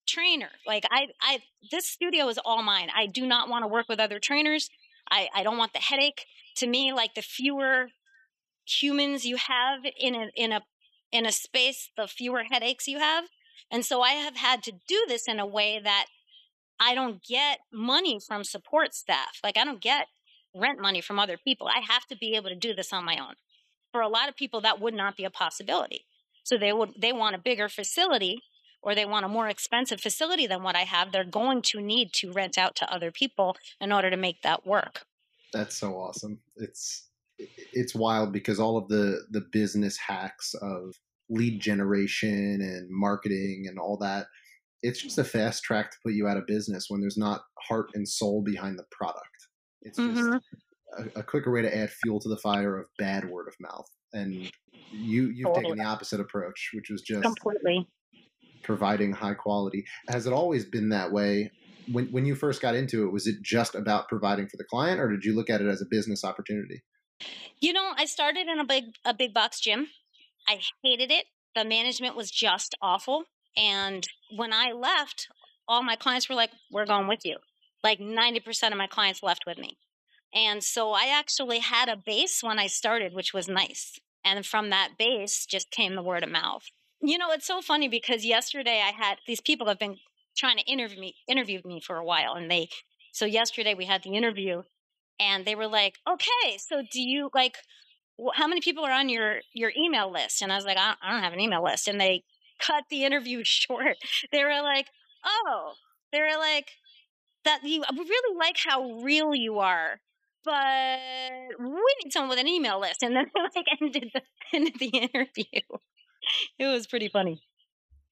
trainer. 0.07 0.51
Like 0.67 0.85
I, 0.91 1.09
I, 1.21 1.41
this 1.71 1.87
studio 1.87 2.29
is 2.29 2.39
all 2.45 2.63
mine. 2.63 2.89
I 2.95 3.07
do 3.07 3.27
not 3.27 3.49
want 3.49 3.63
to 3.63 3.69
work 3.69 3.89
with 3.89 4.01
other 4.01 4.19
trainers. 4.19 4.71
I, 5.11 5.29
I 5.35 5.43
don't 5.43 5.59
want 5.59 5.73
the 5.73 5.79
headache. 5.79 6.27
To 6.57 6.67
me, 6.67 6.93
like 6.93 7.15
the 7.15 7.23
fewer 7.23 7.89
humans 8.67 9.25
you 9.25 9.37
have 9.37 9.81
in 9.99 10.15
a, 10.15 10.31
in 10.37 10.53
a, 10.53 10.63
in 11.11 11.27
a 11.27 11.33
space, 11.33 11.91
the 11.97 12.07
fewer 12.07 12.45
headaches 12.51 12.87
you 12.87 12.99
have. 12.99 13.25
And 13.71 13.85
so 13.85 14.03
I 14.03 14.11
have 14.11 14.37
had 14.37 14.63
to 14.65 14.73
do 14.87 15.05
this 15.09 15.27
in 15.27 15.41
a 15.41 15.47
way 15.47 15.81
that 15.83 16.07
I 16.79 16.95
don't 16.95 17.23
get 17.23 17.61
money 17.73 18.21
from 18.21 18.45
support 18.45 18.95
staff. 18.95 19.39
Like 19.43 19.57
I 19.57 19.65
don't 19.65 19.81
get 19.81 20.07
rent 20.55 20.81
money 20.81 21.01
from 21.01 21.19
other 21.19 21.37
people. 21.37 21.67
I 21.67 21.81
have 21.89 22.07
to 22.07 22.17
be 22.17 22.37
able 22.37 22.51
to 22.51 22.57
do 22.57 22.75
this 22.75 22.93
on 22.93 23.05
my 23.05 23.19
own. 23.19 23.35
For 23.93 24.01
a 24.01 24.09
lot 24.09 24.29
of 24.29 24.37
people, 24.37 24.61
that 24.61 24.81
would 24.81 24.95
not 24.95 25.17
be 25.17 25.25
a 25.25 25.31
possibility. 25.31 26.05
So 26.45 26.57
they 26.57 26.73
would 26.73 26.95
they 26.97 27.13
want 27.13 27.35
a 27.35 27.39
bigger 27.39 27.69
facility 27.69 28.43
or 28.83 28.95
they 28.95 29.07
want 29.07 29.25
a 29.25 29.29
more 29.29 29.49
expensive 29.49 30.01
facility 30.01 30.47
than 30.47 30.63
what 30.63 30.77
I 30.77 30.83
have, 30.83 31.11
they're 31.11 31.25
going 31.25 31.63
to 31.63 31.81
need 31.81 32.13
to 32.15 32.33
rent 32.33 32.59
out 32.59 32.77
to 32.77 32.93
other 32.93 33.11
people 33.11 33.57
in 33.81 33.93
order 33.93 34.11
to 34.11 34.17
make 34.17 34.43
that 34.43 34.67
work. 34.67 35.07
That's 35.53 35.77
so 35.77 35.95
awesome. 35.95 36.39
It's 36.57 37.09
it's 37.39 37.95
wild 37.95 38.33
because 38.33 38.61
all 38.61 38.77
of 38.77 38.89
the 38.89 39.27
the 39.31 39.41
business 39.53 39.97
hacks 39.97 40.55
of 40.55 40.95
lead 41.31 41.61
generation 41.61 42.61
and 42.61 42.89
marketing 42.91 43.65
and 43.69 43.79
all 43.79 43.97
that 43.97 44.27
it's 44.85 45.01
just 45.01 45.19
a 45.19 45.25
fast 45.25 45.65
track 45.65 45.91
to 45.91 45.97
put 46.05 46.13
you 46.13 46.29
out 46.29 46.37
of 46.37 46.47
business 46.47 46.87
when 46.89 47.01
there's 47.01 47.17
not 47.17 47.41
heart 47.59 47.91
and 47.95 48.07
soul 48.07 48.43
behind 48.43 48.79
the 48.79 48.85
product. 48.91 49.49
It's 49.81 49.97
just 49.97 50.21
mm-hmm. 50.21 51.03
a, 51.17 51.21
a, 51.21 51.23
quicker 51.23 51.51
way 51.51 51.63
to 51.63 51.75
add 51.75 51.91
fuel 51.91 52.21
to 52.21 52.29
the 52.29 52.37
fire 52.37 52.79
of 52.79 52.87
bad 52.99 53.29
word 53.29 53.49
of 53.49 53.55
mouth. 53.61 53.87
And 54.15 54.51
you 54.91 55.29
you've 55.29 55.47
totally. 55.47 55.65
taken 55.65 55.79
the 55.79 55.85
opposite 55.85 56.21
approach, 56.21 56.71
which 56.73 56.89
was 56.89 57.03
just 57.03 57.23
completely 57.23 57.87
providing 58.63 59.13
high 59.13 59.35
quality. 59.35 59.85
Has 60.09 60.27
it 60.27 60.33
always 60.33 60.65
been 60.65 60.89
that 60.89 61.13
way? 61.13 61.51
When 61.93 62.07
when 62.07 62.25
you 62.25 62.35
first 62.35 62.63
got 62.63 62.75
into 62.75 63.05
it, 63.05 63.13
was 63.13 63.27
it 63.27 63.43
just 63.43 63.75
about 63.75 64.09
providing 64.09 64.49
for 64.49 64.57
the 64.57 64.65
client, 64.65 65.01
or 65.01 65.11
did 65.11 65.25
you 65.25 65.35
look 65.35 65.51
at 65.51 65.61
it 65.61 65.69
as 65.69 65.83
a 65.83 65.87
business 65.87 66.25
opportunity? 66.25 66.83
You 67.61 67.73
know, 67.73 67.93
I 67.97 68.07
started 68.07 68.49
in 68.49 68.59
a 68.59 68.65
big 68.65 68.85
a 69.05 69.13
big 69.13 69.35
box 69.35 69.61
gym. 69.61 69.89
I 70.49 70.61
hated 70.83 71.11
it. 71.11 71.27
the 71.55 71.65
management 71.65 72.17
was 72.17 72.31
just 72.31 72.75
awful. 72.83 73.25
And 73.57 74.07
when 74.35 74.53
I 74.53 74.73
left, 74.73 75.29
all 75.69 75.83
my 75.83 75.97
clients 75.97 76.29
were 76.29 76.35
like, 76.35 76.51
We're 76.71 76.87
going 76.87 77.07
with 77.07 77.25
you. 77.25 77.39
Like 77.83 77.99
90% 77.99 78.73
of 78.73 78.79
my 78.79 78.87
clients 78.87 79.23
left 79.23 79.45
with 79.47 79.59
me. 79.59 79.77
And 80.35 80.65
so 80.65 80.93
I 80.93 81.07
actually 81.07 81.61
had 81.61 81.89
a 81.89 81.97
base 81.97 82.43
when 82.43 82.59
I 82.59 82.67
started, 82.67 83.15
which 83.15 83.33
was 83.33 83.49
nice. 83.49 84.01
And 84.25 84.45
from 84.45 84.71
that 84.71 84.95
base 84.99 85.47
just 85.47 85.71
came 85.71 85.95
the 85.95 86.03
word 86.03 86.25
of 86.25 86.31
mouth. 86.31 86.65
You 87.01 87.19
know, 87.19 87.31
it's 87.31 87.47
so 87.47 87.61
funny 87.61 87.89
because 87.89 88.25
yesterday 88.25 88.83
I 88.85 88.91
had 88.91 89.19
these 89.27 89.41
people 89.41 89.69
have 89.69 89.79
been 89.79 89.99
trying 90.37 90.57
to 90.57 90.65
interview 90.65 91.01
me 91.01 91.15
interview 91.29 91.61
me 91.65 91.81
for 91.81 91.97
a 91.97 92.05
while 92.05 92.35
and 92.35 92.51
they 92.51 92.69
so 93.13 93.25
yesterday 93.25 93.75
we 93.75 93.85
had 93.85 94.03
the 94.03 94.17
interview 94.17 94.63
and 95.21 95.45
they 95.45 95.55
were 95.55 95.69
like, 95.69 95.99
"Okay, 96.09 96.59
so 96.59 96.83
do 96.91 97.01
you 97.01 97.31
like 97.35 97.57
how 98.35 98.49
many 98.49 98.61
people 98.61 98.85
are 98.85 98.93
on 98.93 99.09
your 99.09 99.41
your 99.53 99.73
email 99.77 100.11
list?" 100.11 100.43
And 100.43 100.53
I 100.53 100.57
was 100.57 100.65
like, 100.65 100.79
"I, 100.79 100.95
I 101.01 101.13
don't 101.13 101.23
have 101.23 101.33
an 101.33 101.41
email 101.41 101.63
list." 101.63 101.87
And 101.89 102.01
they 102.01 102.25
cut 102.59 102.85
the 102.91 103.05
interview 103.05 103.43
short. 103.45 103.97
They 104.33 104.43
were 104.43 104.63
like, 104.63 104.89
"Oh, 105.25 105.75
they 106.13 106.21
were 106.21 106.39
like 106.39 106.73
that 107.45 107.61
you 107.63 107.85
really 107.97 108.37
like 108.37 108.57
how 108.59 109.01
real 109.03 109.35
you 109.35 109.59
are." 109.61 110.01
But 110.45 110.99
we 111.59 111.95
need 112.03 112.13
someone 112.13 112.31
with 112.31 112.39
an 112.39 112.49
email 112.49 112.81
list, 112.81 113.03
and 113.03 113.17
then 113.17 113.27
they 113.35 113.41
like 113.41 113.67
ended 113.81 114.11
the 114.13 114.23
ended 114.57 114.75
the 114.79 114.89
interview. 114.89 115.61
It 116.59 116.65
was 116.65 116.87
pretty 116.87 117.09
funny. 117.09 117.43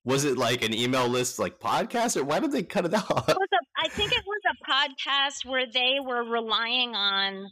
Was 0.04 0.26
it 0.26 0.36
like 0.36 0.62
an 0.62 0.74
email 0.74 1.08
list, 1.08 1.38
like 1.38 1.58
podcast, 1.58 2.14
or 2.14 2.24
why 2.24 2.40
did 2.40 2.52
they 2.52 2.62
cut 2.62 2.84
it 2.84 2.92
off? 2.92 3.26
It 3.26 3.34
a, 3.38 3.82
I 3.82 3.88
think 3.88 4.12
it 4.12 4.22
was 4.26 4.40
a 4.50 4.70
podcast 4.70 5.50
where 5.50 5.64
they 5.64 5.94
were 6.04 6.22
relying 6.22 6.94
on 6.94 7.46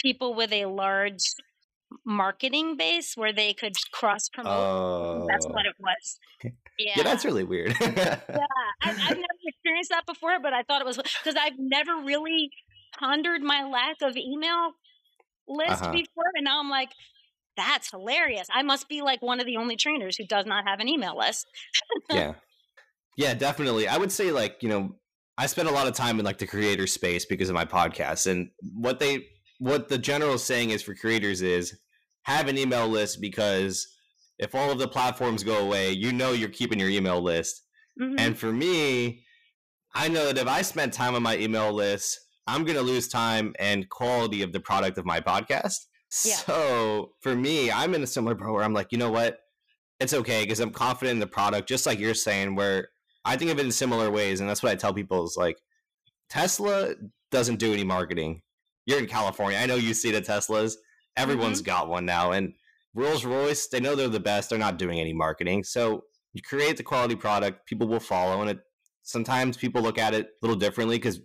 people 0.00 0.34
with 0.34 0.52
a 0.52 0.66
large 0.66 1.24
marketing 2.04 2.76
base 2.76 3.14
where 3.16 3.32
they 3.32 3.52
could 3.52 3.74
cross 3.92 4.28
promote. 4.28 4.52
Oh. 4.52 5.26
That's 5.28 5.46
what 5.46 5.66
oh. 5.66 5.70
it 5.70 5.76
was. 5.80 6.18
Yeah. 6.78 6.92
yeah, 6.96 7.02
that's 7.02 7.24
really 7.24 7.44
weird. 7.44 7.74
yeah, 7.80 8.20
I, 8.28 8.46
I've 8.82 8.96
never 8.96 9.24
experienced 9.46 9.90
that 9.90 10.04
before, 10.06 10.38
but 10.42 10.52
I 10.52 10.62
thought 10.62 10.82
it 10.82 10.86
was 10.86 10.98
because 10.98 11.34
I've 11.40 11.58
never 11.58 11.96
really 12.04 12.50
pondered 12.98 13.42
my 13.42 13.64
lack 13.64 13.96
of 14.02 14.16
email 14.16 14.72
list 15.48 15.82
uh-huh. 15.82 15.92
before, 15.92 16.24
and 16.34 16.44
now 16.44 16.60
I'm 16.60 16.70
like, 16.70 16.90
that's 17.56 17.90
hilarious. 17.90 18.48
I 18.52 18.62
must 18.62 18.88
be 18.88 19.02
like 19.02 19.22
one 19.22 19.40
of 19.40 19.46
the 19.46 19.56
only 19.56 19.76
trainers 19.76 20.16
who 20.16 20.26
does 20.26 20.46
not 20.46 20.66
have 20.66 20.80
an 20.80 20.88
email 20.88 21.16
list. 21.16 21.46
yeah. 22.10 22.34
Yeah, 23.16 23.32
definitely. 23.32 23.88
I 23.88 23.96
would 23.96 24.12
say 24.12 24.30
like, 24.30 24.58
you 24.60 24.68
know, 24.68 24.96
I 25.38 25.46
spend 25.46 25.68
a 25.68 25.72
lot 25.72 25.86
of 25.86 25.94
time 25.94 26.18
in 26.18 26.24
like 26.24 26.38
the 26.38 26.46
creator 26.46 26.86
space 26.86 27.24
because 27.24 27.48
of 27.48 27.54
my 27.54 27.64
podcast 27.64 28.30
and 28.30 28.50
what 28.74 29.00
they 29.00 29.26
what 29.58 29.88
the 29.88 29.98
general 29.98 30.36
saying 30.36 30.70
is 30.70 30.82
for 30.82 30.94
creators 30.94 31.40
is 31.40 31.78
have 32.24 32.48
an 32.48 32.58
email 32.58 32.88
list 32.88 33.20
because 33.20 33.88
if 34.38 34.54
all 34.54 34.70
of 34.70 34.78
the 34.78 34.88
platforms 34.88 35.42
go 35.42 35.58
away, 35.58 35.92
you 35.92 36.12
know 36.12 36.32
you're 36.32 36.50
keeping 36.50 36.78
your 36.78 36.90
email 36.90 37.22
list. 37.22 37.62
Mm-hmm. 38.00 38.16
And 38.18 38.38
for 38.38 38.52
me, 38.52 39.24
I 39.94 40.08
know 40.08 40.26
that 40.26 40.38
if 40.38 40.46
I 40.46 40.60
spent 40.60 40.92
time 40.92 41.14
on 41.14 41.22
my 41.22 41.38
email 41.38 41.72
list, 41.72 42.20
I'm 42.46 42.64
going 42.64 42.76
to 42.76 42.82
lose 42.82 43.08
time 43.08 43.54
and 43.58 43.88
quality 43.88 44.42
of 44.42 44.52
the 44.52 44.60
product 44.60 44.98
of 44.98 45.04
my 45.04 45.20
podcast. 45.20 45.86
Yeah. 46.24 46.36
So 46.36 47.12
for 47.20 47.34
me, 47.34 47.70
I'm 47.70 47.94
in 47.94 48.02
a 48.02 48.06
similar 48.06 48.34
boat 48.34 48.52
where 48.52 48.62
I'm 48.62 48.74
like, 48.74 48.92
you 48.92 48.98
know 48.98 49.10
what? 49.10 49.40
It's 49.98 50.14
okay 50.14 50.42
because 50.42 50.60
I'm 50.60 50.70
confident 50.70 51.14
in 51.16 51.20
the 51.20 51.26
product, 51.26 51.68
just 51.68 51.86
like 51.86 51.98
you're 51.98 52.14
saying, 52.14 52.54
where 52.54 52.88
I 53.24 53.36
think 53.36 53.50
of 53.50 53.58
it 53.58 53.64
in 53.64 53.72
similar 53.72 54.10
ways. 54.10 54.40
And 54.40 54.48
that's 54.48 54.62
what 54.62 54.70
I 54.70 54.76
tell 54.76 54.94
people 54.94 55.24
is 55.24 55.36
like, 55.36 55.58
Tesla 56.28 56.94
doesn't 57.30 57.58
do 57.58 57.72
any 57.72 57.84
marketing. 57.84 58.42
You're 58.84 58.98
in 58.98 59.06
California. 59.06 59.58
I 59.58 59.66
know 59.66 59.74
you 59.76 59.94
see 59.94 60.12
the 60.12 60.22
Teslas. 60.22 60.74
Everyone's 61.16 61.60
mm-hmm. 61.60 61.66
got 61.66 61.88
one 61.88 62.06
now. 62.06 62.32
And 62.32 62.52
Rolls 62.94 63.24
Royce, 63.24 63.66
they 63.66 63.80
know 63.80 63.94
they're 63.94 64.08
the 64.08 64.20
best. 64.20 64.50
They're 64.50 64.58
not 64.58 64.78
doing 64.78 65.00
any 65.00 65.12
marketing. 65.12 65.64
So 65.64 66.04
you 66.34 66.42
create 66.42 66.76
the 66.76 66.82
quality 66.82 67.16
product, 67.16 67.66
people 67.66 67.88
will 67.88 68.00
follow. 68.00 68.40
And 68.40 68.50
it 68.50 68.58
sometimes 69.02 69.56
people 69.56 69.82
look 69.82 69.98
at 69.98 70.14
it 70.14 70.26
a 70.26 70.28
little 70.46 70.56
differently 70.56 70.96
because 70.96 71.20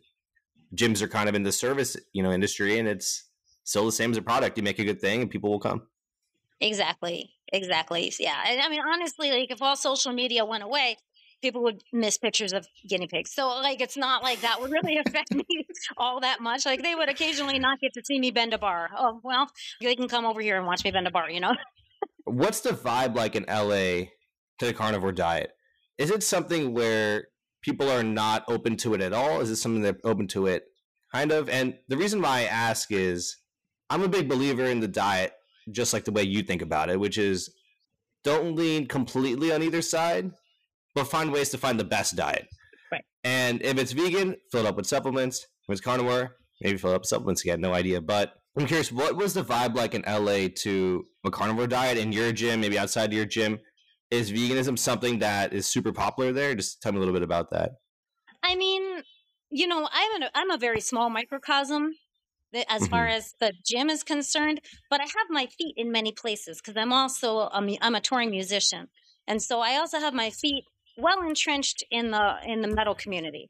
gyms 0.76 1.02
are 1.02 1.08
kind 1.08 1.30
of 1.30 1.36
in 1.36 1.44
the 1.44 1.52
service, 1.52 1.98
you 2.14 2.24
know, 2.24 2.32
industry 2.32 2.80
and 2.80 2.88
it's 2.88 3.30
still 3.64 3.86
the 3.86 3.92
same 3.92 4.12
as 4.12 4.18
a 4.18 4.22
product. 4.22 4.58
You 4.58 4.64
make 4.64 4.80
a 4.80 4.86
good 4.86 5.02
thing 5.02 5.22
and 5.22 5.30
people 5.30 5.52
will 5.52 5.60
come. 5.60 5.84
Exactly. 6.60 7.32
Exactly. 7.52 8.14
Yeah. 8.20 8.38
I 8.46 8.70
mean, 8.70 8.82
honestly, 8.82 9.32
like 9.32 9.52
if 9.52 9.62
all 9.62 9.76
social 9.76 10.14
media 10.14 10.46
went 10.46 10.64
away, 10.64 10.98
people 11.42 11.64
would 11.64 11.84
miss 11.92 12.18
pictures 12.18 12.54
of 12.54 12.68
guinea 12.88 13.08
pigs. 13.08 13.34
So 13.34 13.48
like 13.48 13.82
it's 13.82 13.98
not 13.98 14.24
like 14.24 14.42
that 14.42 14.62
would 14.62 14.72
really 14.72 14.98
affect 15.06 15.34
me 15.34 15.46
all 15.98 16.22
that 16.22 16.40
much. 16.40 16.66
Like 16.66 16.84
they 16.84 16.96
would 16.96 17.10
occasionally 17.10 17.60
not 17.60 17.80
get 17.80 17.94
to 17.94 18.02
see 18.06 18.20
me 18.20 18.32
bend 18.32 18.54
a 18.54 18.58
bar. 18.58 18.90
Oh 18.96 19.20
well, 19.24 19.50
they 19.82 19.96
can 19.96 20.08
come 20.08 20.26
over 20.26 20.42
here 20.42 20.58
and 20.58 20.66
watch 20.66 20.84
me 20.84 20.92
bend 20.92 21.08
a 21.08 21.12
bar, 21.12 21.30
you 21.30 21.40
know? 21.40 21.56
What's 22.26 22.62
the 22.62 22.72
vibe 22.72 23.16
like 23.16 23.36
in 23.36 23.46
LA 23.48 24.10
to 24.60 24.66
the 24.66 24.74
carnivore 24.74 25.12
diet? 25.12 25.52
Is 25.98 26.12
it 26.12 26.24
something 26.24 26.74
where 26.74 27.28
people 27.62 27.90
are 27.90 28.04
not 28.04 28.44
open 28.48 28.76
to 28.78 28.94
it 28.94 29.02
at 29.02 29.14
all? 29.14 29.42
Is 29.42 29.50
it 29.50 29.58
something 29.58 29.82
they're 29.82 29.98
open 30.04 30.28
to 30.30 30.48
it 30.48 30.66
kind 31.12 31.32
of? 31.32 31.50
And 31.50 31.76
the 31.88 31.98
reason 31.98 32.22
why 32.22 32.40
I 32.40 32.44
ask 32.44 32.92
is 32.92 33.38
I'm 33.90 34.04
a 34.04 34.10
big 34.10 34.30
believer 34.30 34.66
in 34.66 34.80
the 34.80 34.88
diet, 34.88 35.34
just 35.72 35.94
like 35.94 36.06
the 36.06 36.12
way 36.12 36.24
you 36.24 36.44
think 36.44 36.62
about 36.62 36.90
it, 36.90 37.00
which 37.00 37.18
is 37.18 37.50
don't 38.24 38.56
lean 38.56 38.88
completely 38.88 39.52
on 39.52 39.64
either 39.64 39.82
side, 39.82 40.32
but 40.96 41.06
find 41.06 41.32
ways 41.32 41.50
to 41.50 41.58
find 41.58 41.80
the 41.80 41.84
best 41.84 42.16
diet. 42.16 42.48
Right. 42.92 43.04
And 43.24 43.62
if 43.62 43.78
it's 43.78 43.92
vegan, 43.92 44.36
fill 44.52 44.66
it 44.66 44.68
up 44.68 44.76
with 44.76 44.88
supplements. 44.88 45.48
If 45.68 45.74
it's 45.74 45.82
carnivore, 45.82 46.36
maybe 46.62 46.78
fill 46.78 46.94
up 46.94 47.02
with 47.02 47.10
supplements 47.10 47.42
again. 47.44 47.62
No 47.62 47.74
idea. 47.74 48.02
But 48.02 48.34
I'm 48.58 48.66
curious, 48.66 48.92
what 48.92 49.16
was 49.16 49.34
the 49.34 49.44
vibe 49.44 49.76
like 49.76 49.94
in 49.94 50.04
LA 50.08 50.50
to 50.64 51.06
a 51.26 51.32
carnivore 51.32 51.68
diet 51.68 51.98
in 51.98 52.12
your 52.12 52.32
gym, 52.32 52.62
maybe 52.62 52.78
outside 52.78 53.14
your 53.14 53.26
gym? 53.26 53.60
Is 54.12 54.32
veganism 54.32 54.78
something 54.78 55.20
that 55.20 55.54
is 55.54 55.66
super 55.66 55.94
popular 55.94 56.34
there? 56.34 56.54
Just 56.54 56.82
tell 56.82 56.92
me 56.92 56.98
a 56.98 57.00
little 57.00 57.14
bit 57.14 57.24
about 57.24 57.50
that. 57.52 57.72
I 58.44 58.56
mean, 58.56 59.04
you 59.50 59.68
know, 59.68 59.88
I'm 59.92 60.24
a, 60.24 60.30
I'm 60.36 60.52
a 60.52 60.58
very 60.58 60.82
small 60.82 61.10
microcosm 61.10 61.94
as 62.70 62.88
far 62.88 63.06
mm-hmm. 63.06 63.18
as 63.18 63.34
the 63.40 63.54
gym 63.66 63.90
is 63.90 64.04
concerned, 64.04 64.62
but 64.90 65.00
I 65.00 65.04
have 65.04 65.28
my 65.30 65.46
feet 65.46 65.76
in 65.78 65.92
many 65.92 66.12
places 66.12 66.60
because 66.62 66.76
I'm 66.78 66.92
also 66.92 67.40
a, 67.40 67.78
I'm 67.82 67.96
a 67.96 68.02
touring 68.02 68.32
musician, 68.32 68.88
and 69.28 69.42
so 69.42 69.62
I 69.62 69.78
also 69.78 70.00
have 70.00 70.14
my 70.14 70.30
feet 70.30 70.66
well 70.98 71.22
entrenched 71.22 71.84
in 71.90 72.12
the 72.12 72.36
in 72.46 72.62
the 72.62 72.68
metal 72.68 72.96
community. 72.96 73.50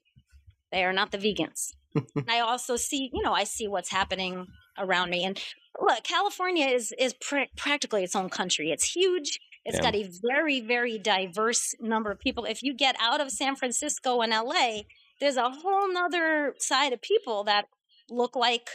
They 0.71 0.83
are 0.83 0.93
not 0.93 1.11
the 1.11 1.17
vegans. 1.17 1.71
I 2.29 2.39
also 2.39 2.75
see, 2.75 3.09
you 3.11 3.23
know, 3.23 3.33
I 3.33 3.43
see 3.43 3.67
what's 3.67 3.91
happening 3.91 4.47
around 4.77 5.09
me, 5.09 5.23
and 5.23 5.41
look, 5.79 6.03
California 6.03 6.67
is 6.67 6.93
is 6.97 7.13
pr- 7.13 7.51
practically 7.57 8.03
its 8.03 8.15
own 8.15 8.29
country. 8.29 8.71
It's 8.71 8.91
huge. 8.91 9.39
It's 9.63 9.77
yeah. 9.77 9.83
got 9.83 9.95
a 9.95 10.09
very 10.27 10.61
very 10.61 10.97
diverse 10.97 11.75
number 11.79 12.11
of 12.11 12.19
people. 12.19 12.45
If 12.45 12.63
you 12.63 12.73
get 12.73 12.95
out 12.99 13.21
of 13.21 13.31
San 13.31 13.55
Francisco 13.55 14.21
and 14.21 14.31
LA, 14.31 14.81
there's 15.19 15.37
a 15.37 15.49
whole 15.49 15.91
nother 15.93 16.55
side 16.59 16.93
of 16.93 17.01
people 17.01 17.43
that 17.45 17.65
look 18.09 18.35
like 18.35 18.69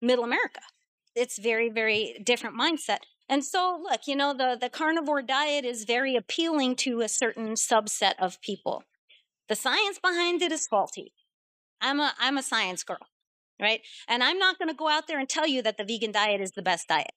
middle 0.00 0.24
America. 0.24 0.60
It's 1.14 1.38
very, 1.38 1.68
very 1.70 2.20
different 2.24 2.58
mindset. 2.58 2.98
And 3.28 3.44
so, 3.44 3.80
look, 3.82 4.02
you 4.06 4.16
know, 4.16 4.34
the, 4.34 4.58
the 4.60 4.68
carnivore 4.68 5.22
diet 5.22 5.64
is 5.64 5.84
very 5.84 6.16
appealing 6.16 6.76
to 6.76 7.00
a 7.00 7.08
certain 7.08 7.52
subset 7.52 8.14
of 8.18 8.40
people. 8.40 8.82
The 9.48 9.54
science 9.54 9.98
behind 9.98 10.42
it 10.42 10.52
is 10.52 10.66
faulty. 10.66 11.12
I'm 11.80 12.00
a 12.00 12.12
I'm 12.18 12.38
a 12.38 12.42
science 12.42 12.84
girl, 12.84 13.06
right? 13.60 13.80
And 14.08 14.22
I'm 14.22 14.38
not 14.38 14.58
going 14.58 14.68
to 14.68 14.74
go 14.74 14.88
out 14.88 15.08
there 15.08 15.18
and 15.18 15.28
tell 15.28 15.46
you 15.46 15.62
that 15.62 15.76
the 15.76 15.84
vegan 15.84 16.12
diet 16.12 16.40
is 16.40 16.52
the 16.52 16.62
best 16.62 16.88
diet. 16.88 17.12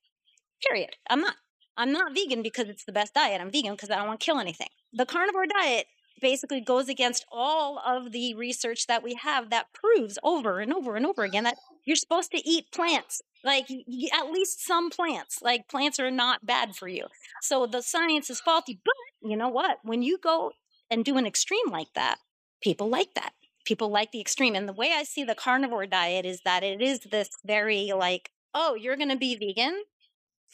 Period. 0.67 0.95
I'm 1.09 1.21
not. 1.21 1.35
I'm 1.77 1.91
not 1.91 2.13
vegan 2.13 2.41
because 2.41 2.69
it's 2.69 2.85
the 2.85 2.91
best 2.91 3.13
diet. 3.13 3.41
I'm 3.41 3.51
vegan 3.51 3.73
because 3.73 3.89
I 3.89 3.97
don't 3.97 4.07
want 4.07 4.19
to 4.19 4.25
kill 4.25 4.39
anything. 4.39 4.69
The 4.93 5.05
carnivore 5.05 5.45
diet 5.47 5.87
basically 6.21 6.61
goes 6.61 6.87
against 6.89 7.25
all 7.31 7.79
of 7.79 8.11
the 8.11 8.33
research 8.35 8.87
that 8.87 9.03
we 9.03 9.15
have 9.15 9.49
that 9.49 9.67
proves 9.73 10.17
over 10.23 10.59
and 10.59 10.73
over 10.73 10.95
and 10.95 11.05
over 11.05 11.23
again 11.23 11.43
that 11.43 11.57
you're 11.85 11.95
supposed 11.95 12.31
to 12.31 12.49
eat 12.49 12.71
plants 12.71 13.21
like 13.43 13.69
at 13.69 14.31
least 14.31 14.65
some 14.65 14.89
plants 14.89 15.39
like 15.41 15.67
plants 15.67 15.99
are 15.99 16.11
not 16.11 16.45
bad 16.45 16.75
for 16.75 16.87
you 16.87 17.05
so 17.41 17.65
the 17.65 17.81
science 17.81 18.29
is 18.29 18.39
faulty 18.39 18.79
but 18.83 19.29
you 19.29 19.35
know 19.35 19.49
what 19.49 19.79
when 19.83 20.01
you 20.01 20.17
go 20.17 20.51
and 20.89 21.03
do 21.03 21.17
an 21.17 21.25
extreme 21.25 21.69
like 21.69 21.93
that 21.95 22.17
people 22.61 22.89
like 22.89 23.13
that 23.13 23.33
people 23.65 23.89
like 23.89 24.11
the 24.11 24.21
extreme 24.21 24.55
and 24.55 24.69
the 24.69 24.73
way 24.73 24.91
i 24.95 25.03
see 25.03 25.23
the 25.23 25.35
carnivore 25.35 25.85
diet 25.85 26.25
is 26.25 26.41
that 26.45 26.63
it 26.63 26.81
is 26.81 27.01
this 27.11 27.29
very 27.45 27.91
like 27.95 28.29
oh 28.53 28.73
you're 28.73 28.97
going 28.97 29.09
to 29.09 29.17
be 29.17 29.35
vegan 29.35 29.83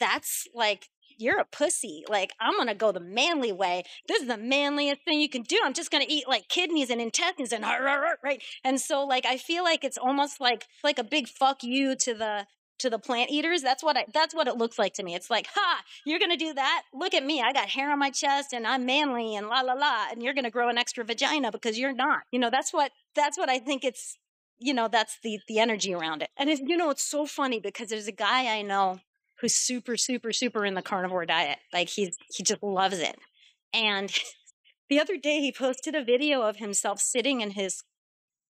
that's 0.00 0.48
like 0.54 0.88
you're 1.18 1.40
a 1.40 1.44
pussy. 1.44 2.04
Like, 2.08 2.32
I'm 2.40 2.54
going 2.54 2.68
to 2.68 2.74
go 2.74 2.92
the 2.92 3.00
manly 3.00 3.52
way. 3.52 3.84
This 4.08 4.22
is 4.22 4.28
the 4.28 4.36
manliest 4.36 5.04
thing 5.04 5.20
you 5.20 5.28
can 5.28 5.42
do. 5.42 5.60
I'm 5.64 5.74
just 5.74 5.90
going 5.90 6.04
to 6.04 6.12
eat 6.12 6.28
like 6.28 6.48
kidneys 6.48 6.90
and 6.90 7.00
intestines 7.00 7.52
and 7.52 7.64
right. 7.64 8.42
And 8.64 8.80
so, 8.80 9.04
like, 9.04 9.26
I 9.26 9.36
feel 9.36 9.64
like 9.64 9.84
it's 9.84 9.98
almost 9.98 10.40
like, 10.40 10.66
like 10.82 10.98
a 10.98 11.04
big 11.04 11.28
fuck 11.28 11.62
you 11.62 11.94
to 11.96 12.14
the, 12.14 12.46
to 12.78 12.90
the 12.90 12.98
plant 12.98 13.30
eaters. 13.30 13.62
That's 13.62 13.82
what 13.82 13.96
I, 13.96 14.06
that's 14.12 14.34
what 14.34 14.48
it 14.48 14.56
looks 14.56 14.78
like 14.78 14.94
to 14.94 15.02
me. 15.02 15.14
It's 15.14 15.30
like, 15.30 15.46
ha, 15.54 15.82
you're 16.04 16.18
going 16.18 16.30
to 16.30 16.36
do 16.36 16.52
that. 16.54 16.82
Look 16.92 17.14
at 17.14 17.24
me. 17.24 17.40
I 17.40 17.52
got 17.52 17.68
hair 17.68 17.92
on 17.92 17.98
my 17.98 18.10
chest 18.10 18.52
and 18.52 18.66
I'm 18.66 18.84
manly 18.84 19.36
and 19.36 19.48
la, 19.48 19.60
la, 19.60 19.74
la. 19.74 20.06
And 20.10 20.22
you're 20.22 20.34
going 20.34 20.44
to 20.44 20.50
grow 20.50 20.68
an 20.68 20.78
extra 20.78 21.04
vagina 21.04 21.52
because 21.52 21.78
you're 21.78 21.94
not, 21.94 22.22
you 22.32 22.38
know, 22.38 22.50
that's 22.50 22.72
what, 22.72 22.90
that's 23.14 23.38
what 23.38 23.48
I 23.48 23.58
think 23.58 23.84
it's, 23.84 24.18
you 24.58 24.74
know, 24.74 24.88
that's 24.88 25.18
the, 25.22 25.40
the 25.48 25.58
energy 25.58 25.94
around 25.94 26.22
it. 26.22 26.30
And 26.36 26.50
it's, 26.50 26.60
you 26.64 26.76
know, 26.76 26.90
it's 26.90 27.02
so 27.02 27.26
funny 27.26 27.60
because 27.60 27.88
there's 27.88 28.08
a 28.08 28.12
guy 28.12 28.46
I 28.56 28.62
know 28.62 29.00
who's 29.42 29.54
super, 29.54 29.96
super, 29.96 30.32
super 30.32 30.64
in 30.64 30.74
the 30.74 30.82
carnivore 30.82 31.26
diet. 31.26 31.58
Like 31.72 31.88
he's 31.88 32.16
he 32.32 32.42
just 32.42 32.62
loves 32.62 32.98
it. 32.98 33.16
And 33.74 34.10
the 34.88 35.00
other 35.00 35.18
day, 35.18 35.40
he 35.40 35.52
posted 35.52 35.94
a 35.94 36.04
video 36.04 36.42
of 36.42 36.56
himself 36.56 37.00
sitting 37.00 37.42
in 37.42 37.50
his 37.50 37.82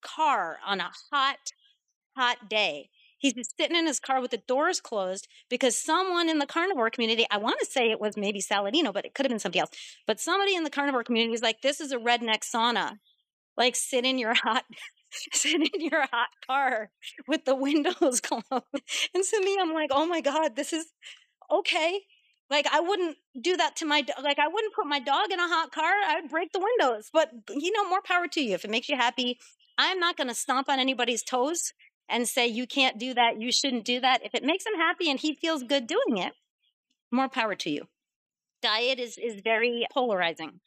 car 0.02 0.58
on 0.66 0.82
a 0.82 0.92
hot, 1.12 1.38
hot 2.18 2.50
day. 2.50 2.90
He's 3.20 3.34
just 3.34 3.56
sitting 3.60 3.76
in 3.76 3.86
his 3.86 4.00
car 4.00 4.22
with 4.22 4.32
the 4.32 4.42
doors 4.48 4.80
closed 4.80 5.28
because 5.50 5.78
someone 5.78 6.30
in 6.30 6.40
the 6.40 6.46
carnivore 6.46 6.90
community, 6.90 7.28
I 7.30 7.38
want 7.38 7.60
to 7.60 7.66
say 7.66 7.92
it 7.92 8.00
was 8.00 8.16
maybe 8.16 8.42
Saladino, 8.42 8.94
but 8.94 9.06
it 9.06 9.14
could 9.14 9.26
have 9.26 9.30
been 9.30 9.40
somebody 9.40 9.60
else. 9.60 9.72
But 10.08 10.22
somebody 10.22 10.56
in 10.56 10.64
the 10.64 10.70
carnivore 10.70 11.04
community 11.04 11.30
was 11.30 11.42
like, 11.42 11.62
this 11.62 11.82
is 11.82 11.92
a 11.92 11.98
redneck 11.98 12.44
sauna. 12.44 12.98
Like 13.58 13.76
sit 13.76 14.06
in 14.06 14.18
your 14.18 14.34
hot 14.44 14.64
sit 15.34 15.56
in 15.74 15.82
your 15.82 16.02
hot 16.12 16.30
car 16.48 16.92
with 17.28 17.46
the 17.46 17.56
windows 17.56 18.20
closed. 18.22 18.44
And 19.14 19.24
to 19.24 19.42
me, 19.44 19.58
I'm 19.60 19.74
like, 19.74 19.90
oh 19.92 20.06
my 20.06 20.22
God, 20.22 20.56
this 20.56 20.74
is 20.74 20.86
okay. 21.52 22.02
Like 22.50 22.68
I 22.72 22.80
wouldn't 22.80 23.18
do 23.40 23.58
that 23.58 23.76
to 23.78 23.86
my 23.86 24.04
like 24.24 24.40
I 24.40 24.48
wouldn't 24.48 24.74
put 24.74 24.88
my 24.88 25.00
dog 25.00 25.32
in 25.32 25.40
a 25.40 25.48
hot 25.48 25.72
car. 25.72 25.92
I'd 26.08 26.30
break 26.30 26.52
the 26.52 26.60
windows. 26.60 27.10
But 27.14 27.32
you 27.50 27.72
know, 27.72 27.88
more 27.88 28.02
power 28.02 28.28
to 28.28 28.42
you. 28.42 28.56
If 28.56 28.66
it 28.66 28.72
makes 28.72 28.90
you 28.90 28.96
happy, 28.96 29.38
I'm 29.78 30.00
not 30.00 30.18
going 30.18 30.28
to 30.28 30.36
stomp 30.36 30.68
on 30.68 30.80
anybody's 30.80 31.24
toes 31.24 31.74
and 32.10 32.28
say 32.28 32.48
you 32.48 32.66
can't 32.66 32.98
do 32.98 33.14
that, 33.14 33.40
you 33.40 33.52
shouldn't 33.52 33.86
do 33.86 34.00
that. 34.00 34.26
If 34.26 34.34
it 34.34 34.44
makes 34.44 34.66
him 34.66 34.74
happy 34.76 35.12
and 35.12 35.20
he 35.20 35.36
feels 35.36 35.62
good 35.62 35.86
doing 35.86 36.18
it, 36.18 36.34
more 37.12 37.30
power 37.30 37.54
to 37.56 37.70
you. 37.70 37.88
Diet 38.62 39.00
is 39.00 39.18
is 39.18 39.42
very 39.42 39.86
polarizing. 39.94 40.60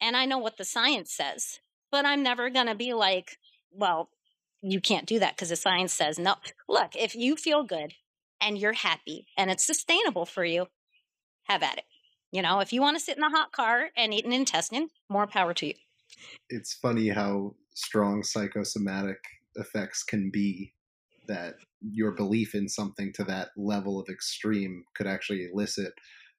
And 0.00 0.16
I 0.16 0.26
know 0.26 0.38
what 0.38 0.58
the 0.58 0.64
science 0.64 1.12
says, 1.12 1.60
but 1.90 2.04
I'm 2.04 2.22
never 2.22 2.50
going 2.50 2.66
to 2.66 2.74
be 2.74 2.92
like, 2.92 3.38
well, 3.74 4.10
you 4.62 4.80
can't 4.80 5.06
do 5.06 5.18
that 5.18 5.36
because 5.36 5.50
the 5.50 5.56
science 5.56 5.92
says 5.92 6.18
no. 6.18 6.36
Look, 6.68 6.96
if 6.96 7.14
you 7.14 7.36
feel 7.36 7.64
good 7.64 7.94
and 8.40 8.58
you're 8.58 8.72
happy 8.72 9.26
and 9.36 9.50
it's 9.50 9.66
sustainable 9.66 10.26
for 10.26 10.44
you, 10.44 10.66
have 11.44 11.62
at 11.62 11.78
it. 11.78 11.84
You 12.32 12.42
know, 12.42 12.60
if 12.60 12.72
you 12.72 12.80
want 12.80 12.96
to 12.96 13.04
sit 13.04 13.16
in 13.16 13.22
a 13.22 13.30
hot 13.30 13.52
car 13.52 13.90
and 13.96 14.12
eat 14.12 14.24
an 14.24 14.32
intestine, 14.32 14.88
more 15.08 15.26
power 15.26 15.54
to 15.54 15.66
you. 15.66 15.74
It's 16.48 16.74
funny 16.74 17.08
how 17.08 17.54
strong 17.74 18.22
psychosomatic 18.22 19.18
effects 19.56 20.02
can 20.02 20.30
be 20.32 20.72
that 21.28 21.54
your 21.80 22.12
belief 22.12 22.54
in 22.54 22.68
something 22.68 23.12
to 23.14 23.24
that 23.24 23.48
level 23.56 24.00
of 24.00 24.08
extreme 24.08 24.84
could 24.96 25.06
actually 25.06 25.46
elicit 25.52 25.92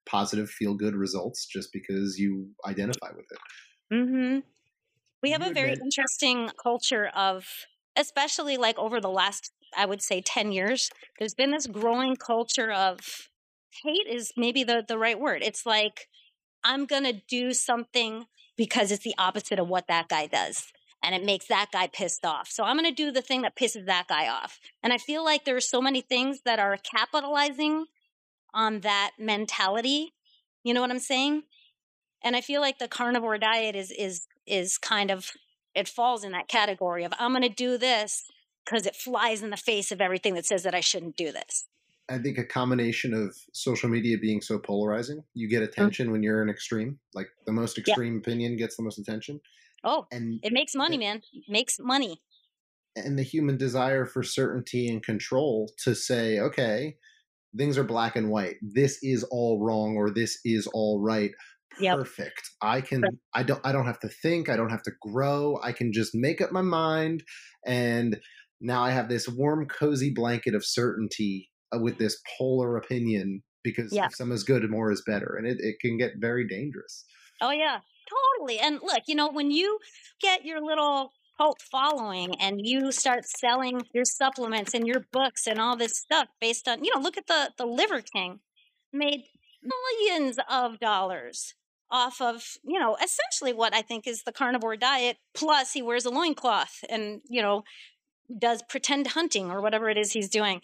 positive 0.06 0.50
feel 0.50 0.76
good 0.76 0.96
results 0.96 1.46
just 1.46 1.70
because 1.74 2.18
you 2.18 2.50
identify 2.68 3.10
with 3.16 3.26
it. 3.32 3.94
Mm-hmm. 3.94 4.40
We 5.24 5.32
have 5.32 5.42
a 5.42 5.54
very 5.54 5.74
interesting 5.74 6.52
culture 6.62 7.08
of, 7.16 7.48
especially 7.96 8.58
like 8.58 8.78
over 8.78 9.02
the 9.02 9.10
last, 9.10 9.52
I 9.76 9.86
would 9.86 10.02
say, 10.02 10.22
10 10.22 10.52
years, 10.52 10.90
there's 11.18 11.34
been 11.34 11.52
this 11.52 11.68
growing 11.68 12.16
culture 12.16 12.72
of 12.72 13.00
hate 13.84 14.08
is 14.08 14.32
maybe 14.38 14.64
the, 14.64 14.84
the 14.88 14.98
right 14.98 15.20
word. 15.20 15.42
It's 15.44 15.66
like, 15.66 16.08
I'm 16.64 16.86
going 16.86 17.04
to 17.04 17.22
do 17.28 17.54
something 17.54 18.26
because 18.58 18.92
it's 18.92 19.04
the 19.04 19.16
opposite 19.18 19.60
of 19.60 19.68
what 19.68 19.88
that 19.88 20.08
guy 20.08 20.28
does. 20.28 20.66
And 21.04 21.14
it 21.14 21.24
makes 21.24 21.48
that 21.48 21.68
guy 21.72 21.88
pissed 21.88 22.26
off. 22.26 22.50
So 22.50 22.64
I'm 22.64 22.78
going 22.78 22.90
to 22.90 22.96
do 22.96 23.12
the 23.12 23.22
thing 23.22 23.44
that 23.44 23.56
pisses 23.56 23.86
that 23.86 24.08
guy 24.08 24.28
off. 24.28 24.60
And 24.82 24.92
I 24.92 24.98
feel 24.98 25.24
like 25.24 25.46
there 25.46 25.56
are 25.56 25.62
so 25.62 25.82
many 25.82 26.02
things 26.02 26.40
that 26.46 26.58
are 26.58 26.78
capitalizing 26.78 27.86
on 28.54 28.80
that 28.80 29.12
mentality. 29.20 30.14
You 30.64 30.74
know 30.74 30.82
what 30.82 30.90
I'm 30.90 31.00
saying? 31.00 31.44
And 32.26 32.36
I 32.36 32.42
feel 32.42 32.60
like 32.60 32.80
the 32.80 32.90
carnivore 32.90 33.38
diet 33.38 33.76
is 33.76 33.92
is 33.92 34.28
is 34.46 34.78
kind 34.78 35.12
of 35.12 35.32
it 35.74 35.88
falls 35.88 36.24
in 36.24 36.32
that 36.34 36.50
category 36.50 37.06
of 37.06 37.14
I'm 37.20 37.32
going 37.32 37.44
to 37.44 37.50
do 37.50 37.78
this 37.78 38.26
because 38.66 38.86
it 38.86 38.96
flies 38.96 39.44
in 39.44 39.52
the 39.52 39.58
face 39.58 39.92
of 39.92 40.02
everything 40.02 40.34
that 40.34 40.46
says 40.46 40.64
that 40.64 40.76
I 40.76 40.80
shouldn't 40.80 41.16
do 41.16 41.32
this. 41.32 41.66
I 42.10 42.18
think 42.18 42.38
a 42.38 42.44
combination 42.44 43.14
of 43.14 43.36
social 43.54 43.90
media 43.90 44.18
being 44.18 44.42
so 44.42 44.60
polarizing, 44.60 45.24
you 45.34 45.48
get 45.48 45.62
mm. 45.62 45.68
attention 45.68 46.06
mm-hmm. 46.06 46.14
when 46.14 46.24
you're 46.24 46.42
an 46.42 46.50
extreme. 46.50 47.00
Like 47.14 47.28
the 47.46 47.52
most 47.52 47.78
extreme 47.78 48.14
yeah. 48.14 48.20
opinion 48.20 48.58
gets 48.58 48.76
the 48.76 48.84
most 48.84 48.98
attention. 48.98 49.40
Oh, 49.84 50.08
and 50.12 50.40
it 50.44 50.52
makes 50.52 50.76
money, 50.76 50.98
man. 50.98 51.22
It 51.34 51.44
makes 51.48 51.80
money. 51.80 52.22
And 52.96 53.20
the 53.20 53.24
human 53.24 53.58
desire 53.58 54.06
for 54.06 54.24
certainty 54.24 54.88
and 54.88 55.04
control 55.04 55.72
to 55.84 55.94
say, 55.94 56.40
okay, 56.40 56.96
things 57.58 57.78
are 57.78 57.84
black 57.84 58.16
and 58.16 58.30
white. 58.30 58.56
This 58.62 59.00
is 59.04 59.24
all 59.26 59.64
wrong 59.64 59.96
or 59.96 60.10
this 60.10 60.40
is 60.46 60.68
all 60.68 61.02
right. 61.02 61.32
Perfect. 61.78 62.50
Yep. 62.62 62.70
I 62.70 62.82
can 62.82 63.04
I 63.34 63.44
don't 63.44 63.62
I 63.64 63.72
don't 63.72 63.86
have 63.86 64.00
to 64.00 64.10
think, 64.10 64.50
I 64.50 64.56
don't 64.56 64.70
have 64.70 64.84
to 64.84 64.92
grow. 65.02 65.60
I 65.64 65.72
can 65.72 65.92
just 65.92 66.12
make 66.14 66.42
up 66.42 66.52
my 66.52 66.62
mind 66.62 67.24
and 67.66 68.20
now 68.62 68.84
I 68.84 68.92
have 68.92 69.10
this 69.10 69.28
warm 69.28 69.68
cozy 69.68 70.12
blanket 70.14 70.56
of 70.56 70.66
certainty 70.66 71.50
uh, 71.74 71.80
with 71.80 71.98
this 71.98 72.22
polar 72.38 72.78
opinion 72.78 73.44
because 73.64 73.92
yeah. 73.92 74.08
some 74.10 74.32
is 74.32 74.44
good 74.44 74.62
and 74.62 74.72
more 74.72 74.92
is 74.92 75.04
better 75.06 75.36
and 75.38 75.48
it, 75.48 75.58
it 75.60 75.76
can 75.82 75.98
get 75.98 76.12
very 76.20 76.48
dangerous 76.48 77.04
oh 77.42 77.52
yeah 77.52 77.80
totally 78.38 78.60
and 78.60 78.80
look 78.84 79.02
you 79.08 79.16
know 79.16 79.30
when 79.30 79.52
you 79.52 79.80
get 80.22 80.46
your 80.46 80.62
little 80.62 81.12
cult 81.38 81.62
following 81.72 82.36
and 82.40 82.62
you 82.64 82.92
start 82.92 83.26
selling 83.26 83.82
your 83.94 84.06
supplements 84.06 84.74
and 84.74 84.88
your 84.88 85.06
books 85.12 85.48
and 85.48 85.60
all 85.60 85.76
this 85.76 85.98
stuff 85.98 86.28
based 86.40 86.68
on 86.68 86.84
you 86.84 86.94
know 86.94 87.02
look 87.02 87.18
at 87.18 87.28
the 87.28 87.52
the 87.58 87.66
liver 87.66 88.02
king 88.02 88.40
made 88.94 89.24
millions 89.64 90.38
of 90.50 90.80
dollars 90.80 91.56
off 91.92 92.20
of 92.20 92.58
you 92.64 92.80
know 92.80 92.98
essentially 93.04 93.54
what 93.54 93.74
i 93.74 93.82
think 93.82 94.08
is 94.08 94.24
the 94.24 94.32
carnivore 94.32 94.76
diet 94.76 95.18
plus 95.36 95.74
he 95.74 95.82
wears 95.82 96.06
a 96.06 96.10
loincloth 96.10 96.84
and 96.90 97.22
you 97.30 97.42
know 97.42 97.64
does 98.40 98.64
pretend 98.68 99.08
hunting 99.08 99.52
or 99.52 99.62
whatever 99.62 99.88
it 99.88 99.98
is 99.98 100.14
he's 100.14 100.30
doing 100.30 100.62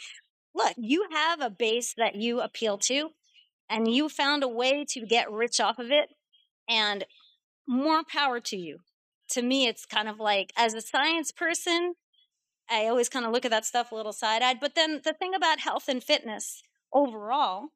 look, 0.53 0.73
you 0.77 1.07
have 1.11 1.41
a 1.41 1.49
base 1.49 1.93
that 1.97 2.15
you 2.15 2.41
appeal 2.41 2.77
to, 2.77 3.09
and 3.69 3.93
you 3.93 4.09
found 4.09 4.43
a 4.43 4.47
way 4.47 4.85
to 4.89 5.05
get 5.05 5.31
rich 5.31 5.59
off 5.59 5.79
of 5.79 5.91
it, 5.91 6.09
and 6.67 7.05
more 7.67 8.03
power 8.03 8.39
to 8.39 8.57
you. 8.57 8.79
To 9.31 9.41
me, 9.41 9.67
it's 9.67 9.85
kind 9.85 10.09
of 10.09 10.19
like, 10.19 10.51
as 10.57 10.73
a 10.73 10.81
science 10.81 11.31
person, 11.31 11.95
I 12.69 12.87
always 12.87 13.09
kind 13.09 13.25
of 13.25 13.31
look 13.31 13.45
at 13.45 13.51
that 13.51 13.65
stuff 13.65 13.91
a 13.91 13.95
little 13.95 14.13
side 14.13 14.41
eyed. 14.41 14.59
But 14.59 14.75
then 14.75 15.01
the 15.03 15.13
thing 15.13 15.33
about 15.33 15.59
health 15.59 15.87
and 15.87 16.03
fitness 16.03 16.61
overall, 16.93 17.69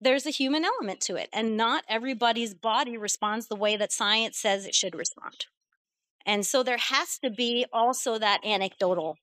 there's 0.00 0.26
a 0.26 0.30
human 0.30 0.64
element 0.64 1.00
to 1.02 1.16
it, 1.16 1.28
and 1.32 1.56
not 1.56 1.84
everybody's 1.88 2.54
body 2.54 2.96
responds 2.96 3.48
the 3.48 3.56
way 3.56 3.76
that 3.76 3.92
science 3.92 4.38
says 4.38 4.66
it 4.66 4.74
should 4.74 4.94
respond. 4.94 5.46
And 6.26 6.44
so 6.44 6.62
there 6.62 6.78
has 6.78 7.18
to 7.18 7.30
be 7.30 7.66
also 7.72 8.18
that 8.18 8.44
anecdotal 8.44 9.16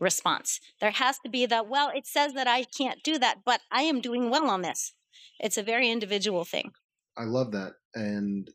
response. 0.00 0.58
There 0.80 0.90
has 0.90 1.18
to 1.18 1.28
be 1.28 1.46
that, 1.46 1.68
well, 1.68 1.90
it 1.94 2.06
says 2.06 2.32
that 2.32 2.48
I 2.48 2.64
can't 2.64 3.02
do 3.02 3.18
that, 3.18 3.40
but 3.44 3.60
I 3.70 3.82
am 3.82 4.00
doing 4.00 4.30
well 4.30 4.48
on 4.48 4.62
this. 4.62 4.94
It's 5.38 5.58
a 5.58 5.62
very 5.62 5.90
individual 5.90 6.44
thing. 6.44 6.72
I 7.16 7.24
love 7.24 7.52
that. 7.52 7.74
And, 7.94 8.50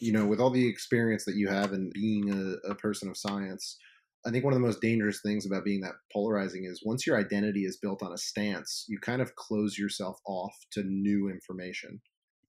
you 0.00 0.12
know, 0.12 0.26
with 0.26 0.40
all 0.40 0.50
the 0.50 0.66
experience 0.66 1.24
that 1.24 1.36
you 1.36 1.48
have 1.48 1.72
in 1.72 1.90
being 1.94 2.30
a, 2.30 2.70
a 2.70 2.74
person 2.74 3.08
of 3.08 3.16
science, 3.16 3.78
I 4.26 4.30
think 4.30 4.44
one 4.44 4.54
of 4.54 4.58
the 4.58 4.66
most 4.66 4.80
dangerous 4.80 5.20
things 5.20 5.44
about 5.44 5.64
being 5.64 5.82
that 5.82 5.92
polarizing 6.12 6.64
is 6.64 6.82
once 6.84 7.06
your 7.06 7.18
identity 7.18 7.64
is 7.64 7.76
built 7.76 8.02
on 8.02 8.12
a 8.12 8.18
stance, 8.18 8.86
you 8.88 8.98
kind 8.98 9.20
of 9.20 9.34
close 9.36 9.76
yourself 9.76 10.18
off 10.26 10.54
to 10.72 10.82
new 10.82 11.28
information. 11.28 12.00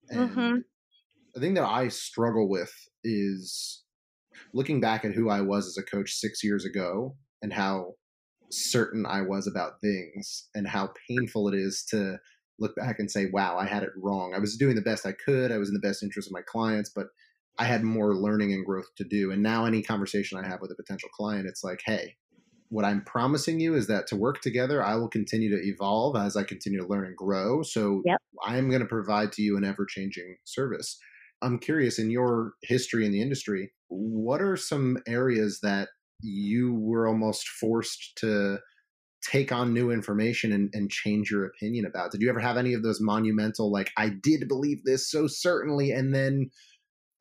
And 0.10 0.30
mm-hmm. 0.30 0.58
the 1.34 1.40
thing 1.40 1.56
that 1.56 1.66
I 1.66 1.88
struggle 1.88 2.48
with 2.48 2.72
is 3.04 3.84
looking 4.54 4.82
back 4.82 5.04
at 5.04 5.14
who 5.14 5.30
I 5.30 5.42
was 5.42 5.68
as 5.68 5.78
a 5.78 5.84
coach 5.84 6.14
six 6.14 6.44
years 6.44 6.66
ago 6.66 7.16
and 7.42 7.52
how 7.52 7.94
certain 8.52 9.06
I 9.06 9.22
was 9.22 9.48
about 9.48 9.82
things 9.82 10.48
and 10.54 10.68
how 10.68 10.92
painful 11.10 11.48
it 11.48 11.56
is 11.56 11.84
to 11.90 12.18
look 12.60 12.76
back 12.76 13.00
and 13.00 13.10
say, 13.10 13.28
wow, 13.32 13.58
I 13.58 13.66
had 13.66 13.84
it 13.84 13.90
wrong. 13.98 14.34
I 14.36 14.40
was 14.40 14.58
doing 14.58 14.76
the 14.76 14.82
best 14.82 15.06
I 15.06 15.12
could. 15.12 15.52
I 15.52 15.58
was 15.58 15.70
in 15.70 15.74
the 15.74 15.80
best 15.80 16.04
interest 16.04 16.28
of 16.28 16.34
my 16.34 16.44
clients, 16.46 16.92
but 16.96 17.08
I 17.58 17.66
had 17.66 17.84
more 17.84 18.16
learning 18.16 18.54
and 18.54 18.66
growth 18.66 18.88
to 18.98 19.04
do. 19.04 19.32
And 19.32 19.44
now, 19.44 19.66
any 19.66 19.82
conversation 19.82 20.40
I 20.40 20.48
have 20.48 20.60
with 20.62 20.72
a 20.72 20.76
potential 20.76 21.10
client, 21.14 21.48
it's 21.48 21.64
like, 21.64 21.82
hey, 21.86 22.16
what 22.70 22.86
I'm 22.86 23.04
promising 23.06 23.60
you 23.60 23.76
is 23.76 23.88
that 23.88 24.08
to 24.08 24.16
work 24.16 24.42
together, 24.42 24.84
I 24.84 24.96
will 24.96 25.10
continue 25.10 25.50
to 25.56 25.64
evolve 25.64 26.16
as 26.16 26.36
I 26.36 26.44
continue 26.44 26.80
to 26.82 26.88
learn 26.88 27.06
and 27.06 27.16
grow. 27.16 27.62
So 27.62 28.02
yep. 28.06 28.18
I'm 28.44 28.70
going 28.70 28.82
to 28.82 28.88
provide 28.88 29.32
to 29.34 29.44
you 29.44 29.58
an 29.58 29.64
ever 29.64 29.86
changing 29.86 30.38
service. 30.44 30.98
I'm 31.44 31.60
curious 31.60 32.00
in 32.00 32.10
your 32.10 32.54
history 32.64 33.06
in 33.06 33.12
the 33.12 33.22
industry, 33.22 33.74
what 33.90 34.42
are 34.42 34.58
some 34.58 34.98
areas 35.08 35.60
that 35.62 35.90
you 36.22 36.74
were 36.74 37.08
almost 37.08 37.48
forced 37.48 38.18
to 38.18 38.58
take 39.24 39.52
on 39.52 39.74
new 39.74 39.92
information 39.92 40.52
and, 40.52 40.70
and 40.74 40.90
change 40.90 41.32
your 41.32 41.46
opinion 41.46 41.86
about. 41.86 42.12
Did 42.12 42.22
you 42.22 42.30
ever 42.30 42.40
have 42.40 42.58
any 42.58 42.74
of 42.74 42.84
those 42.84 43.00
monumental, 43.00 43.72
like, 43.72 43.92
I 43.98 44.10
did 44.10 44.48
believe 44.48 44.84
this 44.84 45.10
so 45.10 45.28
certainly, 45.28 45.92
and 45.92 46.14
then 46.14 46.50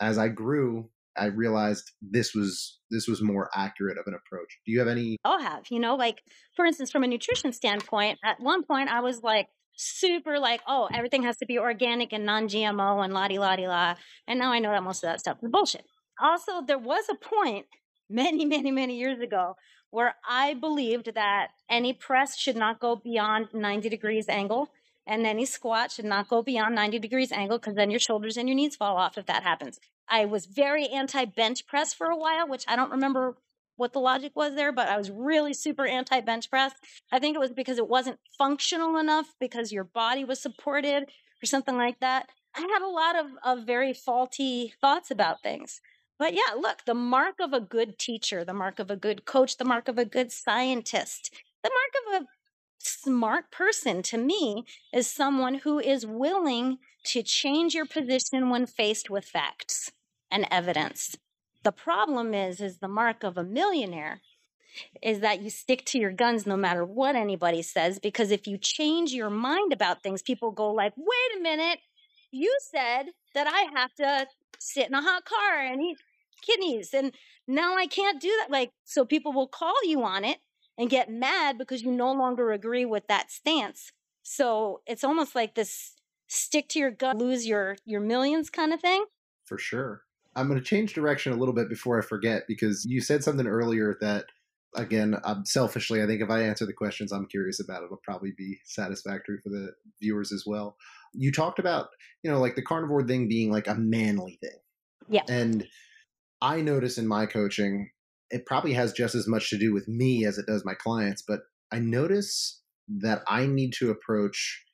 as 0.01 0.19
I 0.19 0.29
grew, 0.29 0.91
I 1.17 1.27
realized 1.27 1.91
this 2.01 2.35
was 2.35 2.79
this 2.91 3.07
was 3.07 3.23
more 3.23 3.51
accurate 3.55 3.99
of 3.99 4.05
an 4.07 4.15
approach. 4.15 4.59
Do 4.65 4.73
you 4.73 4.79
have 4.79 4.89
any? 4.89 5.19
Oh, 5.25 5.33
I'll 5.33 5.41
have. 5.41 5.65
You 5.71 5.79
know, 5.79 5.95
like 5.95 6.23
for 6.57 6.65
instance, 6.65 6.91
from 6.91 7.05
a 7.05 7.07
nutrition 7.07 7.53
standpoint, 7.53 8.19
at 8.25 8.41
one 8.41 8.65
point 8.65 8.89
I 8.89 9.01
was 9.01 9.23
like 9.23 9.49
super 9.77 10.39
like, 10.39 10.61
oh, 10.67 10.89
everything 10.93 11.23
has 11.25 11.37
to 11.39 11.47
be 11.47 11.59
organic 11.59 12.13
and 12.13 12.27
non-GMO 12.27 13.05
and 13.05 13.13
la 13.13 13.29
di 13.29 13.39
la 13.39 13.57
di 13.57 13.67
la, 13.67 13.97
and 14.27 14.39
now 14.39 14.53
I 14.53 14.59
know 14.59 14.71
that 14.71 14.83
most 14.83 15.03
of 15.03 15.09
that 15.09 15.21
stuff 15.21 15.39
is 15.43 15.51
bullshit. 15.51 15.85
Also, 16.21 16.63
there 16.67 16.79
was 16.79 17.05
a 17.11 17.15
point 17.15 17.67
many, 18.11 18.45
many, 18.45 18.71
many 18.71 18.99
years 18.99 19.21
ago 19.21 19.55
where 19.91 20.15
I 20.27 20.55
believed 20.55 21.15
that 21.15 21.49
any 21.71 21.93
press 21.93 22.39
should 22.39 22.57
not 22.57 22.81
go 22.81 22.97
beyond 22.97 23.49
90 23.53 23.91
degrees 23.91 24.27
angle 24.29 24.69
and 25.07 25.27
any 25.27 25.45
squat 25.45 25.91
should 25.91 26.05
not 26.05 26.29
go 26.29 26.43
beyond 26.43 26.75
90 26.75 26.99
degrees 26.99 27.33
angle 27.33 27.59
because 27.59 27.75
then 27.75 27.91
your 27.91 28.01
shoulders 28.01 28.37
and 28.37 28.49
your 28.49 28.57
knees 28.57 28.77
fall 28.77 28.97
off 28.97 29.19
if 29.19 29.27
that 29.27 29.43
happens. 29.43 29.81
I 30.09 30.25
was 30.25 30.47
very 30.47 30.89
anti 30.89 31.25
bench 31.25 31.67
press 31.67 31.93
for 31.93 32.09
a 32.09 32.17
while, 32.17 32.49
which 32.49 32.65
I 32.69 32.77
don't 32.77 32.91
remember 32.91 33.37
what 33.77 33.93
the 33.93 34.01
logic 34.01 34.33
was 34.37 34.55
there, 34.55 34.73
but 34.73 34.89
I 34.89 34.97
was 34.97 35.11
really 35.11 35.55
super 35.55 35.87
anti 35.87 36.21
bench 36.21 36.51
press. 36.51 36.73
I 37.11 37.19
think 37.19 37.35
it 37.35 37.41
was 37.41 37.53
because 37.53 37.79
it 37.79 37.89
wasn't 37.89 38.21
functional 38.39 38.97
enough 38.97 39.35
because 39.41 39.73
your 39.73 39.85
body 39.85 40.25
was 40.25 40.41
supported 40.41 41.05
or 41.43 41.47
something 41.47 41.77
like 41.77 42.01
that. 42.01 42.29
I 42.55 42.61
had 42.61 42.83
a 42.83 42.89
lot 42.89 43.19
of, 43.19 43.27
of 43.43 43.67
very 43.67 43.93
faulty 43.93 44.75
thoughts 44.81 45.11
about 45.11 45.43
things. 45.43 45.81
But 46.19 46.35
yeah, 46.35 46.55
look, 46.57 46.85
the 46.85 46.95
mark 46.95 47.37
of 47.41 47.53
a 47.53 47.61
good 47.61 47.99
teacher, 47.99 48.45
the 48.45 48.55
mark 48.55 48.79
of 48.79 48.91
a 48.91 48.97
good 48.97 49.25
coach, 49.25 49.57
the 49.57 49.65
mark 49.65 49.89
of 49.89 49.99
a 49.99 50.05
good 50.05 50.31
scientist, 50.31 51.35
the 51.65 51.71
mark 51.71 52.21
of 52.21 52.23
a 52.23 52.27
smart 52.87 53.51
person 53.51 54.03
to 54.03 54.19
me 54.19 54.65
is 54.93 55.07
someone 55.07 55.57
who 55.57 55.79
is 55.79 56.07
willing 56.07 56.79
to 57.05 57.23
change 57.23 57.75
your 57.75 57.87
position 57.87 58.51
when 58.51 58.67
faced 58.67 59.11
with 59.11 59.25
facts 59.25 59.93
and 60.31 60.47
evidence. 60.51 61.17
The 61.63 61.73
problem 61.73 62.35
is 62.35 62.61
is 62.61 62.79
the 62.79 62.89
mark 62.89 63.23
of 63.23 63.37
a 63.37 63.45
millionaire 63.45 64.21
is 65.03 65.21
that 65.21 65.43
you 65.43 65.51
stick 65.51 65.85
to 65.85 65.99
your 65.99 66.13
guns 66.13 66.47
no 66.47 66.57
matter 66.57 66.85
what 66.85 67.15
anybody 67.15 67.63
says 67.63 67.99
because 67.99 68.31
if 68.31 68.47
you 68.47 68.57
change 68.57 69.13
your 69.13 69.31
mind 69.31 69.73
about 69.73 70.03
things 70.03 70.23
people 70.23 70.51
go 70.51 70.73
like, 70.73 70.95
"Wait 70.97 71.39
a 71.39 71.41
minute, 71.41 71.81
you 72.31 72.57
said 72.71 73.07
that 73.35 73.47
I 73.47 73.71
have 73.79 73.95
to 73.97 74.27
sit 74.59 74.89
in 74.89 74.95
a 74.95 75.03
hot 75.03 75.25
car 75.25 75.61
and 75.61 75.83
eat 75.83 75.99
kidneys 76.41 76.95
and 76.95 77.13
now 77.47 77.77
I 77.77 77.87
can't 77.87 78.21
do 78.21 78.35
that." 78.41 78.51
Like 78.51 78.71
so 78.85 79.05
people 79.05 79.33
will 79.33 79.49
call 79.49 79.77
you 79.85 80.03
on 80.03 80.25
it 80.25 80.39
and 80.79 80.91
get 80.91 81.11
mad 81.11 81.59
because 81.59 81.83
you 81.83 81.91
no 81.91 82.13
longer 82.13 82.53
agree 82.53 82.85
with 82.85 83.07
that 83.09 83.31
stance. 83.31 83.93
So 84.23 84.81
it's 84.87 85.05
almost 85.05 85.35
like 85.35 85.55
this 85.55 85.95
stick 86.29 86.69
to 86.71 86.79
your 86.79 86.91
gut, 86.91 87.19
lose 87.19 87.47
your 87.47 87.77
your 87.85 88.01
millions 88.01 88.51
kind 88.51 88.73
of 88.73 88.81
thing. 88.81 89.05
For 89.45 89.59
sure. 89.59 90.03
I'm 90.35 90.49
going 90.49 90.59
to 90.59 90.65
change 90.65 90.95
direction 90.95 91.33
a 91.33 91.37
little 91.37 91.55
bit 91.55 91.69
before 91.69 91.99
I 91.99 92.03
forget 92.03 92.45
because 92.49 92.87
you 92.87 93.03
said 93.03 93.23
something 93.23 93.47
earlier 93.47 93.99
that 94.01 94.25
again, 94.75 95.17
um, 95.25 95.45
selfishly, 95.45 96.03
I 96.03 96.07
think 96.07 96.23
if 96.23 96.31
I 96.31 96.43
answer 96.43 96.65
the 96.65 96.73
questions 96.73 97.13
I'm 97.13 97.27
curious 97.27 97.61
about, 97.61 97.83
it'll 97.83 98.01
probably 98.03 98.33
be 98.37 98.59
satisfactory 98.65 99.39
for 99.43 99.51
the 99.51 99.73
viewers 100.01 100.33
as 100.33 100.45
well. 100.47 100.77
You 101.13 101.31
talked 101.31 101.59
about, 101.59 101.89
you 102.23 102.31
know, 102.31 102.41
like 102.41 102.57
the 102.57 102.63
carnivore 102.63 103.07
thing 103.07 103.29
being 103.29 103.51
like 103.51 103.69
a 103.69 103.75
manly 103.75 104.39
thing. 104.41 104.59
Yeah. 105.09 105.25
And 105.29 105.67
I 106.41 106.61
notice 106.63 106.99
in 106.99 107.07
my 107.07 107.27
coaching, 107.27 107.91
it 108.33 108.47
probably 108.47 108.73
has 108.73 108.93
just 108.93 109.15
as 109.15 109.29
much 109.29 109.51
to 109.51 109.59
do 109.59 109.73
with 109.73 109.87
me 109.87 110.25
as 110.25 110.39
it 110.39 110.47
does 110.47 110.65
my 110.65 110.75
clients, 110.75 111.23
but 111.27 111.41
I 111.71 111.79
notice 111.79 112.61
that 112.89 113.23
I 113.29 113.47
need 113.47 113.73
to 113.75 113.91
approach 113.91 114.65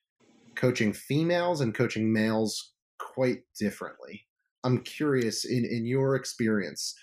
coaching 0.55 0.93
females 0.93 1.61
and 1.61 1.75
coaching 1.75 2.13
males 2.13 2.73
quite 2.99 3.39
differently. 3.59 4.27
I'm 4.65 4.83
curious 4.83 5.45
in, 5.45 5.65
in 5.71 5.87
your 5.87 6.15
experience. 6.15 6.95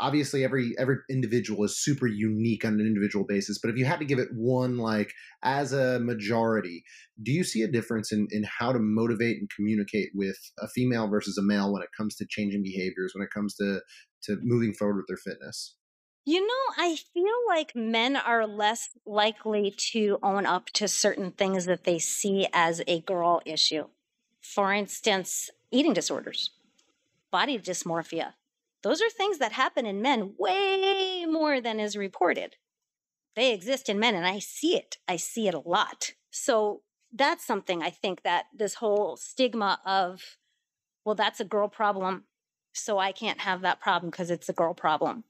Obviously, 0.00 0.44
every 0.44 0.74
every 0.78 0.96
individual 1.10 1.64
is 1.64 1.82
super 1.82 2.06
unique 2.06 2.64
on 2.64 2.74
an 2.74 2.86
individual 2.86 3.24
basis. 3.26 3.58
But 3.60 3.70
if 3.70 3.76
you 3.76 3.84
had 3.84 3.98
to 3.98 4.04
give 4.04 4.20
it 4.20 4.28
one, 4.32 4.78
like 4.78 5.12
as 5.42 5.72
a 5.72 5.98
majority, 5.98 6.84
do 7.20 7.32
you 7.32 7.42
see 7.42 7.62
a 7.62 7.70
difference 7.70 8.12
in 8.12 8.28
in 8.30 8.44
how 8.44 8.72
to 8.72 8.78
motivate 8.78 9.38
and 9.38 9.50
communicate 9.54 10.10
with 10.14 10.38
a 10.60 10.68
female 10.68 11.08
versus 11.08 11.36
a 11.36 11.42
male 11.42 11.72
when 11.72 11.82
it 11.82 11.88
comes 11.96 12.14
to 12.16 12.26
changing 12.28 12.62
behaviors, 12.62 13.12
when 13.14 13.24
it 13.24 13.34
comes 13.34 13.56
to 13.56 13.80
to 14.24 14.36
moving 14.42 14.74
forward 14.74 14.96
with 14.96 15.06
their 15.08 15.16
fitness? 15.32 15.74
You 16.30 16.46
know, 16.46 16.74
I 16.76 16.94
feel 17.14 17.38
like 17.48 17.74
men 17.74 18.14
are 18.14 18.46
less 18.46 18.90
likely 19.06 19.70
to 19.92 20.18
own 20.22 20.44
up 20.44 20.66
to 20.74 20.86
certain 20.86 21.30
things 21.30 21.64
that 21.64 21.84
they 21.84 21.98
see 21.98 22.46
as 22.52 22.82
a 22.86 23.00
girl 23.00 23.40
issue. 23.46 23.86
For 24.42 24.74
instance, 24.74 25.48
eating 25.70 25.94
disorders, 25.94 26.50
body 27.30 27.58
dysmorphia. 27.58 28.34
Those 28.82 29.00
are 29.00 29.08
things 29.08 29.38
that 29.38 29.52
happen 29.52 29.86
in 29.86 30.02
men 30.02 30.34
way 30.38 31.24
more 31.24 31.62
than 31.62 31.80
is 31.80 31.96
reported. 31.96 32.56
They 33.34 33.54
exist 33.54 33.88
in 33.88 33.98
men, 33.98 34.14
and 34.14 34.26
I 34.26 34.38
see 34.38 34.76
it. 34.76 34.98
I 35.08 35.16
see 35.16 35.48
it 35.48 35.54
a 35.54 35.66
lot. 35.66 36.12
So 36.30 36.82
that's 37.10 37.46
something 37.46 37.82
I 37.82 37.88
think 37.88 38.22
that 38.24 38.48
this 38.54 38.74
whole 38.74 39.16
stigma 39.16 39.80
of, 39.86 40.36
well, 41.06 41.14
that's 41.14 41.40
a 41.40 41.44
girl 41.46 41.68
problem, 41.68 42.24
so 42.74 42.98
I 42.98 43.12
can't 43.12 43.40
have 43.40 43.62
that 43.62 43.80
problem 43.80 44.10
because 44.10 44.30
it's 44.30 44.50
a 44.50 44.52
girl 44.52 44.74
problem 44.74 45.24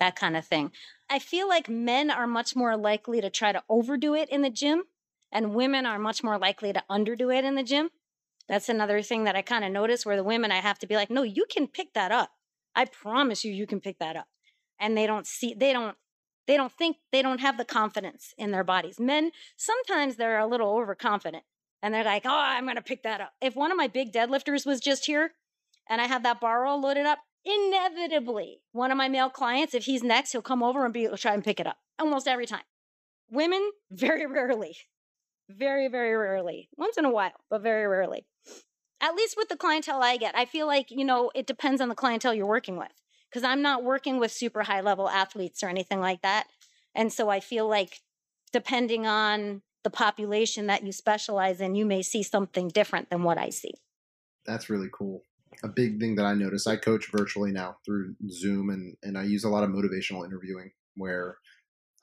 that 0.00 0.16
kind 0.16 0.36
of 0.36 0.44
thing. 0.44 0.72
I 1.08 1.18
feel 1.18 1.48
like 1.48 1.68
men 1.68 2.10
are 2.10 2.26
much 2.26 2.56
more 2.56 2.76
likely 2.76 3.20
to 3.20 3.30
try 3.30 3.52
to 3.52 3.62
overdo 3.68 4.14
it 4.14 4.28
in 4.30 4.42
the 4.42 4.50
gym, 4.50 4.84
and 5.30 5.54
women 5.54 5.86
are 5.86 5.98
much 5.98 6.22
more 6.22 6.38
likely 6.38 6.72
to 6.72 6.84
underdo 6.90 7.36
it 7.36 7.44
in 7.44 7.54
the 7.54 7.62
gym. 7.62 7.90
That's 8.48 8.68
another 8.68 9.02
thing 9.02 9.24
that 9.24 9.36
I 9.36 9.42
kind 9.42 9.64
of 9.64 9.72
notice 9.72 10.04
where 10.04 10.16
the 10.16 10.24
women 10.24 10.52
I 10.52 10.56
have 10.56 10.78
to 10.80 10.86
be 10.86 10.96
like, 10.96 11.10
no, 11.10 11.22
you 11.22 11.46
can 11.50 11.66
pick 11.66 11.94
that 11.94 12.12
up. 12.12 12.30
I 12.74 12.84
promise 12.84 13.44
you, 13.44 13.52
you 13.52 13.66
can 13.66 13.80
pick 13.80 13.98
that 13.98 14.16
up. 14.16 14.26
And 14.78 14.96
they 14.96 15.06
don't 15.06 15.26
see, 15.26 15.54
they 15.54 15.72
don't, 15.72 15.96
they 16.46 16.56
don't 16.56 16.72
think, 16.72 16.96
they 17.12 17.22
don't 17.22 17.40
have 17.40 17.56
the 17.56 17.64
confidence 17.64 18.34
in 18.36 18.50
their 18.50 18.64
bodies. 18.64 19.00
Men, 19.00 19.30
sometimes 19.56 20.16
they're 20.16 20.38
a 20.38 20.46
little 20.46 20.68
overconfident 20.76 21.44
and 21.82 21.94
they're 21.94 22.04
like, 22.04 22.26
oh, 22.26 22.30
I'm 22.30 22.64
going 22.64 22.76
to 22.76 22.82
pick 22.82 23.02
that 23.04 23.20
up. 23.20 23.32
If 23.40 23.54
one 23.54 23.70
of 23.70 23.76
my 23.76 23.86
big 23.86 24.12
deadlifters 24.12 24.66
was 24.66 24.80
just 24.80 25.06
here 25.06 25.32
and 25.88 26.00
I 26.00 26.06
had 26.06 26.24
that 26.24 26.40
bar 26.40 26.66
all 26.66 26.80
loaded 26.80 27.06
up, 27.06 27.20
inevitably 27.44 28.60
one 28.72 28.90
of 28.90 28.96
my 28.96 29.08
male 29.08 29.30
clients, 29.30 29.74
if 29.74 29.84
he's 29.84 30.02
next, 30.02 30.32
he'll 30.32 30.42
come 30.42 30.62
over 30.62 30.84
and 30.84 30.94
be 30.94 31.08
try 31.16 31.34
and 31.34 31.44
pick 31.44 31.60
it 31.60 31.66
up 31.66 31.76
almost 31.98 32.28
every 32.28 32.46
time. 32.46 32.62
Women, 33.30 33.70
very 33.90 34.26
rarely, 34.26 34.76
very, 35.48 35.88
very 35.88 36.14
rarely, 36.16 36.68
once 36.76 36.96
in 36.96 37.04
a 37.04 37.10
while, 37.10 37.32
but 37.50 37.62
very 37.62 37.86
rarely. 37.86 38.26
At 39.00 39.14
least 39.14 39.36
with 39.36 39.48
the 39.48 39.56
clientele 39.56 40.02
I 40.02 40.16
get, 40.16 40.36
I 40.36 40.44
feel 40.46 40.66
like, 40.66 40.90
you 40.90 41.04
know, 41.04 41.30
it 41.34 41.46
depends 41.46 41.80
on 41.80 41.88
the 41.88 41.94
clientele 41.94 42.32
you're 42.32 42.46
working 42.46 42.76
with 42.76 42.92
because 43.28 43.44
I'm 43.44 43.60
not 43.60 43.84
working 43.84 44.18
with 44.18 44.32
super 44.32 44.62
high 44.62 44.80
level 44.80 45.08
athletes 45.08 45.62
or 45.62 45.68
anything 45.68 46.00
like 46.00 46.22
that. 46.22 46.46
And 46.94 47.12
so 47.12 47.28
I 47.28 47.40
feel 47.40 47.68
like 47.68 48.00
depending 48.52 49.06
on 49.06 49.62
the 49.82 49.90
population 49.90 50.68
that 50.68 50.84
you 50.84 50.92
specialize 50.92 51.60
in, 51.60 51.74
you 51.74 51.84
may 51.84 52.00
see 52.00 52.22
something 52.22 52.68
different 52.68 53.10
than 53.10 53.24
what 53.24 53.36
I 53.36 53.50
see. 53.50 53.74
That's 54.46 54.70
really 54.70 54.88
cool 54.90 55.22
a 55.64 55.68
big 55.68 55.98
thing 55.98 56.14
that 56.16 56.26
I 56.26 56.34
notice. 56.34 56.66
I 56.66 56.76
coach 56.76 57.10
virtually 57.10 57.50
now 57.50 57.76
through 57.84 58.14
Zoom, 58.30 58.68
and 58.70 58.96
and 59.02 59.18
I 59.18 59.24
use 59.24 59.44
a 59.44 59.48
lot 59.48 59.64
of 59.64 59.70
motivational 59.70 60.24
interviewing 60.24 60.70
where 60.96 61.38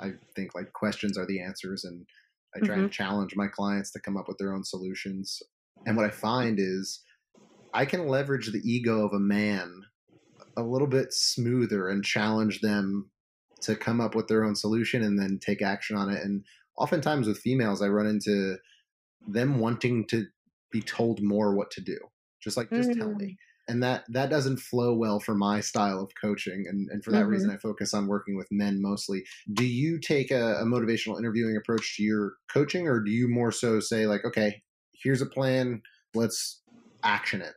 I 0.01 0.13
think 0.35 0.55
like 0.55 0.73
questions 0.73 1.17
are 1.17 1.27
the 1.27 1.41
answers, 1.41 1.85
and 1.85 2.05
I 2.55 2.59
try 2.59 2.75
mm-hmm. 2.75 2.85
and 2.85 2.91
challenge 2.91 3.35
my 3.35 3.47
clients 3.47 3.91
to 3.91 4.01
come 4.01 4.17
up 4.17 4.27
with 4.27 4.37
their 4.39 4.53
own 4.53 4.63
solutions. 4.63 5.41
And 5.85 5.95
what 5.95 6.05
I 6.05 6.09
find 6.09 6.59
is 6.59 7.03
I 7.73 7.85
can 7.85 8.07
leverage 8.07 8.51
the 8.51 8.61
ego 8.63 9.05
of 9.05 9.13
a 9.13 9.19
man 9.19 9.83
a 10.57 10.63
little 10.63 10.87
bit 10.87 11.13
smoother 11.13 11.87
and 11.87 12.03
challenge 12.03 12.59
them 12.59 13.09
to 13.61 13.75
come 13.75 14.01
up 14.01 14.15
with 14.15 14.27
their 14.27 14.43
own 14.43 14.55
solution 14.55 15.03
and 15.03 15.17
then 15.17 15.39
take 15.39 15.61
action 15.61 15.95
on 15.95 16.09
it. 16.09 16.21
And 16.23 16.43
oftentimes 16.77 17.27
with 17.27 17.37
females, 17.37 17.81
I 17.81 17.87
run 17.87 18.07
into 18.07 18.57
them 19.27 19.59
wanting 19.59 20.07
to 20.07 20.25
be 20.71 20.81
told 20.81 21.21
more 21.21 21.55
what 21.55 21.71
to 21.71 21.81
do 21.81 21.97
just 22.41 22.57
like 22.57 22.69
just 22.69 22.89
mm-hmm. 22.89 22.99
tell 22.99 23.13
me 23.13 23.37
and 23.67 23.81
that 23.83 24.03
that 24.09 24.29
doesn't 24.29 24.57
flow 24.57 24.93
well 24.93 25.19
for 25.19 25.35
my 25.35 25.59
style 25.59 26.01
of 26.01 26.11
coaching 26.19 26.65
and, 26.67 26.89
and 26.89 27.03
for 27.03 27.11
that 27.11 27.21
mm-hmm. 27.21 27.29
reason 27.29 27.51
i 27.51 27.57
focus 27.57 27.93
on 27.93 28.07
working 28.07 28.35
with 28.35 28.47
men 28.51 28.81
mostly. 28.81 29.23
Do 29.53 29.65
you 29.65 29.99
take 29.99 30.31
a, 30.31 30.55
a, 30.55 30.65
motivational 30.65 31.17
interviewing 31.17 31.57
approach 31.57 31.97
to 31.97 32.03
your 32.03 32.33
coaching 32.51 32.87
or 32.87 32.99
do 32.99 33.11
you 33.11 33.27
more 33.27 33.51
so 33.51 33.79
say 33.79 34.07
like 34.07 34.25
okay 34.25 34.61
here's 34.93 35.21
a 35.21 35.25
plan 35.25 35.81
let's 36.13 36.61
action 37.03 37.41
it 37.41 37.53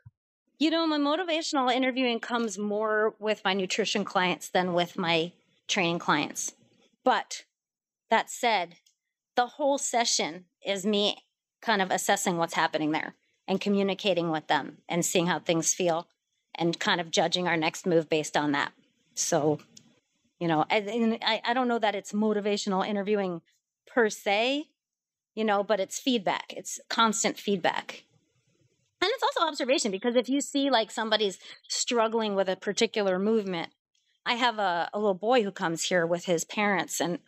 you 0.59 0.71
know 0.71 0.87
my 0.87 0.99
motivational 0.99 1.73
interviewing 1.73 2.21
comes 2.21 2.59
more 2.59 3.15
with 3.19 3.43
my 3.45 3.55
nutrition 3.55 4.05
clients 4.05 4.49
than 4.49 4.73
with 4.73 4.97
my 4.97 5.33
training 5.69 5.99
clients. 5.99 6.55
But 7.05 7.45
that 8.11 8.31
said 8.31 8.77
the 9.37 9.47
whole 9.47 9.79
session 9.79 10.45
is 10.65 10.87
me 10.87 11.25
kind 11.61 11.83
of 11.83 11.91
assessing 11.91 12.37
what's 12.37 12.55
happening 12.55 12.93
there 12.93 13.15
and 13.47 13.61
communicating 13.61 14.31
with 14.31 14.47
them 14.47 14.79
and 14.89 15.05
seeing 15.05 15.27
how 15.27 15.39
things 15.39 15.75
feel 15.75 16.09
and 16.55 16.79
kind 16.79 17.01
of 17.01 17.11
judging 17.11 17.49
our 17.49 17.57
next 17.57 17.87
move 17.87 18.09
based 18.09 18.37
on 18.37 18.53
that. 18.53 18.73
So, 19.15 19.59
you 20.39 20.49
know, 20.49 20.65
I, 20.71 21.41
I 21.45 21.55
don't 21.55 21.69
know 21.69 21.79
that 21.79 21.95
it's 21.95 22.13
motivational 22.13 22.87
interviewing 22.87 23.43
per 23.87 24.09
se, 24.09 24.67
you 25.35 25.45
know, 25.45 25.63
but 25.63 25.81
it's 25.81 25.99
feedback. 25.99 26.53
It's 26.57 26.81
constant 26.89 27.39
feedback. 27.39 28.05
And 29.01 29.11
it's 29.13 29.23
also 29.23 29.47
observation 29.47 29.91
because 29.91 30.17
if 30.17 30.29
you 30.29 30.41
see 30.41 30.71
like 30.71 30.91
somebody's 30.91 31.39
struggling 31.69 32.35
with 32.35 32.49
a 32.49 32.57
particular 32.57 33.19
movement, 33.19 33.71
I 34.25 34.35
have 34.35 34.59
a, 34.59 34.89
a 34.95 34.99
little 34.99 35.15
boy 35.15 35.43
who 35.43 35.51
comes 35.51 35.85
here 35.85 36.07
with 36.07 36.25
his 36.25 36.45
parents 36.45 37.01
and 37.01 37.19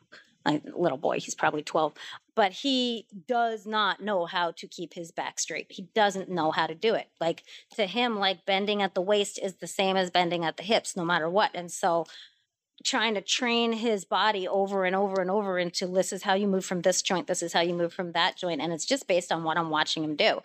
a 0.46 0.62
little 0.76 0.98
boy, 0.98 1.18
he's 1.18 1.34
probably 1.34 1.62
12, 1.62 1.92
but 2.34 2.52
he 2.52 3.06
does 3.26 3.66
not 3.66 4.00
know 4.00 4.26
how 4.26 4.52
to 4.52 4.66
keep 4.66 4.94
his 4.94 5.10
back 5.10 5.38
straight. 5.38 5.66
He 5.70 5.88
doesn't 5.94 6.30
know 6.30 6.50
how 6.50 6.66
to 6.66 6.74
do 6.74 6.94
it. 6.94 7.08
Like 7.20 7.42
to 7.74 7.86
him, 7.86 8.18
like 8.18 8.46
bending 8.46 8.80
at 8.82 8.94
the 8.94 9.02
waist 9.02 9.38
is 9.42 9.56
the 9.56 9.66
same 9.66 9.96
as 9.96 10.10
bending 10.10 10.44
at 10.44 10.56
the 10.56 10.62
hips, 10.62 10.96
no 10.96 11.04
matter 11.04 11.28
what. 11.28 11.50
And 11.54 11.70
so 11.70 12.06
trying 12.84 13.14
to 13.14 13.20
train 13.20 13.72
his 13.72 14.04
body 14.04 14.46
over 14.46 14.84
and 14.84 14.94
over 14.94 15.20
and 15.20 15.30
over 15.30 15.58
into 15.58 15.86
this 15.86 16.12
is 16.12 16.22
how 16.22 16.34
you 16.34 16.46
move 16.46 16.64
from 16.64 16.82
this 16.82 17.02
joint, 17.02 17.26
this 17.26 17.42
is 17.42 17.52
how 17.52 17.60
you 17.60 17.74
move 17.74 17.92
from 17.92 18.12
that 18.12 18.36
joint. 18.36 18.60
And 18.60 18.72
it's 18.72 18.86
just 18.86 19.08
based 19.08 19.32
on 19.32 19.44
what 19.44 19.58
I'm 19.58 19.70
watching 19.70 20.04
him 20.04 20.14
do. 20.14 20.40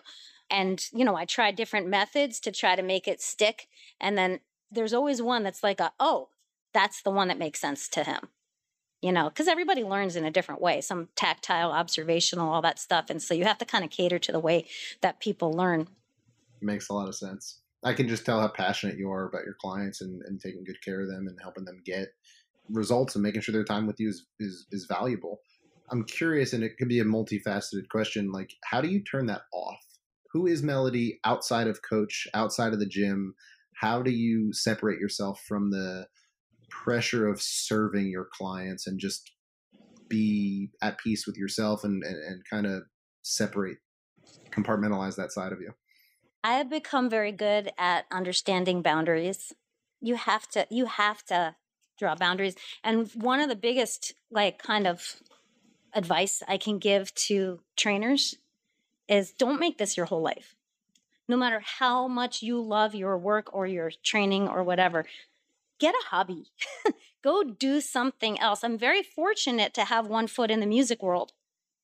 And, 0.50 0.84
you 0.92 1.04
know, 1.04 1.16
I 1.16 1.24
try 1.24 1.50
different 1.50 1.88
methods 1.88 2.40
to 2.40 2.52
try 2.52 2.76
to 2.76 2.82
make 2.82 3.06
it 3.06 3.22
stick. 3.22 3.68
And 4.00 4.18
then 4.18 4.40
there's 4.70 4.92
always 4.92 5.22
one 5.22 5.44
that's 5.44 5.62
like, 5.62 5.80
a, 5.80 5.92
oh, 6.00 6.28
that's 6.74 7.02
the 7.02 7.10
one 7.10 7.28
that 7.28 7.38
makes 7.38 7.60
sense 7.60 7.88
to 7.90 8.04
him. 8.04 8.28
You 9.02 9.10
know, 9.10 9.28
because 9.28 9.48
everybody 9.48 9.82
learns 9.82 10.14
in 10.14 10.24
a 10.24 10.30
different 10.30 10.62
way, 10.62 10.80
some 10.80 11.08
tactile, 11.16 11.72
observational, 11.72 12.48
all 12.48 12.62
that 12.62 12.78
stuff. 12.78 13.10
And 13.10 13.20
so 13.20 13.34
you 13.34 13.44
have 13.44 13.58
to 13.58 13.64
kind 13.64 13.84
of 13.84 13.90
cater 13.90 14.20
to 14.20 14.32
the 14.32 14.38
way 14.38 14.66
that 15.00 15.18
people 15.18 15.52
learn. 15.52 15.88
Makes 16.60 16.88
a 16.88 16.94
lot 16.94 17.08
of 17.08 17.16
sense. 17.16 17.58
I 17.82 17.94
can 17.94 18.06
just 18.06 18.24
tell 18.24 18.40
how 18.40 18.46
passionate 18.46 18.96
you 18.96 19.10
are 19.10 19.26
about 19.26 19.44
your 19.44 19.56
clients 19.60 20.02
and, 20.02 20.22
and 20.22 20.40
taking 20.40 20.62
good 20.62 20.80
care 20.84 21.00
of 21.00 21.08
them 21.08 21.26
and 21.26 21.36
helping 21.42 21.64
them 21.64 21.82
get 21.84 22.14
results 22.70 23.16
and 23.16 23.24
making 23.24 23.40
sure 23.40 23.52
their 23.52 23.64
time 23.64 23.88
with 23.88 23.98
you 23.98 24.08
is, 24.08 24.26
is, 24.38 24.66
is 24.70 24.86
valuable. 24.86 25.40
I'm 25.90 26.04
curious, 26.04 26.52
and 26.52 26.62
it 26.62 26.78
could 26.78 26.88
be 26.88 27.00
a 27.00 27.04
multifaceted 27.04 27.88
question. 27.90 28.30
Like, 28.30 28.54
how 28.64 28.80
do 28.80 28.88
you 28.88 29.02
turn 29.02 29.26
that 29.26 29.42
off? 29.52 29.80
Who 30.32 30.46
is 30.46 30.62
Melody 30.62 31.18
outside 31.24 31.66
of 31.66 31.82
coach, 31.82 32.28
outside 32.34 32.72
of 32.72 32.78
the 32.78 32.86
gym? 32.86 33.34
How 33.74 34.00
do 34.00 34.12
you 34.12 34.52
separate 34.52 35.00
yourself 35.00 35.42
from 35.46 35.70
the 35.72 36.06
pressure 36.84 37.28
of 37.28 37.40
serving 37.40 38.06
your 38.06 38.28
clients 38.32 38.86
and 38.86 38.98
just 38.98 39.32
be 40.08 40.70
at 40.82 40.98
peace 40.98 41.26
with 41.26 41.36
yourself 41.36 41.84
and, 41.84 42.02
and, 42.02 42.16
and 42.16 42.42
kind 42.48 42.66
of 42.66 42.82
separate, 43.22 43.78
compartmentalize 44.50 45.16
that 45.16 45.32
side 45.32 45.52
of 45.52 45.60
you? 45.60 45.72
I 46.44 46.54
have 46.54 46.68
become 46.68 47.08
very 47.08 47.32
good 47.32 47.70
at 47.78 48.06
understanding 48.10 48.82
boundaries. 48.82 49.52
You 50.00 50.16
have 50.16 50.48
to 50.48 50.66
you 50.70 50.86
have 50.86 51.24
to 51.26 51.54
draw 51.98 52.16
boundaries. 52.16 52.56
And 52.82 53.08
one 53.14 53.40
of 53.40 53.48
the 53.48 53.56
biggest 53.56 54.14
like 54.30 54.60
kind 54.60 54.86
of 54.86 55.16
advice 55.94 56.42
I 56.48 56.56
can 56.56 56.78
give 56.78 57.14
to 57.14 57.60
trainers 57.76 58.36
is 59.08 59.30
don't 59.32 59.60
make 59.60 59.78
this 59.78 59.96
your 59.96 60.06
whole 60.06 60.22
life. 60.22 60.56
No 61.28 61.36
matter 61.36 61.62
how 61.64 62.08
much 62.08 62.42
you 62.42 62.60
love 62.60 62.94
your 62.94 63.16
work 63.16 63.54
or 63.54 63.66
your 63.66 63.92
training 64.02 64.48
or 64.48 64.64
whatever, 64.64 65.06
get 65.82 65.94
a 65.96 66.08
hobby. 66.10 66.46
Go 67.24 67.42
do 67.42 67.80
something 67.80 68.38
else. 68.38 68.62
I'm 68.62 68.78
very 68.78 69.02
fortunate 69.02 69.74
to 69.74 69.84
have 69.84 70.06
one 70.06 70.28
foot 70.28 70.50
in 70.50 70.60
the 70.60 70.66
music 70.66 71.02
world 71.02 71.32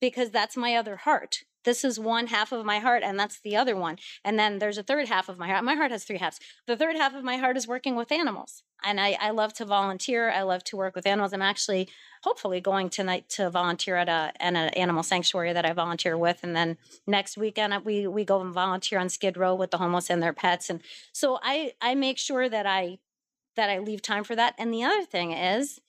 because 0.01 0.31
that's 0.31 0.57
my 0.57 0.77
other 0.77 0.97
heart. 0.99 1.43
This 1.65 1.83
is 1.85 1.99
one 1.99 2.29
half 2.29 2.53
of 2.53 2.65
my 2.65 2.79
heart 2.79 3.03
and 3.03 3.19
that's 3.19 3.41
the 3.41 3.57
other 3.57 3.75
one. 3.77 3.99
And 4.25 4.39
then 4.39 4.61
there's 4.61 4.79
a 4.79 4.85
third 4.85 5.09
half 5.09 5.29
of 5.29 5.37
my 5.37 5.49
heart. 5.49 5.65
My 5.65 5.75
heart 5.75 5.91
has 5.91 6.05
three 6.05 6.19
halves. 6.19 6.39
The 6.69 6.77
third 6.77 6.95
half 6.95 7.13
of 7.13 7.25
my 7.25 7.39
heart 7.39 7.57
is 7.57 7.67
working 7.67 7.97
with 7.97 8.13
animals. 8.13 8.63
And 8.85 9.01
i, 9.01 9.19
I 9.21 9.31
love 9.31 9.53
to 9.55 9.65
volunteer. 9.65 10.31
I 10.31 10.43
love 10.43 10.63
to 10.65 10.77
work 10.77 10.95
with 10.95 11.05
animals. 11.05 11.33
I'm 11.33 11.43
actually 11.43 11.89
hopefully 12.23 12.61
going 12.61 12.89
tonight 12.89 13.29
to 13.31 13.51
volunteer 13.51 13.97
at 13.97 14.09
a 14.09 14.33
an 14.41 14.57
animal 14.57 15.03
sanctuary 15.03 15.53
that 15.53 15.67
i 15.67 15.73
volunteer 15.73 16.17
with. 16.17 16.39
And 16.45 16.55
then 16.55 16.79
next 17.05 17.37
weekend 17.37 17.75
we 17.85 18.07
we 18.07 18.25
go 18.25 18.41
and 18.41 18.55
volunteer 18.55 19.01
on 19.01 19.09
skid 19.09 19.37
row 19.37 19.57
with 19.57 19.73
the 19.73 19.79
homeless 19.79 20.09
and 20.09 20.23
their 20.23 20.33
pets. 20.33 20.71
And 20.71 20.81
so 21.13 21.41
i 21.43 21.73
i 21.81 21.97
make 21.97 22.19
sure 22.19 22.49
that 22.49 22.67
i 22.67 22.99
that 23.59 23.69
i 23.69 23.79
leave 23.79 24.01
time 24.01 24.25
for 24.25 24.35
that 24.35 24.55
and 24.59 24.73
the 24.73 24.83
other 24.83 25.05
thing 25.05 25.33
is 25.33 25.81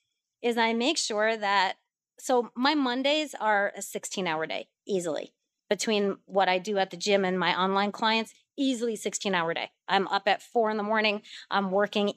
is 0.41 0.57
i 0.57 0.74
make 0.74 0.97
sure 0.97 1.38
that 1.38 1.78
so 2.20 2.51
my 2.55 2.76
mondays 2.76 3.34
are 3.39 3.72
a 3.78 3.82
16 3.82 4.28
hour 4.28 4.45
day 4.45 4.67
easily 4.86 5.32
between 5.70 6.17
what 6.26 6.49
I 6.49 6.57
do 6.57 6.78
at 6.78 6.89
the 6.89 6.97
gym 6.97 7.24
and 7.24 7.39
my 7.39 7.59
online 7.59 7.91
clients, 7.91 8.34
easily 8.57 8.95
16 8.95 9.34
hour 9.36 9.53
day. 9.53 9.70
I'm 9.88 10.07
up 10.07 10.24
at 10.28 10.41
four 10.41 10.72
in 10.72 10.78
the 10.78 10.84
morning. 10.84 11.22
I'm 11.49 11.72
working 11.72 12.13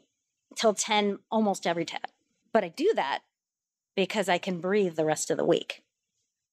till 0.57 0.75
10 0.75 1.19
almost 1.31 1.67
every 1.67 1.85
day. 1.85 1.99
But 2.53 2.65
I 2.65 2.69
do 2.69 2.93
that 2.97 3.21
because 3.95 4.29
I 4.29 4.39
can 4.39 4.61
breathe 4.61 4.97
the 4.97 5.05
rest 5.05 5.31
of 5.31 5.37
the 5.37 5.45
week. 5.45 5.83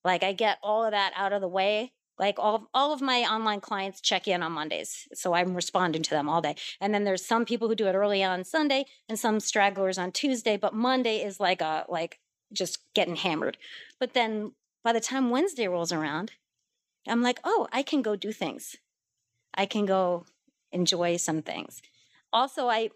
Like 0.04 0.24
I 0.24 0.34
get 0.34 0.60
all 0.62 0.84
of 0.84 0.92
that 0.92 1.14
out 1.16 1.34
of 1.34 1.42
the 1.42 1.48
way. 1.48 1.94
Like 2.20 2.38
all, 2.38 2.70
all 2.74 2.92
of 2.92 3.02
my 3.02 3.22
online 3.22 3.62
clients 3.62 4.02
check 4.02 4.28
in 4.28 4.44
on 4.44 4.52
Mondays. 4.52 5.08
So 5.14 5.34
I'm 5.34 5.56
responding 5.56 6.04
to 6.04 6.10
them 6.10 6.28
all 6.28 6.42
day. 6.42 6.56
And 6.82 6.94
then 6.94 7.06
there's 7.06 7.26
some 7.26 7.46
people 7.46 7.70
who 7.70 7.76
do 7.76 7.88
it 7.88 7.96
early 7.96 8.24
on 8.24 8.44
Sunday 8.44 8.86
and 9.08 9.18
some 9.18 9.40
stragglers 9.40 9.98
on 9.98 10.12
Tuesday. 10.12 10.58
But 10.58 10.74
Monday 10.74 11.24
is 11.24 11.40
like 11.40 11.62
a 11.62 11.86
like 11.88 12.20
just 12.52 12.80
getting 12.94 13.16
hammered. 13.16 13.58
But 14.00 14.14
then 14.14 14.52
by 14.84 14.92
the 14.92 15.00
time 15.00 15.30
Wednesday 15.30 15.68
rolls 15.68 15.94
around, 15.94 16.34
I'm 17.08 17.22
like, 17.22 17.40
oh, 17.46 17.68
I 17.72 17.84
can 17.84 18.02
go 18.02 18.18
do 18.18 18.34
things. 18.34 18.76
I 19.54 19.66
can 19.66 19.86
go 19.86 20.26
enjoy 20.72 21.18
some 21.18 21.42
things. 21.42 21.82
Also, 22.34 22.68
I 22.68 22.90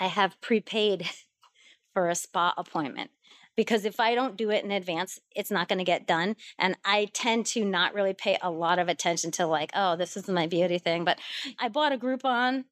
I 0.00 0.06
have 0.06 0.40
prepaid 0.40 1.08
for 1.92 2.08
a 2.08 2.14
spa 2.14 2.54
appointment 2.56 3.10
because 3.58 3.84
if 3.84 3.98
I 3.98 4.14
don't 4.14 4.36
do 4.36 4.50
it 4.50 4.64
in 4.64 4.70
advance, 4.70 5.18
it's 5.34 5.50
not 5.50 5.66
going 5.68 5.80
to 5.80 5.84
get 5.84 6.06
done. 6.06 6.36
And 6.60 6.76
I 6.84 7.08
tend 7.12 7.44
to 7.46 7.64
not 7.64 7.92
really 7.92 8.14
pay 8.14 8.38
a 8.40 8.52
lot 8.52 8.78
of 8.78 8.88
attention 8.88 9.32
to 9.32 9.48
like, 9.48 9.72
oh, 9.74 9.96
this 9.96 10.16
is 10.16 10.28
my 10.28 10.46
beauty 10.46 10.78
thing. 10.78 11.04
But 11.04 11.18
I 11.58 11.68
bought 11.68 11.92
a 11.92 11.98
Groupon 11.98 12.66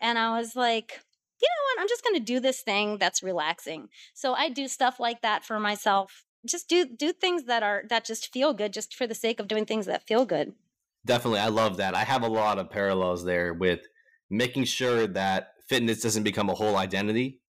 and 0.00 0.18
I 0.18 0.36
was 0.36 0.56
like, 0.56 1.00
you 1.40 1.46
know 1.48 1.62
what? 1.76 1.80
I'm 1.80 1.88
just 1.88 2.02
going 2.02 2.16
to 2.16 2.24
do 2.24 2.40
this 2.40 2.60
thing 2.60 2.98
that's 2.98 3.22
relaxing. 3.22 3.88
So 4.14 4.34
I 4.34 4.48
do 4.48 4.66
stuff 4.66 4.98
like 4.98 5.22
that 5.22 5.44
for 5.44 5.60
myself 5.60 6.24
just 6.44 6.68
do 6.68 6.84
do 6.84 7.12
things 7.12 7.44
that 7.44 7.64
are 7.64 7.82
that 7.88 8.04
just 8.04 8.32
feel 8.32 8.52
good 8.52 8.72
just 8.72 8.94
for 8.94 9.04
the 9.04 9.16
sake 9.16 9.40
of 9.40 9.48
doing 9.48 9.64
things 9.64 9.86
that 9.86 10.06
feel 10.06 10.24
good 10.24 10.52
definitely 11.04 11.40
i 11.40 11.48
love 11.48 11.78
that 11.78 11.92
i 11.96 12.04
have 12.04 12.22
a 12.22 12.28
lot 12.28 12.56
of 12.56 12.70
parallels 12.70 13.24
there 13.24 13.52
with 13.52 13.80
making 14.30 14.62
sure 14.62 15.08
that 15.08 15.54
fitness 15.66 16.00
doesn't 16.00 16.22
become 16.22 16.48
a 16.48 16.54
whole 16.54 16.76
identity 16.76 17.40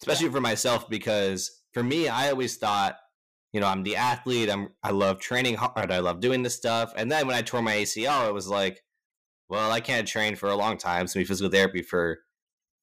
especially 0.00 0.26
yeah. 0.26 0.32
for 0.32 0.40
myself 0.40 0.90
because 0.90 1.61
for 1.72 1.82
me 1.82 2.08
i 2.08 2.30
always 2.30 2.56
thought 2.56 2.96
you 3.52 3.60
know 3.60 3.66
i'm 3.66 3.82
the 3.82 3.96
athlete 3.96 4.50
i'm 4.50 4.68
i 4.82 4.90
love 4.90 5.18
training 5.20 5.54
hard 5.54 5.90
i 5.90 5.98
love 5.98 6.20
doing 6.20 6.42
this 6.42 6.54
stuff 6.54 6.92
and 6.96 7.10
then 7.10 7.26
when 7.26 7.36
i 7.36 7.42
tore 7.42 7.62
my 7.62 7.74
acl 7.76 8.28
it 8.28 8.34
was 8.34 8.48
like 8.48 8.82
well 9.48 9.70
i 9.70 9.80
can't 9.80 10.08
train 10.08 10.34
for 10.36 10.48
a 10.48 10.56
long 10.56 10.76
time 10.76 11.06
so 11.06 11.18
we 11.18 11.24
physical 11.24 11.50
therapy 11.50 11.82
for 11.82 12.18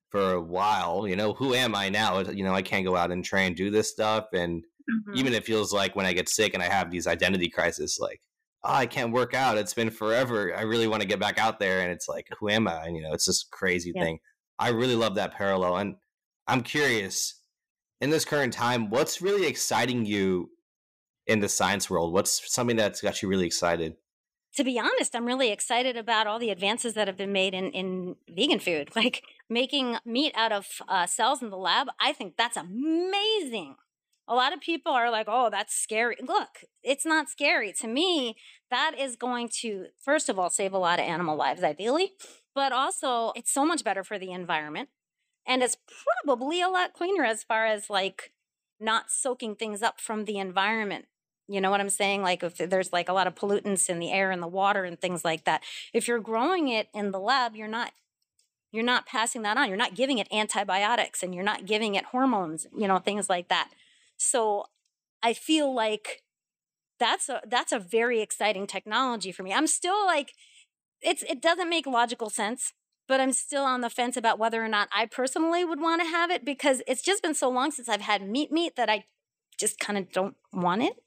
for 0.10 0.34
a 0.34 0.42
while 0.42 1.08
you 1.08 1.16
know 1.16 1.34
who 1.34 1.54
am 1.54 1.76
i 1.76 1.90
now 1.90 2.20
you 2.20 2.44
know 2.44 2.54
i 2.54 2.62
can't 2.62 2.86
go 2.86 2.96
out 2.96 3.12
and 3.12 3.24
train 3.24 3.54
do 3.54 3.70
this 3.70 3.90
stuff 3.90 4.28
and 4.34 4.64
Mm-hmm. 4.90 5.18
Even 5.18 5.34
it 5.34 5.46
feels 5.46 5.74
like 5.74 5.96
when 5.96 6.06
I 6.06 6.14
get 6.14 6.30
sick 6.30 6.54
and 6.54 6.64
I 6.64 6.68
have 6.68 6.90
these 6.90 7.08
identity 7.08 7.50
crises, 7.50 7.98
like, 8.02 8.22
oh, 8.64 8.74
I 8.74 8.86
can't 8.86 9.14
work 9.14 9.34
out. 9.34 9.58
It's 9.58 9.74
been 9.74 9.90
forever. 9.90 10.56
I 10.56 10.62
really 10.62 10.88
want 10.88 11.02
to 11.02 11.08
get 11.08 11.20
back 11.20 11.38
out 11.38 11.60
there. 11.60 11.82
And 11.82 11.92
it's 11.92 12.08
like, 12.08 12.28
who 12.40 12.50
am 12.50 12.68
I? 12.68 12.86
And, 12.86 12.96
you 12.96 13.04
know, 13.04 13.14
it's 13.14 13.26
this 13.26 13.44
crazy 13.44 13.92
yeah. 13.96 14.04
thing. 14.04 14.20
I 14.58 14.70
really 14.70 14.96
love 14.96 15.16
that 15.16 15.34
parallel. 15.34 15.78
And 15.78 15.96
I'm 16.48 16.62
curious 16.62 17.39
in 18.02 18.10
this 18.10 18.26
current 18.26 18.54
time, 18.54 18.90
what's 18.90 19.22
really 19.22 19.48
exciting 19.48 20.06
you 20.06 20.52
in 21.28 21.40
the 21.40 21.50
science 21.50 21.90
world? 21.90 22.14
What's 22.14 22.54
something 22.54 22.76
that's 22.76 23.02
got 23.02 23.22
you 23.22 23.30
really 23.30 23.48
excited? 23.48 23.96
to 24.56 24.64
be 24.64 24.80
honest, 24.80 25.16
I'm 25.16 25.28
really 25.28 25.52
excited 25.52 25.96
about 25.96 26.26
all 26.26 26.40
the 26.40 26.50
advances 26.50 26.96
that 26.96 27.08
have 27.08 27.16
been 27.16 27.32
made 27.32 27.54
in, 27.54 27.72
in 27.72 28.16
vegan 28.28 28.60
food, 28.60 28.90
like 28.96 29.22
making 29.48 29.98
meat 30.06 30.34
out 30.36 30.52
of 30.52 30.68
uh, 30.88 31.06
cells 31.06 31.44
in 31.44 31.52
the 31.52 31.56
lab. 31.56 31.88
I 32.02 32.14
think 32.14 32.34
that's 32.36 32.58
amazing 32.58 33.76
a 34.30 34.36
lot 34.36 34.54
of 34.54 34.62
people 34.62 34.92
are 34.92 35.10
like, 35.10 35.26
oh, 35.28 35.50
that's 35.50 35.76
scary. 35.76 36.16
Look, 36.22 36.64
it's 36.84 37.06
not 37.06 37.30
scary. 37.30 37.74
To 37.82 37.88
me, 37.88 38.38
that 38.70 38.94
is 38.98 39.16
going 39.16 39.50
to, 39.62 39.88
first 40.00 40.30
of 40.30 40.38
all, 40.38 40.52
save 40.52 40.72
a 40.72 40.78
lot 40.78 41.00
of 41.00 41.06
animal 41.06 41.36
lives, 41.36 41.64
ideally, 41.64 42.12
but 42.54 42.72
also 42.72 43.34
it's 43.36 43.52
so 43.52 43.66
much 43.66 43.84
better 43.84 44.04
for 44.04 44.20
the 44.20 44.32
environment. 44.32 44.90
And 45.48 45.64
it's 45.64 45.78
probably 46.24 46.62
a 46.62 46.70
lot 46.70 46.94
cleaner 46.94 47.26
as 47.26 47.44
far 47.44 47.66
as 47.66 47.90
like 47.90 48.32
not 48.80 49.12
soaking 49.12 49.56
things 49.56 49.82
up 49.82 50.00
from 50.00 50.26
the 50.26 50.38
environment. 50.38 51.06
You 51.48 51.60
know 51.60 51.72
what 51.72 51.82
I'm 51.82 51.90
saying? 51.90 52.22
Like 52.22 52.44
if 52.44 52.58
there's 52.58 52.94
like 52.94 53.10
a 53.10 53.14
lot 53.14 53.26
of 53.26 53.36
pollutants 53.36 53.90
in 53.90 54.00
the 54.00 54.12
air 54.12 54.30
and 54.30 54.42
the 54.42 54.48
water 54.48 54.84
and 54.84 55.00
things 55.00 55.26
like 55.26 55.46
that. 55.46 55.64
If 55.94 56.08
you're 56.08 56.20
growing 56.20 56.70
it 56.70 56.90
in 56.94 57.12
the 57.12 57.20
lab, 57.20 57.56
you're 57.56 57.68
not 57.68 57.92
you're 58.72 58.84
not 58.84 59.08
passing 59.08 59.42
that 59.42 59.58
on. 59.58 59.68
You're 59.68 59.78
not 59.78 59.96
giving 59.96 60.20
it 60.20 60.32
antibiotics 60.32 61.24
and 61.24 61.34
you're 61.34 61.44
not 61.44 61.66
giving 61.66 61.96
it 61.96 62.06
hormones, 62.06 62.68
you 62.78 62.88
know, 62.88 63.00
things 63.00 63.28
like 63.28 63.48
that. 63.50 63.72
So 64.18 64.66
I 65.24 65.34
feel 65.34 65.74
like 65.74 66.22
that's 67.00 67.30
a 67.30 67.42
that's 67.48 67.72
a 67.72 67.80
very 67.80 68.22
exciting 68.22 68.68
technology 68.68 69.32
for 69.32 69.44
me. 69.44 69.54
I'm 69.54 69.68
still 69.68 70.06
like 70.06 70.34
it's 71.02 71.24
it 71.24 71.42
doesn't 71.42 71.70
make 71.70 71.88
logical 71.88 72.30
sense, 72.30 72.74
but 73.10 73.20
I'm 73.20 73.34
still 73.34 73.66
on 73.66 73.82
the 73.82 73.90
fence 73.90 74.16
about 74.16 74.40
whether 74.40 74.64
or 74.64 74.70
not 74.70 74.88
I 74.96 75.08
personally 75.08 75.66
would 75.66 75.82
want 75.82 76.02
to 76.02 76.08
have 76.08 76.32
it 76.32 76.46
because 76.46 76.82
it's 76.88 77.02
just 77.02 77.22
been 77.22 77.34
so 77.34 77.50
long 77.50 77.72
since 77.72 77.90
I've 77.90 78.02
had 78.02 78.22
meat 78.22 78.52
meat 78.52 78.78
that 78.78 78.90
I 78.90 79.06
just 79.60 79.80
kind 79.80 79.98
of 79.98 80.12
don't 80.12 80.36
want 80.54 80.84
it. 80.84 81.04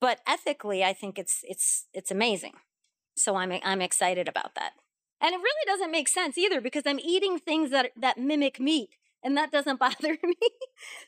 But 0.00 0.18
ethically, 0.26 0.82
I 0.82 0.92
think 0.92 1.18
it's 1.18 1.44
it's 1.44 1.86
it's 1.92 2.10
amazing. 2.10 2.54
So 3.16 3.36
I'm 3.36 3.52
I'm 3.62 3.80
excited 3.80 4.26
about 4.26 4.56
that. 4.56 4.72
And 5.20 5.32
it 5.32 5.38
really 5.38 5.66
doesn't 5.66 5.92
make 5.92 6.08
sense 6.08 6.36
either 6.36 6.60
because 6.60 6.82
I'm 6.86 6.98
eating 6.98 7.38
things 7.38 7.70
that 7.70 7.92
that 7.96 8.18
mimic 8.18 8.58
meat 8.58 8.90
and 9.24 9.36
that 9.36 9.50
doesn't 9.50 9.78
bother 9.80 10.18
me. 10.22 10.34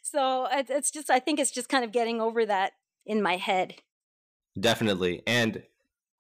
so 0.02 0.48
it's 0.50 0.90
just, 0.90 1.10
I 1.10 1.20
think 1.20 1.38
it's 1.38 1.50
just 1.52 1.68
kind 1.68 1.84
of 1.84 1.92
getting 1.92 2.20
over 2.20 2.44
that 2.46 2.72
in 3.04 3.22
my 3.22 3.36
head. 3.36 3.74
Definitely. 4.58 5.22
And 5.26 5.62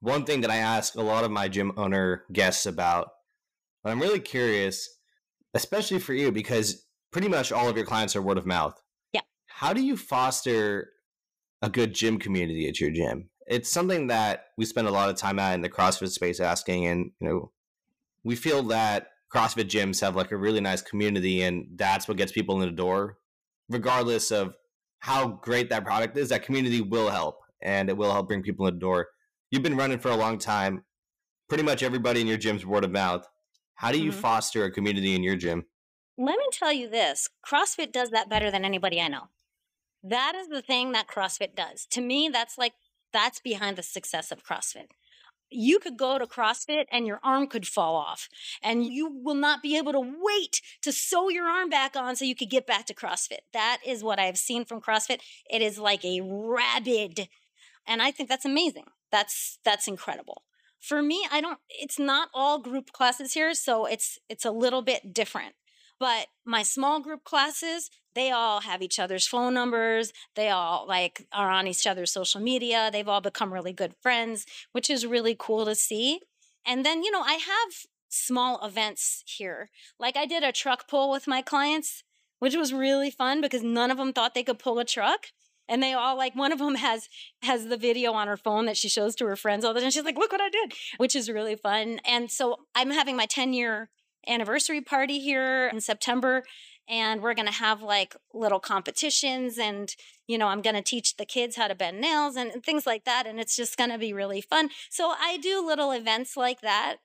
one 0.00 0.24
thing 0.24 0.42
that 0.42 0.50
I 0.50 0.56
ask 0.56 0.94
a 0.94 1.02
lot 1.02 1.24
of 1.24 1.30
my 1.30 1.48
gym 1.48 1.72
owner 1.76 2.24
guests 2.32 2.66
about, 2.66 3.12
but 3.86 3.92
I'm 3.92 4.02
really 4.02 4.18
curious, 4.18 4.98
especially 5.54 6.00
for 6.00 6.12
you, 6.12 6.32
because 6.32 6.88
pretty 7.12 7.28
much 7.28 7.52
all 7.52 7.68
of 7.68 7.76
your 7.76 7.86
clients 7.86 8.16
are 8.16 8.20
word 8.20 8.36
of 8.36 8.44
mouth. 8.44 8.74
Yeah. 9.12 9.20
How 9.46 9.72
do 9.72 9.80
you 9.80 9.96
foster 9.96 10.90
a 11.62 11.70
good 11.70 11.94
gym 11.94 12.18
community 12.18 12.68
at 12.68 12.80
your 12.80 12.90
gym? 12.90 13.30
It's 13.46 13.70
something 13.70 14.08
that 14.08 14.46
we 14.58 14.64
spend 14.64 14.88
a 14.88 14.90
lot 14.90 15.08
of 15.08 15.14
time 15.14 15.38
at 15.38 15.54
in 15.54 15.60
the 15.60 15.68
CrossFit 15.68 16.08
space 16.08 16.40
asking, 16.40 16.84
and 16.86 17.12
you 17.20 17.28
know, 17.28 17.52
we 18.24 18.34
feel 18.34 18.64
that 18.64 19.06
CrossFit 19.32 19.68
gyms 19.68 20.00
have 20.00 20.16
like 20.16 20.32
a 20.32 20.36
really 20.36 20.60
nice 20.60 20.82
community, 20.82 21.42
and 21.42 21.68
that's 21.76 22.08
what 22.08 22.16
gets 22.16 22.32
people 22.32 22.60
in 22.60 22.68
the 22.68 22.74
door, 22.74 23.18
regardless 23.68 24.32
of 24.32 24.56
how 24.98 25.28
great 25.28 25.70
that 25.70 25.84
product 25.84 26.16
is. 26.16 26.30
That 26.30 26.42
community 26.42 26.80
will 26.80 27.08
help, 27.08 27.36
and 27.62 27.88
it 27.88 27.96
will 27.96 28.10
help 28.10 28.26
bring 28.26 28.42
people 28.42 28.66
in 28.66 28.74
the 28.74 28.80
door. 28.80 29.06
You've 29.52 29.62
been 29.62 29.76
running 29.76 30.00
for 30.00 30.10
a 30.10 30.16
long 30.16 30.38
time. 30.38 30.82
Pretty 31.48 31.62
much 31.62 31.84
everybody 31.84 32.20
in 32.20 32.26
your 32.26 32.36
gym's 32.36 32.66
word 32.66 32.82
of 32.82 32.90
mouth. 32.90 33.24
How 33.76 33.92
do 33.92 33.98
you 33.98 34.10
mm-hmm. 34.10 34.20
foster 34.20 34.64
a 34.64 34.70
community 34.70 35.14
in 35.14 35.22
your 35.22 35.36
gym? 35.36 35.66
Let 36.18 36.38
me 36.38 36.46
tell 36.50 36.72
you 36.72 36.88
this 36.88 37.28
CrossFit 37.46 37.92
does 37.92 38.10
that 38.10 38.28
better 38.28 38.50
than 38.50 38.64
anybody 38.64 39.00
I 39.00 39.08
know. 39.08 39.28
That 40.02 40.34
is 40.34 40.48
the 40.48 40.62
thing 40.62 40.92
that 40.92 41.08
CrossFit 41.08 41.54
does. 41.54 41.86
To 41.90 42.00
me, 42.00 42.30
that's 42.32 42.56
like, 42.56 42.72
that's 43.12 43.40
behind 43.40 43.76
the 43.76 43.82
success 43.82 44.32
of 44.32 44.44
CrossFit. 44.44 44.86
You 45.50 45.78
could 45.78 45.96
go 45.96 46.18
to 46.18 46.26
CrossFit 46.26 46.86
and 46.90 47.06
your 47.06 47.20
arm 47.22 47.46
could 47.46 47.66
fall 47.66 47.94
off, 47.94 48.28
and 48.62 48.84
you 48.84 49.08
will 49.08 49.34
not 49.34 49.62
be 49.62 49.76
able 49.76 49.92
to 49.92 50.00
wait 50.00 50.60
to 50.82 50.90
sew 50.90 51.28
your 51.28 51.46
arm 51.46 51.68
back 51.68 51.94
on 51.94 52.16
so 52.16 52.24
you 52.24 52.34
could 52.34 52.50
get 52.50 52.66
back 52.66 52.86
to 52.86 52.94
CrossFit. 52.94 53.40
That 53.52 53.78
is 53.86 54.02
what 54.02 54.18
I've 54.18 54.38
seen 54.38 54.64
from 54.64 54.80
CrossFit. 54.80 55.20
It 55.48 55.62
is 55.62 55.78
like 55.78 56.04
a 56.04 56.20
rabid, 56.22 57.28
and 57.86 58.02
I 58.02 58.10
think 58.10 58.28
that's 58.28 58.44
amazing. 58.44 58.86
That's 59.12 59.58
that's 59.64 59.86
incredible 59.86 60.42
for 60.86 61.02
me 61.02 61.26
i 61.30 61.40
don't 61.40 61.58
it's 61.68 61.98
not 61.98 62.28
all 62.34 62.58
group 62.58 62.92
classes 62.92 63.34
here 63.34 63.54
so 63.54 63.86
it's 63.86 64.18
it's 64.28 64.44
a 64.44 64.50
little 64.50 64.82
bit 64.82 65.12
different 65.12 65.54
but 65.98 66.26
my 66.44 66.62
small 66.62 67.00
group 67.00 67.24
classes, 67.24 67.90
they 68.14 68.30
all 68.30 68.60
have 68.60 68.82
each 68.82 68.98
other's 68.98 69.26
phone 69.26 69.54
numbers. 69.54 70.12
They 70.34 70.50
all 70.50 70.86
like 70.86 71.26
are 71.32 71.50
on 71.50 71.66
each 71.66 71.86
other's 71.86 72.12
social 72.12 72.40
media. 72.40 72.90
They've 72.92 73.08
all 73.08 73.20
become 73.20 73.52
really 73.52 73.72
good 73.72 73.94
friends, 74.02 74.46
which 74.72 74.90
is 74.90 75.06
really 75.06 75.36
cool 75.38 75.64
to 75.64 75.74
see. 75.74 76.20
And 76.66 76.84
then, 76.84 77.02
you 77.02 77.10
know, 77.10 77.22
I 77.22 77.34
have 77.34 77.86
small 78.08 78.64
events 78.64 79.22
here. 79.26 79.70
Like 79.98 80.16
I 80.16 80.26
did 80.26 80.42
a 80.42 80.52
truck 80.52 80.88
pull 80.88 81.10
with 81.10 81.26
my 81.26 81.40
clients, 81.42 82.02
which 82.38 82.56
was 82.56 82.72
really 82.72 83.10
fun 83.10 83.40
because 83.40 83.62
none 83.62 83.90
of 83.90 83.96
them 83.96 84.12
thought 84.12 84.34
they 84.34 84.42
could 84.42 84.58
pull 84.58 84.78
a 84.78 84.84
truck 84.84 85.28
and 85.68 85.82
they 85.82 85.92
all 85.92 86.16
like 86.16 86.34
one 86.34 86.52
of 86.52 86.58
them 86.58 86.76
has 86.76 87.08
has 87.42 87.66
the 87.66 87.76
video 87.76 88.12
on 88.12 88.28
her 88.28 88.36
phone 88.36 88.66
that 88.66 88.76
she 88.76 88.88
shows 88.88 89.14
to 89.16 89.26
her 89.26 89.36
friends 89.36 89.64
all 89.64 89.74
the 89.74 89.80
time 89.80 89.90
she's 89.90 90.04
like 90.04 90.18
look 90.18 90.32
what 90.32 90.40
i 90.40 90.48
did 90.48 90.72
which 90.96 91.14
is 91.14 91.30
really 91.30 91.56
fun 91.56 92.00
and 92.06 92.30
so 92.30 92.56
i'm 92.74 92.90
having 92.90 93.16
my 93.16 93.26
10 93.26 93.52
year 93.52 93.90
anniversary 94.26 94.80
party 94.80 95.20
here 95.20 95.68
in 95.68 95.80
September 95.80 96.42
and 96.88 97.20
we're 97.20 97.34
going 97.34 97.46
to 97.46 97.52
have 97.52 97.82
like 97.82 98.16
little 98.32 98.60
competitions 98.60 99.58
and 99.58 99.94
you 100.26 100.38
know 100.38 100.48
i'm 100.48 100.62
going 100.62 100.76
to 100.76 100.82
teach 100.82 101.16
the 101.16 101.24
kids 101.24 101.56
how 101.56 101.68
to 101.68 101.74
bend 101.74 102.00
nails 102.00 102.36
and, 102.36 102.64
things 102.64 102.86
like 102.86 103.04
that 103.04 103.26
and 103.26 103.38
it's 103.38 103.56
just 103.56 103.76
going 103.76 103.90
to 103.90 103.98
be 103.98 104.12
really 104.12 104.40
fun 104.40 104.70
so 104.90 105.12
i 105.20 105.36
do 105.36 105.64
little 105.64 105.92
events 105.92 106.36
like 106.36 106.60
that 106.60 106.96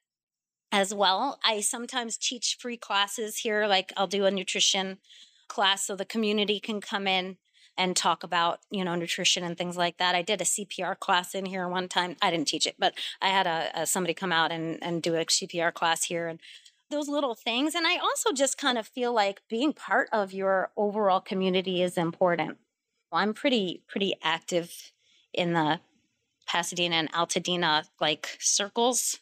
as 0.74 0.94
well. 0.94 1.38
I 1.44 1.60
sometimes 1.60 2.16
teach 2.16 2.56
free 2.60 2.78
classes 2.78 3.38
here 3.38 3.68
like 3.68 3.92
i'll 3.98 4.08
do 4.08 4.26
a 4.26 4.32
nutrition 4.32 4.98
class 5.48 5.86
so 5.86 5.96
the 5.96 6.06
community 6.06 6.60
can 6.60 6.80
come 6.80 7.08
in 7.08 7.38
and 7.78 7.96
talk 7.96 8.24
about 8.24 8.60
you 8.70 8.84
know 8.84 8.96
nutrition 8.96 9.44
and 9.44 9.58
things 9.58 9.78
like 9.78 9.98
that 9.98 10.16
i 10.16 10.22
did 10.22 10.42
a 10.42 10.46
cpr 10.46 10.98
class 10.98 11.34
in 11.34 11.46
here 11.46 11.68
one 11.68 11.88
time 11.88 12.16
i 12.22 12.30
didn't 12.30 12.48
teach 12.48 12.68
it 12.68 12.76
but 12.78 12.94
i 13.22 13.30
had 13.30 13.48
a, 13.48 13.70
a 13.74 13.86
somebody 13.86 14.14
come 14.14 14.32
out 14.32 14.52
and, 14.52 14.78
and 14.84 15.02
do 15.02 15.16
a 15.16 15.26
cpr 15.26 15.74
class 15.74 16.04
here 16.04 16.28
and 16.28 16.40
those 16.92 17.10
little 17.10 17.34
things. 17.34 17.74
And 17.74 17.88
I 17.88 17.98
also 17.98 18.32
just 18.32 18.58
kind 18.58 18.78
of 18.78 18.86
feel 18.86 19.14
like 19.14 19.42
being 19.50 19.74
part 19.74 20.10
of 20.12 20.34
your 20.34 20.70
overall 20.78 21.22
community 21.22 21.82
is 21.82 21.98
important. 21.98 22.58
I'm 23.12 23.34
pretty, 23.34 23.82
pretty 23.88 24.16
active 24.22 24.92
in 25.34 25.54
the 25.54 25.80
Pasadena 26.48 26.96
and 26.98 27.12
Altadena 27.14 27.86
like 28.00 28.38
circles. 28.40 29.20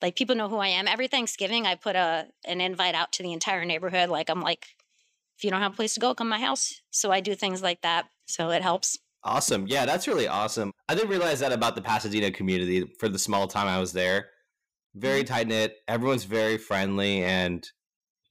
Like 0.00 0.14
people 0.14 0.36
know 0.36 0.48
who 0.48 0.56
I 0.56 0.68
am. 0.68 0.86
Every 0.86 1.08
Thanksgiving, 1.08 1.66
I 1.66 1.74
put 1.74 1.96
a 1.96 2.28
an 2.44 2.60
invite 2.60 2.94
out 2.94 3.12
to 3.12 3.22
the 3.22 3.32
entire 3.32 3.64
neighborhood. 3.64 4.08
Like 4.08 4.30
I'm 4.30 4.40
like, 4.40 4.68
if 5.40 5.44
you 5.44 5.50
don't 5.50 5.62
have 5.62 5.72
a 5.72 5.76
place 5.76 5.94
to 5.94 6.00
go, 6.00 6.14
come 6.14 6.26
to 6.26 6.30
my 6.30 6.38
house. 6.38 6.80
So 6.90 7.10
I 7.10 7.20
do 7.20 7.34
things 7.34 7.62
like 7.62 7.80
that. 7.80 8.06
So 8.26 8.50
it 8.50 8.62
helps. 8.62 8.98
Awesome. 9.24 9.66
Yeah, 9.66 9.86
that's 9.86 10.06
really 10.06 10.28
awesome. 10.28 10.72
I 10.88 10.94
didn't 10.94 11.10
realize 11.10 11.40
that 11.40 11.52
about 11.52 11.74
the 11.74 11.82
Pasadena 11.82 12.30
community 12.30 12.90
for 12.98 13.08
the 13.08 13.18
small 13.18 13.48
time 13.48 13.66
I 13.66 13.80
was 13.80 13.92
there 13.92 14.26
very 14.94 15.20
mm-hmm. 15.20 15.34
tight 15.34 15.48
knit. 15.48 15.76
Everyone's 15.88 16.24
very 16.24 16.58
friendly, 16.58 17.22
and 17.22 17.66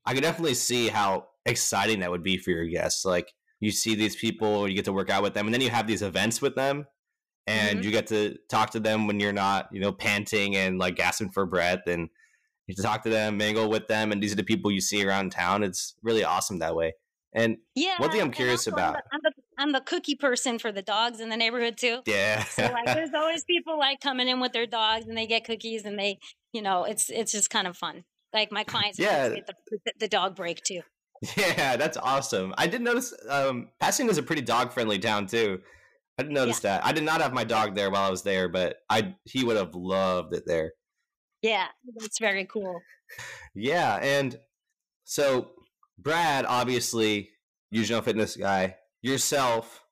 I 0.06 0.14
can 0.14 0.24
definitely 0.24 0.56
see 0.56 0.88
how 0.88 1.28
exciting 1.46 2.00
that 2.00 2.12
would 2.12 2.24
be 2.24 2.38
for 2.38 2.52
your 2.52 2.66
guests. 2.66 3.06
Like 3.06 3.32
you 3.60 3.72
see 3.72 3.96
these 3.96 4.16
people, 4.16 4.68
you 4.68 4.76
get 4.76 4.86
to 4.86 4.94
work 4.94 5.10
out 5.10 5.24
with 5.24 5.34
them, 5.34 5.48
and 5.48 5.54
then 5.54 5.62
you 5.62 5.70
have 5.70 5.88
these 5.88 6.02
events 6.02 6.42
with 6.42 6.56
them, 6.56 6.86
and 7.48 7.80
mm-hmm. 7.80 7.86
you 7.86 7.92
get 7.92 8.08
to 8.08 8.38
talk 8.50 8.72
to 8.72 8.80
them 8.80 9.08
when 9.08 9.20
you're 9.20 9.34
not, 9.34 9.70
you 9.72 9.80
know, 9.80 9.92
panting 9.92 10.56
and 10.56 10.80
like 10.80 10.96
gasping 10.96 11.32
for 11.32 11.46
breath, 11.46 11.88
and 11.88 12.10
you 12.70 12.76
to 12.76 12.82
talk 12.82 13.04
to 13.04 13.10
them, 13.10 13.38
mingle 13.38 13.70
with 13.70 13.88
them, 13.88 14.12
and 14.12 14.22
these 14.24 14.32
are 14.32 14.38
the 14.38 14.44
people 14.44 14.72
you 14.72 14.82
see 14.82 15.06
around 15.06 15.32
town. 15.32 15.64
It's 15.64 15.96
really 16.02 16.24
awesome 16.24 16.60
that 16.60 16.76
way. 16.76 16.94
And 17.34 17.58
yeah, 17.76 17.96
one 18.00 18.10
thing 18.10 18.22
I'm 18.22 18.32
curious 18.32 18.66
about. 18.66 18.96
I'm 19.12 19.20
the, 19.22 19.32
I'm 19.58 19.72
the 19.72 19.82
cookie 19.82 20.16
person 20.16 20.58
for 20.58 20.72
the 20.72 20.82
dogs 20.82 21.20
in 21.20 21.30
the 21.30 21.38
neighborhood 21.38 21.78
too. 21.78 22.00
Yeah. 22.08 22.44
so 22.46 22.64
like, 22.64 22.86
there's 22.96 23.14
always 23.14 23.44
people 23.44 23.78
like 23.78 24.00
coming 24.02 24.28
in 24.28 24.40
with 24.40 24.54
their 24.54 24.66
dogs, 24.66 25.06
and 25.06 25.16
they 25.18 25.28
get 25.28 25.44
cookies, 25.44 25.86
and 25.86 26.00
they 26.00 26.20
you 26.54 26.62
know, 26.62 26.84
it's 26.84 27.10
it's 27.10 27.32
just 27.32 27.50
kind 27.50 27.68
of 27.68 27.78
fun. 27.78 28.04
Like 28.34 28.52
my 28.52 28.64
clients, 28.64 29.00
yeah, 29.00 29.30
the, 29.30 29.44
the, 30.00 30.08
dog 30.08 30.36
break 30.36 30.62
too. 30.64 30.82
Yeah, 31.36 31.76
that's 31.76 31.98
awesome. 31.98 32.54
I 32.58 32.68
did 32.68 32.82
notice 32.82 33.14
um, 33.28 33.70
Pasadena 33.80 34.12
is 34.12 34.18
a 34.18 34.24
pretty 34.24 34.42
dog 34.42 34.72
friendly 34.72 35.00
town 35.00 35.26
too. 35.26 35.60
I 36.18 36.24
didn't 36.24 36.36
notice 36.36 36.64
yeah. 36.64 36.78
that. 36.78 36.86
I 36.86 36.92
did 36.92 37.04
not 37.04 37.22
have 37.22 37.34
my 37.34 37.44
dog 37.44 37.76
there 37.76 37.90
while 37.90 38.08
I 38.08 38.10
was 38.10 38.24
there, 38.24 38.48
but 38.48 38.78
I 38.90 39.16
he 39.26 39.44
would 39.44 39.58
have 39.58 39.76
loved 39.76 40.34
it 40.34 40.44
there. 40.46 40.74
Yeah, 41.42 41.68
that's 41.98 42.20
very 42.20 42.46
cool. 42.46 42.82
Yeah, 43.56 43.96
and 44.02 44.38
so 45.04 45.52
Brad, 45.98 46.46
obviously, 46.46 47.30
usual 47.72 48.02
fitness 48.02 48.36
guy, 48.36 48.76
yourself, 49.02 49.84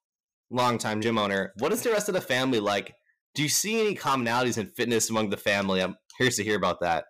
longtime 0.49 1.01
gym 1.01 1.17
owner. 1.17 1.53
What 1.57 1.71
is 1.73 1.81
the 1.81 1.91
rest 1.91 2.07
of 2.09 2.15
the 2.15 2.21
family 2.21 2.59
like? 2.59 2.93
Do 3.33 3.43
you 3.43 3.49
see 3.49 3.81
any 3.81 3.95
commonalities 3.95 4.57
in 4.57 4.67
fitness 4.67 5.09
among 5.09 5.29
the 5.29 5.37
family? 5.37 5.81
I'm 5.81 5.95
curious 6.15 6.37
to 6.37 6.43
hear 6.43 6.57
about 6.57 6.81
that. 6.81 7.05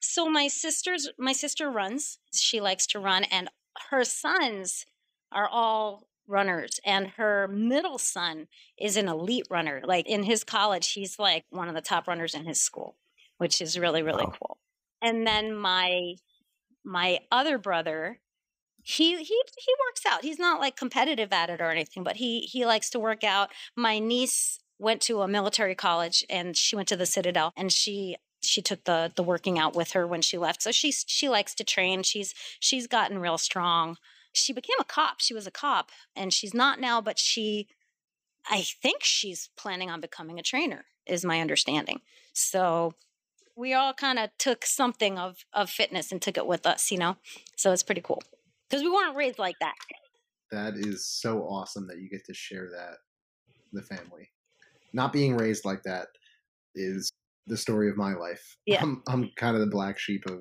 So 0.00 0.28
my 0.28 0.48
sister's 0.48 1.08
my 1.18 1.32
sister 1.32 1.70
runs. 1.70 2.18
She 2.34 2.60
likes 2.60 2.86
to 2.88 2.98
run, 2.98 3.24
and 3.24 3.48
her 3.90 4.04
sons 4.04 4.86
are 5.32 5.48
all 5.48 6.08
runners 6.28 6.80
and 6.84 7.08
her 7.16 7.46
middle 7.48 7.98
son 7.98 8.48
is 8.78 8.96
an 8.96 9.08
elite 9.08 9.46
runner 9.48 9.80
like 9.84 10.08
in 10.08 10.24
his 10.24 10.42
college 10.42 10.92
he's 10.92 11.18
like 11.18 11.44
one 11.50 11.68
of 11.68 11.74
the 11.74 11.80
top 11.80 12.08
runners 12.08 12.34
in 12.34 12.44
his 12.44 12.60
school 12.60 12.96
which 13.38 13.60
is 13.60 13.78
really 13.78 14.02
really 14.02 14.24
wow. 14.24 14.34
cool 14.40 14.58
and 15.02 15.26
then 15.26 15.54
my 15.54 16.14
my 16.84 17.18
other 17.30 17.58
brother 17.58 18.20
he 18.82 19.16
he 19.16 19.42
he 19.58 19.74
works 19.88 20.06
out 20.06 20.22
he's 20.22 20.38
not 20.38 20.60
like 20.60 20.76
competitive 20.76 21.32
at 21.32 21.50
it 21.50 21.60
or 21.60 21.70
anything 21.70 22.02
but 22.02 22.16
he 22.16 22.40
he 22.40 22.64
likes 22.64 22.90
to 22.90 22.98
work 22.98 23.24
out 23.24 23.50
my 23.76 23.98
niece 23.98 24.58
went 24.78 25.00
to 25.00 25.22
a 25.22 25.28
military 25.28 25.74
college 25.74 26.24
and 26.28 26.56
she 26.56 26.76
went 26.76 26.88
to 26.88 26.96
the 26.96 27.06
citadel 27.06 27.52
and 27.56 27.72
she 27.72 28.16
she 28.42 28.62
took 28.62 28.84
the 28.84 29.12
the 29.14 29.22
working 29.22 29.58
out 29.58 29.74
with 29.74 29.92
her 29.92 30.06
when 30.06 30.22
she 30.22 30.38
left. 30.38 30.62
So 30.62 30.70
she's 30.70 31.04
she 31.06 31.28
likes 31.28 31.54
to 31.56 31.64
train. 31.64 32.02
She's 32.02 32.34
she's 32.60 32.86
gotten 32.86 33.18
real 33.18 33.38
strong. 33.38 33.96
She 34.32 34.52
became 34.52 34.76
a 34.78 34.84
cop. 34.84 35.20
She 35.20 35.34
was 35.34 35.46
a 35.46 35.50
cop 35.50 35.90
and 36.14 36.32
she's 36.32 36.54
not 36.54 36.80
now, 36.80 37.00
but 37.00 37.18
she 37.18 37.68
I 38.48 38.62
think 38.62 39.02
she's 39.02 39.50
planning 39.56 39.90
on 39.90 40.00
becoming 40.00 40.38
a 40.38 40.42
trainer 40.42 40.84
is 41.06 41.24
my 41.24 41.40
understanding. 41.40 42.00
So 42.32 42.94
we 43.56 43.72
all 43.72 43.94
kind 43.94 44.18
of 44.18 44.30
took 44.38 44.64
something 44.66 45.18
of 45.18 45.44
of 45.52 45.70
fitness 45.70 46.12
and 46.12 46.20
took 46.20 46.36
it 46.36 46.46
with 46.46 46.66
us, 46.66 46.90
you 46.90 46.98
know. 46.98 47.16
So 47.56 47.72
it's 47.72 47.82
pretty 47.82 48.02
cool. 48.02 48.22
Cuz 48.70 48.82
we 48.82 48.90
weren't 48.90 49.16
raised 49.16 49.38
like 49.38 49.56
that. 49.60 49.74
That 50.50 50.74
is 50.76 51.06
so 51.06 51.42
awesome 51.42 51.86
that 51.88 51.98
you 51.98 52.08
get 52.08 52.24
to 52.26 52.34
share 52.34 52.70
that 52.70 52.98
the 53.72 53.82
family. 53.82 54.30
Not 54.92 55.12
being 55.12 55.36
raised 55.36 55.64
like 55.64 55.82
that 55.84 56.08
is 56.74 57.10
the 57.46 57.56
story 57.56 57.88
of 57.88 57.96
my 57.96 58.14
life. 58.14 58.56
Yeah. 58.66 58.82
I'm, 58.82 59.02
I'm 59.06 59.30
kind 59.36 59.54
of 59.54 59.60
the 59.60 59.70
black 59.70 59.98
sheep 59.98 60.24
of 60.26 60.40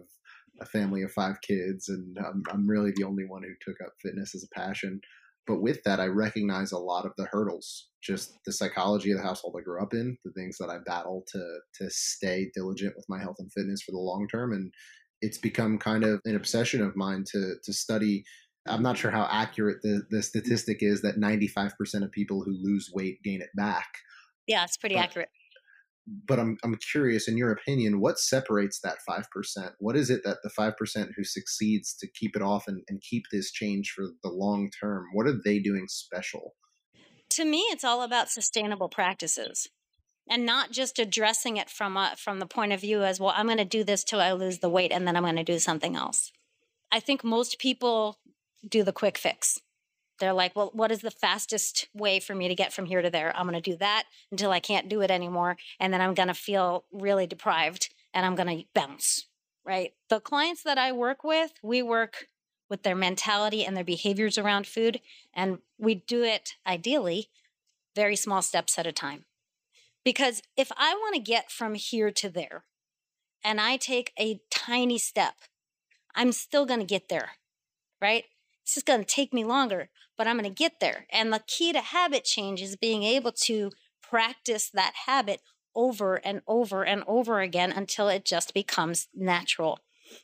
a 0.61 0.65
family 0.65 1.03
of 1.03 1.11
five 1.11 1.39
kids, 1.41 1.89
and 1.89 2.17
I'm, 2.17 2.41
I'm 2.49 2.67
really 2.67 2.91
the 2.95 3.03
only 3.03 3.25
one 3.25 3.43
who 3.43 3.53
took 3.61 3.79
up 3.85 3.93
fitness 4.01 4.33
as 4.33 4.43
a 4.43 4.59
passion. 4.59 4.99
But 5.47 5.61
with 5.61 5.83
that, 5.83 5.99
I 5.99 6.07
recognize 6.07 6.71
a 6.71 6.77
lot 6.77 7.05
of 7.05 7.11
the 7.17 7.25
hurdles, 7.25 7.89
just 8.03 8.39
the 8.45 8.51
psychology 8.51 9.11
of 9.11 9.17
the 9.17 9.23
household 9.23 9.55
I 9.57 9.63
grew 9.63 9.81
up 9.81 9.93
in, 9.93 10.17
the 10.25 10.31
things 10.31 10.57
that 10.59 10.69
I 10.69 10.77
battle 10.85 11.23
to 11.33 11.59
to 11.79 11.89
stay 11.89 12.49
diligent 12.53 12.95
with 12.95 13.05
my 13.09 13.19
health 13.19 13.37
and 13.39 13.51
fitness 13.51 13.81
for 13.81 13.91
the 13.91 13.99
long 13.99 14.27
term, 14.27 14.53
and 14.53 14.73
it's 15.21 15.37
become 15.37 15.77
kind 15.77 16.03
of 16.03 16.19
an 16.25 16.35
obsession 16.35 16.81
of 16.81 16.95
mine 16.95 17.23
to 17.31 17.55
to 17.63 17.73
study. 17.73 18.23
I'm 18.67 18.81
not 18.81 18.97
sure 18.97 19.11
how 19.11 19.27
accurate 19.29 19.77
the, 19.83 20.01
the 20.09 20.23
statistic 20.23 20.79
is 20.81 21.03
that 21.03 21.17
95% 21.19 22.03
of 22.03 22.11
people 22.11 22.41
who 22.43 22.57
lose 22.59 22.89
weight 22.91 23.21
gain 23.23 23.39
it 23.39 23.51
back. 23.55 23.85
Yeah, 24.47 24.63
it's 24.63 24.75
pretty 24.75 24.95
but, 24.95 25.03
accurate 25.03 25.29
but 26.07 26.39
I'm 26.39 26.57
I'm 26.63 26.77
curious 26.91 27.27
in 27.27 27.37
your 27.37 27.51
opinion, 27.51 27.99
what 27.99 28.19
separates 28.19 28.79
that 28.81 28.97
five 29.07 29.29
percent? 29.31 29.73
What 29.79 29.95
is 29.95 30.09
it 30.09 30.23
that 30.23 30.37
the 30.43 30.49
five 30.49 30.77
percent 30.77 31.11
who 31.15 31.23
succeeds 31.23 31.95
to 31.95 32.07
keep 32.07 32.35
it 32.35 32.41
off 32.41 32.67
and, 32.67 32.81
and 32.87 33.01
keep 33.01 33.23
this 33.31 33.51
change 33.51 33.91
for 33.91 34.05
the 34.23 34.29
long 34.29 34.69
term? 34.79 35.05
What 35.13 35.27
are 35.27 35.39
they 35.43 35.59
doing 35.59 35.87
special? 35.87 36.55
To 37.31 37.45
me, 37.45 37.59
it's 37.71 37.83
all 37.83 38.03
about 38.03 38.29
sustainable 38.29 38.87
practices 38.87 39.69
and 40.29 40.45
not 40.45 40.71
just 40.71 40.99
addressing 40.99 41.57
it 41.57 41.69
from 41.69 41.97
a, 41.97 42.13
from 42.17 42.39
the 42.39 42.45
point 42.45 42.73
of 42.73 42.81
view 42.81 43.03
as 43.03 43.19
well 43.19 43.33
i'm 43.35 43.45
going 43.45 43.57
to 43.57 43.65
do 43.65 43.83
this 43.83 44.03
till 44.03 44.21
i 44.21 44.31
lose 44.31 44.59
the 44.59 44.69
weight 44.69 44.91
and 44.91 45.07
then 45.07 45.15
i'm 45.15 45.23
going 45.23 45.35
to 45.35 45.43
do 45.43 45.59
something 45.59 45.95
else 45.95 46.31
i 46.91 46.99
think 46.99 47.23
most 47.23 47.59
people 47.59 48.17
do 48.67 48.83
the 48.83 48.93
quick 48.93 49.17
fix 49.17 49.59
they're 50.19 50.33
like 50.33 50.55
well 50.55 50.71
what 50.73 50.91
is 50.91 50.99
the 50.99 51.11
fastest 51.11 51.87
way 51.93 52.19
for 52.19 52.35
me 52.35 52.47
to 52.47 52.55
get 52.55 52.73
from 52.73 52.85
here 52.85 53.01
to 53.01 53.09
there? 53.09 53.35
I'm 53.35 53.47
going 53.47 53.61
to 53.61 53.71
do 53.71 53.77
that 53.77 54.03
until 54.31 54.51
i 54.51 54.59
can't 54.59 54.89
do 54.89 55.01
it 55.01 55.11
anymore 55.11 55.57
and 55.79 55.93
then 55.93 56.01
i'm 56.01 56.13
going 56.13 56.27
to 56.27 56.33
feel 56.33 56.85
really 56.91 57.27
deprived 57.27 57.93
and 58.13 58.25
i'm 58.25 58.35
going 58.35 58.59
to 58.59 58.65
bounce 58.73 59.25
right? 59.65 59.93
The 60.09 60.19
clients 60.19 60.61
that 60.63 60.77
i 60.77 60.91
work 60.91 61.23
with 61.23 61.53
we 61.63 61.81
work 61.81 62.27
with 62.69 62.83
their 62.83 62.95
mentality 62.95 63.63
and 63.65 63.75
their 63.75 63.83
behaviors 63.83 64.37
around 64.37 64.67
food 64.67 65.01
and 65.33 65.59
we 65.77 65.95
do 65.95 66.23
it 66.23 66.55
ideally 66.65 67.29
very 67.95 68.15
small 68.15 68.41
steps 68.41 68.77
at 68.77 68.85
a 68.85 68.91
time. 68.91 69.25
Because 70.03 70.43
if 70.55 70.71
I 70.77 70.93
want 70.93 71.15
to 71.15 71.21
get 71.21 71.49
from 71.49 71.73
here 71.73 72.11
to 72.11 72.29
there 72.29 72.65
and 73.43 73.59
I 73.59 73.77
take 73.77 74.11
a 74.19 74.41
tiny 74.51 74.99
step, 74.99 75.35
I'm 76.13 76.31
still 76.31 76.65
going 76.65 76.81
to 76.81 76.85
get 76.85 77.09
there, 77.09 77.31
right? 78.01 78.25
It's 78.65 78.77
is 78.77 78.83
going 78.83 78.99
to 78.99 79.05
take 79.05 79.31
me 79.31 79.43
longer, 79.43 79.89
but 80.17 80.27
I'm 80.27 80.37
going 80.37 80.49
to 80.49 80.63
get 80.63 80.79
there. 80.79 81.05
And 81.11 81.31
the 81.31 81.43
key 81.45 81.71
to 81.71 81.81
habit 81.81 82.23
change 82.25 82.61
is 82.61 82.75
being 82.75 83.03
able 83.03 83.31
to 83.43 83.71
practice 84.01 84.71
that 84.73 84.93
habit 85.05 85.41
over 85.75 86.15
and 86.15 86.41
over 86.47 86.83
and 86.83 87.03
over 87.05 87.41
again 87.41 87.71
until 87.71 88.09
it 88.09 88.25
just 88.25 88.53
becomes 88.53 89.07
natural. 89.13 89.79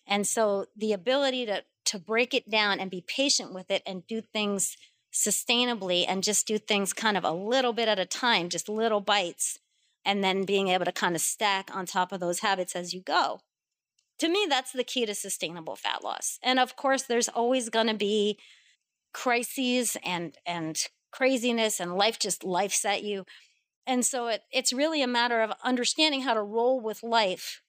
And 0.08 0.26
so 0.26 0.66
the 0.76 0.94
ability 0.94 1.46
to 1.46 1.64
to 1.84 2.00
break 2.00 2.34
it 2.34 2.50
down 2.50 2.80
and 2.80 2.92
be 2.92 3.04
patient 3.06 3.54
with 3.54 3.70
it 3.72 3.82
and 3.86 4.06
do 4.06 4.22
things 4.22 4.78
sustainably 5.12 6.06
and 6.08 6.24
just 6.24 6.46
do 6.46 6.58
things 6.58 6.94
kind 6.94 7.18
of 7.18 7.24
a 7.24 7.32
little 7.32 7.74
bit 7.74 7.88
at 7.88 8.00
a 8.00 8.06
time, 8.06 8.50
just 8.50 8.70
little 8.70 9.02
bites 9.02 9.60
and 10.06 10.24
then 10.24 10.46
being 10.46 10.68
able 10.68 10.86
to 10.86 10.92
kind 10.92 11.16
of 11.16 11.22
stack 11.22 11.76
on 11.76 11.86
top 11.86 12.12
of 12.12 12.20
those 12.20 12.40
habits 12.40 12.76
as 12.76 12.94
you 12.94 13.02
go. 13.02 13.42
To 14.22 14.30
me, 14.30 14.46
that's 14.48 14.72
the 14.72 14.84
key 14.84 15.08
to 15.08 15.16
sustainable 15.16 15.76
fat 15.76 16.04
loss. 16.04 16.38
And 16.44 16.60
of 16.60 16.76
course, 16.76 17.02
there's 17.02 17.28
always 17.28 17.70
going 17.70 17.88
to 17.88 17.96
be 17.96 18.38
crises 19.16 19.98
and 20.06 20.38
and 20.46 20.78
craziness 21.12 21.80
and 21.80 21.98
life 21.98 22.20
just 22.20 22.44
life's 22.44 22.86
at 22.86 23.02
you. 23.02 23.26
And 23.88 24.06
so 24.06 24.28
it, 24.28 24.44
it's 24.52 24.72
really 24.72 25.02
a 25.02 25.08
matter 25.08 25.42
of 25.42 25.52
understanding 25.64 26.22
how 26.22 26.36
to 26.36 26.44
roll 26.44 26.80
with 26.80 27.02
life, 27.02 27.64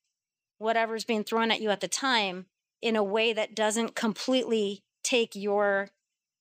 whatever's 0.59 1.07
being 1.07 1.24
thrown 1.24 1.50
at 1.50 1.62
you 1.62 1.70
at 1.70 1.80
the 1.80 1.88
time, 1.88 2.44
in 2.82 2.96
a 2.96 3.03
way 3.03 3.32
that 3.32 3.57
doesn't 3.57 3.96
completely 3.96 4.84
take 5.03 5.34
your 5.34 5.88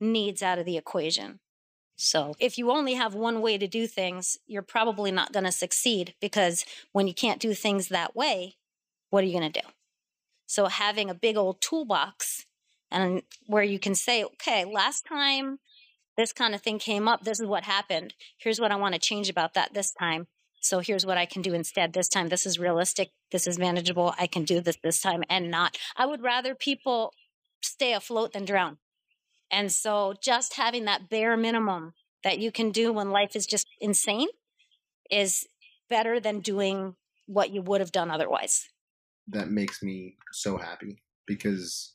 needs 0.02 0.44
out 0.44 0.60
of 0.60 0.66
the 0.66 0.76
equation. 0.76 1.40
So, 1.96 2.36
if 2.38 2.58
you 2.58 2.70
only 2.70 2.96
have 2.96 3.16
one 3.16 3.42
way 3.42 3.58
to 3.58 3.66
do 3.66 3.88
things, 3.88 4.38
you're 4.46 4.62
probably 4.62 5.10
not 5.10 5.32
going 5.32 5.46
to 5.46 5.54
succeed 5.54 6.16
because 6.20 6.66
when 6.92 7.08
you 7.08 7.14
can't 7.14 7.40
do 7.40 7.54
things 7.54 7.88
that 7.88 8.14
way, 8.14 8.58
what 9.10 9.24
are 9.24 9.28
you 9.28 9.40
going 9.40 9.54
to 9.54 9.62
do? 9.62 9.68
So, 10.52 10.66
having 10.66 11.10
a 11.10 11.14
big 11.14 11.38
old 11.38 11.62
toolbox 11.62 12.46
and 12.92 13.22
where 13.48 13.64
you 13.64 13.80
can 13.80 13.96
say, 13.96 14.22
okay, 14.26 14.66
last 14.66 15.06
time 15.06 15.60
this 16.18 16.34
kind 16.34 16.54
of 16.54 16.62
thing 16.62 16.78
came 16.78 17.08
up, 17.08 17.24
this 17.24 17.40
is 17.40 17.48
what 17.48 17.64
happened. 17.64 18.14
Here's 18.38 18.60
what 18.60 18.70
I 18.70 18.76
want 18.76 18.94
to 18.94 19.00
change 19.00 19.30
about 19.30 19.54
that 19.54 19.74
this 19.74 19.94
time. 19.94 20.28
So, 20.60 20.80
here's 20.80 21.06
what 21.06 21.18
I 21.18 21.26
can 21.26 21.42
do 21.42 21.54
instead 21.54 21.94
this 21.94 22.10
time. 22.10 22.28
This 22.28 22.46
is 22.46 22.60
realistic. 22.60 23.12
This 23.32 23.48
is 23.48 23.58
manageable. 23.58 24.14
I 24.20 24.28
can 24.28 24.44
do 24.44 24.60
this 24.60 24.78
this 24.84 25.02
time 25.02 25.24
and 25.30 25.50
not. 25.50 25.78
I 25.96 26.06
would 26.06 26.22
rather 26.22 26.54
people 26.54 27.14
stay 27.62 27.94
afloat 27.94 28.34
than 28.34 28.44
drown. 28.44 28.78
And 29.50 29.72
so 29.72 30.16
just 30.22 30.56
having 30.56 30.84
that 30.84 31.10
bare 31.10 31.38
minimum 31.38 31.94
that 32.26 32.40
you 32.40 32.52
can 32.52 32.72
do 32.72 32.92
when 32.92 33.12
life 33.12 33.38
is 33.38 33.46
just 33.46 33.68
insane 33.80 34.28
is 35.10 35.48
better 35.90 36.20
than 36.20 36.42
doing 36.42 36.98
what 37.26 37.52
you 37.52 37.62
would 37.62 37.80
have 37.80 37.94
done 37.94 38.12
otherwise. 38.12 38.68
That 39.28 39.50
makes 39.50 39.82
me 39.82 40.16
so 40.32 40.58
happy 40.58 41.02
because 41.28 41.94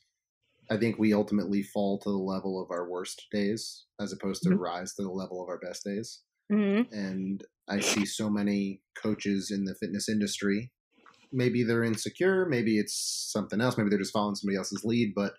I 0.70 0.76
think 0.76 0.98
we 0.98 1.12
ultimately 1.12 1.62
fall 1.62 1.98
to 2.00 2.10
the 2.10 2.16
level 2.16 2.62
of 2.62 2.70
our 2.70 2.88
worst 2.88 3.26
days 3.30 3.84
as 4.00 4.12
opposed 4.12 4.42
to 4.42 4.50
mm-hmm. 4.50 4.58
rise 4.58 4.94
to 4.94 5.02
the 5.02 5.10
level 5.10 5.42
of 5.42 5.48
our 5.48 5.58
best 5.58 5.84
days. 5.84 6.22
Mm-hmm. 6.52 6.92
And 6.94 7.44
I 7.68 7.80
see 7.80 8.06
so 8.06 8.30
many 8.30 8.80
coaches 9.00 9.50
in 9.50 9.64
the 9.64 9.74
fitness 9.74 10.08
industry. 10.08 10.70
Maybe 11.32 11.62
they're 11.62 11.84
insecure, 11.84 12.46
maybe 12.46 12.78
it's 12.78 13.28
something 13.32 13.60
else, 13.60 13.76
maybe 13.76 13.90
they're 13.90 13.98
just 13.98 14.12
following 14.12 14.36
somebody 14.36 14.56
else's 14.56 14.84
lead, 14.84 15.12
but 15.14 15.34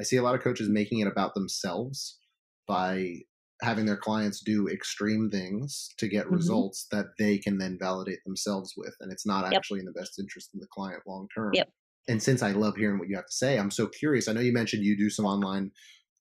I 0.00 0.02
see 0.02 0.16
a 0.16 0.22
lot 0.22 0.34
of 0.34 0.42
coaches 0.42 0.68
making 0.68 1.00
it 1.00 1.08
about 1.08 1.34
themselves 1.34 2.18
by 2.66 3.20
having 3.62 3.86
their 3.86 3.96
clients 3.96 4.40
do 4.40 4.68
extreme 4.68 5.30
things 5.30 5.88
to 5.98 6.08
get 6.08 6.26
mm-hmm. 6.26 6.34
results 6.34 6.86
that 6.90 7.06
they 7.18 7.38
can 7.38 7.58
then 7.58 7.78
validate 7.80 8.18
themselves 8.24 8.74
with. 8.76 8.94
And 9.00 9.10
it's 9.10 9.26
not 9.26 9.44
yep. 9.44 9.58
actually 9.58 9.80
in 9.80 9.86
the 9.86 9.92
best 9.92 10.18
interest 10.18 10.50
of 10.54 10.60
the 10.60 10.66
client 10.70 11.02
long 11.06 11.28
term. 11.34 11.50
Yep. 11.54 11.68
And 12.08 12.22
since 12.22 12.42
I 12.42 12.52
love 12.52 12.76
hearing 12.76 12.98
what 12.98 13.08
you 13.08 13.16
have 13.16 13.26
to 13.26 13.32
say, 13.32 13.58
I'm 13.58 13.70
so 13.70 13.88
curious. 13.88 14.28
I 14.28 14.32
know 14.32 14.40
you 14.40 14.52
mentioned 14.52 14.84
you 14.84 14.96
do 14.96 15.10
some 15.10 15.24
online 15.24 15.72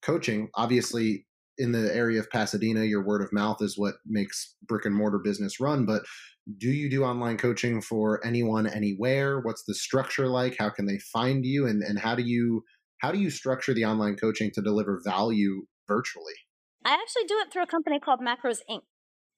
coaching. 0.01 0.49
Obviously, 0.55 1.25
in 1.57 1.71
the 1.71 1.93
area 1.95 2.19
of 2.19 2.29
Pasadena, 2.29 2.83
your 2.83 3.05
word 3.05 3.21
of 3.21 3.31
mouth 3.31 3.61
is 3.61 3.77
what 3.77 3.95
makes 4.05 4.55
brick 4.67 4.85
and 4.85 4.95
mortar 4.95 5.19
business 5.19 5.59
run. 5.59 5.85
But 5.85 6.03
do 6.57 6.69
you 6.69 6.89
do 6.89 7.03
online 7.03 7.37
coaching 7.37 7.81
for 7.81 8.25
anyone 8.25 8.67
anywhere? 8.67 9.39
What's 9.41 9.63
the 9.63 9.73
structure 9.73 10.27
like? 10.27 10.55
How 10.59 10.69
can 10.69 10.85
they 10.85 10.99
find 10.99 11.45
you? 11.45 11.67
And, 11.67 11.81
and 11.83 11.99
how 11.99 12.15
do 12.15 12.23
you 12.23 12.63
how 12.99 13.11
do 13.11 13.19
you 13.19 13.29
structure 13.29 13.73
the 13.73 13.85
online 13.85 14.15
coaching 14.15 14.51
to 14.55 14.61
deliver 14.61 15.01
value 15.03 15.65
virtually? 15.87 16.33
I 16.85 16.93
actually 16.93 17.23
do 17.23 17.39
it 17.39 17.51
through 17.51 17.63
a 17.63 17.67
company 17.67 17.99
called 17.99 18.19
Macros 18.19 18.59
Inc. 18.69 18.83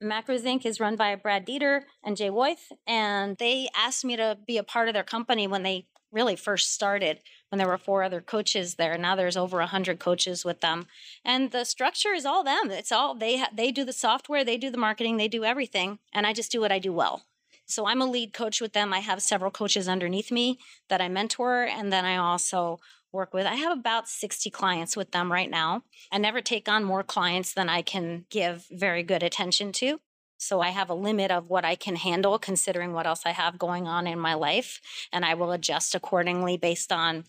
Macros 0.04 0.44
Inc. 0.44 0.66
is 0.66 0.82
run 0.82 0.98
by 0.98 1.16
Brad 1.16 1.48
Dieter 1.48 1.84
and 2.04 2.18
Jay 2.18 2.30
Woith, 2.30 2.74
and 2.86 3.38
they 3.38 3.70
asked 3.74 4.04
me 4.04 4.18
to 4.18 4.38
be 4.46 4.58
a 4.58 4.64
part 4.64 4.90
of 4.90 4.94
their 4.94 5.04
company 5.04 5.48
when 5.48 5.64
they 5.64 5.88
really 6.12 6.36
first 6.36 6.74
started 6.74 7.22
when 7.50 7.58
there 7.58 7.68
were 7.68 7.78
four 7.78 8.04
other 8.04 8.22
coaches 8.22 8.76
there 8.76 8.98
now 8.98 9.14
there's 9.14 9.36
over 9.36 9.58
100 9.58 10.00
coaches 10.00 10.46
with 10.46 10.62
them 10.62 10.88
and 11.26 11.52
the 11.52 11.66
structure 11.66 12.14
is 12.14 12.26
all 12.26 12.46
them 12.46 12.72
it's 12.72 12.94
all 12.94 13.14
they 13.14 13.40
ha- 13.40 13.50
they 13.54 13.74
do 13.74 13.84
the 13.84 13.92
software 13.92 14.46
they 14.46 14.58
do 14.58 14.72
the 14.72 14.78
marketing 14.78 15.18
they 15.18 15.28
do 15.28 15.44
everything 15.44 16.00
and 16.14 16.26
i 16.26 16.32
just 16.32 16.50
do 16.50 16.62
what 16.62 16.72
i 16.72 16.80
do 16.80 16.94
well 16.94 17.26
so 17.66 17.86
i'm 17.86 18.02
a 18.02 18.06
lead 18.06 18.32
coach 18.32 18.62
with 18.62 18.72
them 18.72 18.94
i 18.94 19.00
have 19.00 19.22
several 19.22 19.52
coaches 19.52 19.90
underneath 19.90 20.32
me 20.32 20.58
that 20.88 21.02
i 21.02 21.10
mentor 21.10 21.64
and 21.64 21.92
then 21.92 22.06
i 22.06 22.16
also 22.16 22.80
work 23.18 23.34
with. 23.34 23.46
I 23.46 23.56
have 23.56 23.78
about 23.78 24.08
60 24.08 24.50
clients 24.52 24.96
with 24.96 25.12
them 25.12 25.30
right 25.32 25.50
now. 25.50 25.82
I 26.12 26.20
never 26.20 26.40
take 26.40 26.70
on 26.70 26.84
more 26.84 27.04
clients 27.04 27.54
than 27.54 27.68
I 27.68 27.82
can 27.82 28.26
give 28.30 28.66
very 28.72 29.04
good 29.04 29.24
attention 29.24 29.74
to. 29.74 30.00
So 30.38 30.62
I 30.62 30.70
have 30.70 30.92
a 30.92 30.94
limit 30.94 31.32
of 31.32 31.50
what 31.50 31.66
I 31.66 31.76
can 31.76 31.96
handle 31.96 32.38
considering 32.38 32.94
what 32.94 33.08
else 33.08 33.24
I 33.26 33.32
have 33.32 33.58
going 33.58 33.88
on 33.88 34.06
in 34.06 34.20
my 34.20 34.36
life 34.36 34.80
and 35.12 35.26
I 35.26 35.34
will 35.34 35.52
adjust 35.52 35.96
accordingly 35.96 36.58
based 36.58 36.92
on 36.92 37.26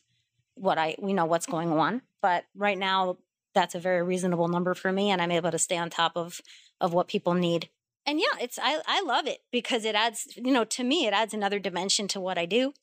what 0.55 0.77
I 0.77 0.95
we 0.99 1.15
know 1.15 1.25
what's 1.25 1.47
going 1.47 1.73
on. 1.73 2.03
But 2.21 2.45
right 2.55 2.79
now 2.79 3.17
that's 3.55 3.75
a 3.75 3.81
very 3.81 4.03
reasonable 4.03 4.49
number 4.49 4.75
for 4.75 4.93
me 4.93 5.11
and 5.11 5.23
I'm 5.23 5.31
able 5.31 5.51
to 5.51 5.59
stay 5.59 5.79
on 5.79 5.89
top 5.89 6.13
of 6.17 6.43
of 6.83 6.93
what 6.93 7.09
people 7.09 7.33
need. 7.33 7.71
And 8.05 8.21
yeah, 8.21 8.37
it's 8.43 8.59
I 8.63 8.83
I 8.87 9.01
love 9.01 9.27
it 9.27 9.39
because 9.51 9.87
it 9.87 9.95
adds, 9.95 10.29
you 10.37 10.53
know, 10.53 10.65
to 10.65 10.85
me 10.85 11.07
it 11.07 11.15
adds 11.15 11.33
another 11.33 11.59
dimension 11.59 12.09
to 12.09 12.21
what 12.21 12.37
I 12.37 12.45
do 12.45 12.75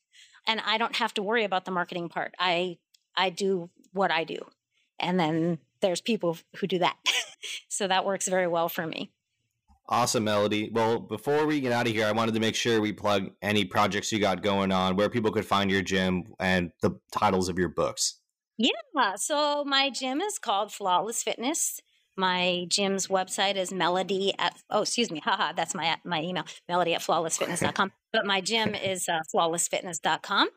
and 0.47 0.59
I 0.65 0.79
don't 0.79 0.95
have 0.95 1.13
to 1.15 1.23
worry 1.23 1.43
about 1.43 1.65
the 1.65 1.71
marketing 1.71 2.09
part. 2.09 2.33
I 2.39 2.77
I 3.17 3.29
do 3.29 3.69
what 3.93 4.11
I 4.11 4.23
do. 4.23 4.39
And 4.99 5.19
then 5.19 5.59
there's 5.81 6.01
people 6.01 6.37
who 6.57 6.67
do 6.67 6.79
that. 6.79 6.95
so 7.67 7.87
that 7.87 8.05
works 8.05 8.27
very 8.27 8.47
well 8.47 8.69
for 8.69 8.85
me. 8.87 9.11
Awesome, 9.87 10.23
Melody. 10.23 10.71
Well, 10.73 10.99
before 10.99 11.45
we 11.45 11.61
get 11.61 11.71
out 11.71 11.87
of 11.87 11.93
here, 11.93 12.07
I 12.07 12.11
wanted 12.11 12.33
to 12.33 12.39
make 12.39 12.55
sure 12.55 12.81
we 12.81 12.91
plug 12.91 13.29
any 13.43 13.65
projects 13.65 14.11
you 14.11 14.19
got 14.19 14.41
going 14.41 14.71
on, 14.71 14.95
where 14.95 15.09
people 15.09 15.31
could 15.31 15.45
find 15.45 15.69
your 15.69 15.83
gym, 15.83 16.23
and 16.39 16.71
the 16.81 16.99
titles 17.11 17.49
of 17.49 17.59
your 17.59 17.69
books. 17.69 18.19
Yeah. 18.57 18.71
So 19.17 19.63
my 19.63 19.91
gym 19.91 20.21
is 20.21 20.39
called 20.39 20.71
Flawless 20.71 21.21
Fitness. 21.21 21.81
My 22.17 22.65
gym's 22.69 23.07
website 23.07 23.57
is 23.57 23.73
melody 23.73 24.33
at, 24.39 24.57
oh, 24.69 24.83
excuse 24.83 25.11
me, 25.11 25.19
haha, 25.19 25.51
that's 25.51 25.75
my 25.75 25.97
my 26.05 26.21
email, 26.21 26.45
melody 26.67 26.95
at 26.95 27.01
flawlessfitness.com. 27.01 27.91
but 28.13 28.25
my 28.25 28.41
gym 28.41 28.73
is 28.73 29.07
uh, 29.09 29.19
flawlessfitness.com. 29.33 30.47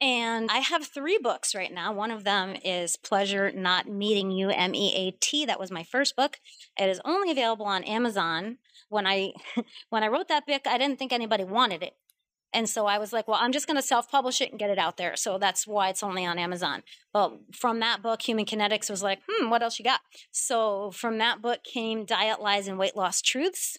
And 0.00 0.50
I 0.50 0.58
have 0.58 0.86
three 0.86 1.18
books 1.18 1.54
right 1.54 1.72
now. 1.72 1.92
One 1.92 2.10
of 2.10 2.24
them 2.24 2.54
is 2.62 2.96
Pleasure 2.96 3.50
Not 3.50 3.88
Meating 3.88 4.30
You, 4.30 4.50
M 4.50 4.74
E 4.74 4.94
A 4.94 5.10
T. 5.12 5.46
That 5.46 5.58
was 5.58 5.70
my 5.70 5.84
first 5.84 6.16
book. 6.16 6.38
It 6.78 6.88
is 6.88 7.00
only 7.04 7.30
available 7.30 7.66
on 7.66 7.82
Amazon. 7.84 8.58
When 8.90 9.06
I 9.06 9.32
when 9.90 10.02
I 10.02 10.08
wrote 10.08 10.28
that 10.28 10.46
book, 10.46 10.62
I 10.66 10.76
didn't 10.76 10.98
think 10.98 11.12
anybody 11.12 11.44
wanted 11.44 11.82
it. 11.82 11.94
And 12.52 12.68
so 12.68 12.86
I 12.86 12.98
was 12.98 13.12
like, 13.12 13.26
well, 13.26 13.38
I'm 13.40 13.52
just 13.52 13.66
going 13.66 13.76
to 13.76 13.82
self 13.82 14.10
publish 14.10 14.40
it 14.40 14.50
and 14.50 14.58
get 14.58 14.70
it 14.70 14.78
out 14.78 14.96
there. 14.96 15.16
So 15.16 15.38
that's 15.38 15.66
why 15.66 15.88
it's 15.88 16.02
only 16.02 16.24
on 16.24 16.38
Amazon. 16.38 16.82
But 17.12 17.38
from 17.52 17.80
that 17.80 18.02
book, 18.02 18.22
Human 18.22 18.44
Kinetics 18.44 18.90
was 18.90 19.02
like, 19.02 19.20
hmm, 19.28 19.50
what 19.50 19.62
else 19.62 19.78
you 19.78 19.84
got? 19.84 20.00
So 20.30 20.90
from 20.90 21.18
that 21.18 21.42
book 21.42 21.64
came 21.64 22.04
Diet 22.04 22.40
Lies 22.40 22.68
and 22.68 22.78
Weight 22.78 22.96
Loss 22.96 23.22
Truths, 23.22 23.78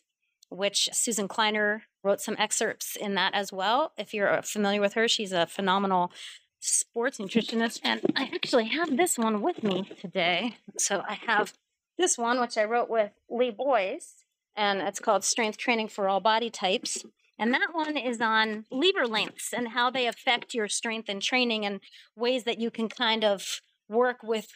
which 0.49 0.89
Susan 0.93 1.28
Kleiner 1.28 1.84
wrote 2.08 2.22
some 2.22 2.36
excerpts 2.39 2.95
in 2.95 3.16
that 3.16 3.34
as 3.34 3.51
well. 3.51 3.91
If 3.97 4.14
you're 4.14 4.34
uh, 4.34 4.41
familiar 4.41 4.82
with 4.82 4.93
her, 4.93 5.08
she's 5.08 5.34
a 5.34 5.45
phenomenal 5.45 6.12
sports 6.60 7.18
nutritionist. 7.18 7.82
And 7.84 8.01
I 8.16 8.32
actually 8.34 8.70
have 8.70 8.95
this 8.95 9.18
one 9.18 9.41
with 9.41 9.64
me 9.64 9.89
today. 9.99 10.55
So 10.78 11.03
I 11.08 11.20
have 11.28 11.53
this 11.97 12.18
one, 12.18 12.39
which 12.39 12.58
I 12.58 12.64
wrote 12.64 12.89
with 12.89 13.12
Lee 13.30 13.51
Boyce, 13.51 14.24
and 14.55 14.80
it's 14.80 14.99
called 14.99 15.24
Strength 15.24 15.58
Training 15.58 15.89
for 15.89 16.08
All 16.08 16.20
Body 16.20 16.49
Types. 16.49 17.03
And 17.39 17.53
that 17.53 17.70
one 17.74 17.97
is 17.97 18.20
on 18.22 18.66
lever 18.72 19.05
lengths 19.05 19.53
and 19.53 19.70
how 19.70 19.91
they 19.91 20.08
affect 20.08 20.55
your 20.55 20.68
strength 20.68 21.08
and 21.10 21.22
training 21.22 21.66
and 21.66 21.82
ways 22.16 22.45
that 22.45 22.60
you 22.60 22.72
can 22.72 22.89
kind 22.89 23.24
of 23.24 23.62
work 23.88 24.24
with 24.24 24.47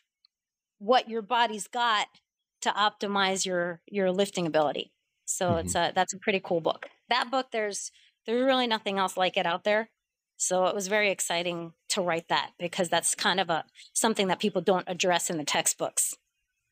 what 0.80 1.08
your 1.08 1.22
body's 1.22 1.68
got 1.68 2.08
to 2.62 2.72
optimize 2.72 3.45
your 3.45 3.82
your 3.88 4.12
lifting 4.12 4.47
ability. 4.47 4.91
So 5.32 5.50
mm-hmm. 5.50 5.60
it's 5.60 5.76
a 5.76 5.92
that's 5.96 6.14
a 6.14 6.18
pretty 6.18 6.42
cool 6.44 6.62
book. 6.62 6.90
That 7.10 7.32
book 7.32 7.48
there's 7.52 7.92
there's 8.26 8.44
really 8.44 8.68
nothing 8.68 8.98
else 8.98 9.18
like 9.18 9.38
it 9.38 9.46
out 9.46 9.64
there. 9.64 9.90
So 10.38 10.66
it 10.66 10.74
was 10.74 10.88
very 10.88 11.12
exciting 11.12 11.74
to 11.90 12.02
write 12.02 12.28
that 12.30 12.52
because 12.58 12.90
that's 12.90 13.14
kind 13.14 13.40
of 13.40 13.50
a 13.50 13.66
something 13.94 14.28
that 14.28 14.40
people 14.40 14.62
don't 14.62 14.86
address 14.88 15.30
in 15.30 15.38
the 15.38 15.44
textbooks. 15.44 16.16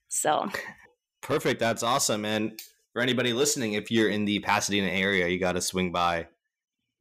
So 0.08 0.50
perfect. 1.22 1.60
That's 1.60 1.84
awesome. 1.84 2.26
And 2.26 2.60
for 2.94 3.02
anybody 3.02 3.34
listening, 3.34 3.74
if 3.74 3.92
you're 3.92 4.10
in 4.10 4.26
the 4.26 4.40
Pasadena 4.40 4.88
area, 4.88 5.28
you 5.28 5.40
got 5.40 5.54
to 5.54 5.62
swing 5.62 5.92
by 5.92 6.28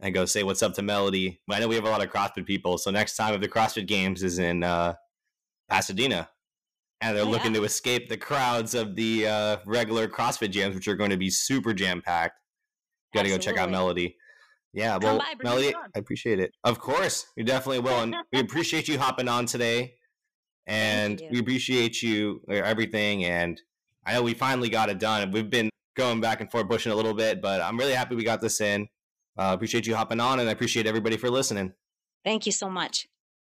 and 0.00 0.14
go 0.14 0.26
say 0.26 0.42
what's 0.42 0.62
up 0.62 0.74
to 0.74 0.82
Melody. 0.82 1.40
I 1.50 1.58
know 1.58 1.68
we 1.68 1.74
have 1.74 1.84
a 1.84 1.90
lot 1.90 2.04
of 2.04 2.12
CrossFit 2.12 2.46
people, 2.46 2.78
so 2.78 2.90
next 2.90 3.16
time 3.16 3.34
if 3.34 3.40
the 3.40 3.48
CrossFit 3.48 3.86
Games 3.86 4.22
is 4.22 4.38
in 4.38 4.62
uh, 4.62 4.94
Pasadena, 5.68 6.28
and 7.00 7.16
they're 7.16 7.24
oh, 7.24 7.28
looking 7.28 7.54
yeah. 7.54 7.60
to 7.60 7.64
escape 7.64 8.08
the 8.08 8.16
crowds 8.16 8.74
of 8.74 8.96
the 8.96 9.26
uh, 9.26 9.56
regular 9.66 10.08
CrossFit 10.08 10.50
jams, 10.50 10.74
which 10.74 10.88
are 10.88 10.96
going 10.96 11.10
to 11.10 11.16
be 11.16 11.30
super 11.30 11.72
jam 11.72 12.02
packed. 12.02 12.34
Got 13.14 13.22
to 13.22 13.28
go 13.28 13.38
check 13.38 13.56
out 13.56 13.70
Melody. 13.70 14.16
Yeah, 14.74 14.98
well, 15.00 15.18
by, 15.18 15.34
Melody, 15.42 15.74
I 15.74 15.98
appreciate 15.98 16.40
it. 16.40 16.52
Of 16.64 16.78
course, 16.78 17.26
you 17.36 17.44
definitely 17.44 17.80
will, 17.80 18.00
and 18.00 18.14
we 18.32 18.40
appreciate 18.40 18.86
you 18.86 18.98
hopping 18.98 19.28
on 19.28 19.46
today, 19.46 19.94
and 20.66 21.22
we 21.30 21.38
appreciate 21.38 22.02
you 22.02 22.42
uh, 22.50 22.54
everything. 22.54 23.24
And 23.24 23.60
I 24.04 24.12
know 24.12 24.22
we 24.22 24.34
finally 24.34 24.68
got 24.68 24.90
it 24.90 24.98
done. 24.98 25.30
We've 25.30 25.48
been 25.48 25.70
going 25.96 26.20
back 26.20 26.40
and 26.40 26.50
forth, 26.50 26.68
pushing 26.68 26.92
a 26.92 26.94
little 26.94 27.14
bit, 27.14 27.40
but 27.40 27.60
I'm 27.60 27.78
really 27.78 27.94
happy 27.94 28.14
we 28.14 28.24
got 28.24 28.40
this 28.40 28.60
in. 28.60 28.88
Uh, 29.38 29.52
appreciate 29.54 29.86
you 29.86 29.94
hopping 29.94 30.20
on, 30.20 30.40
and 30.40 30.48
I 30.48 30.52
appreciate 30.52 30.86
everybody 30.86 31.16
for 31.16 31.30
listening. 31.30 31.72
Thank 32.24 32.44
you 32.44 32.52
so 32.52 32.68
much. 32.68 33.06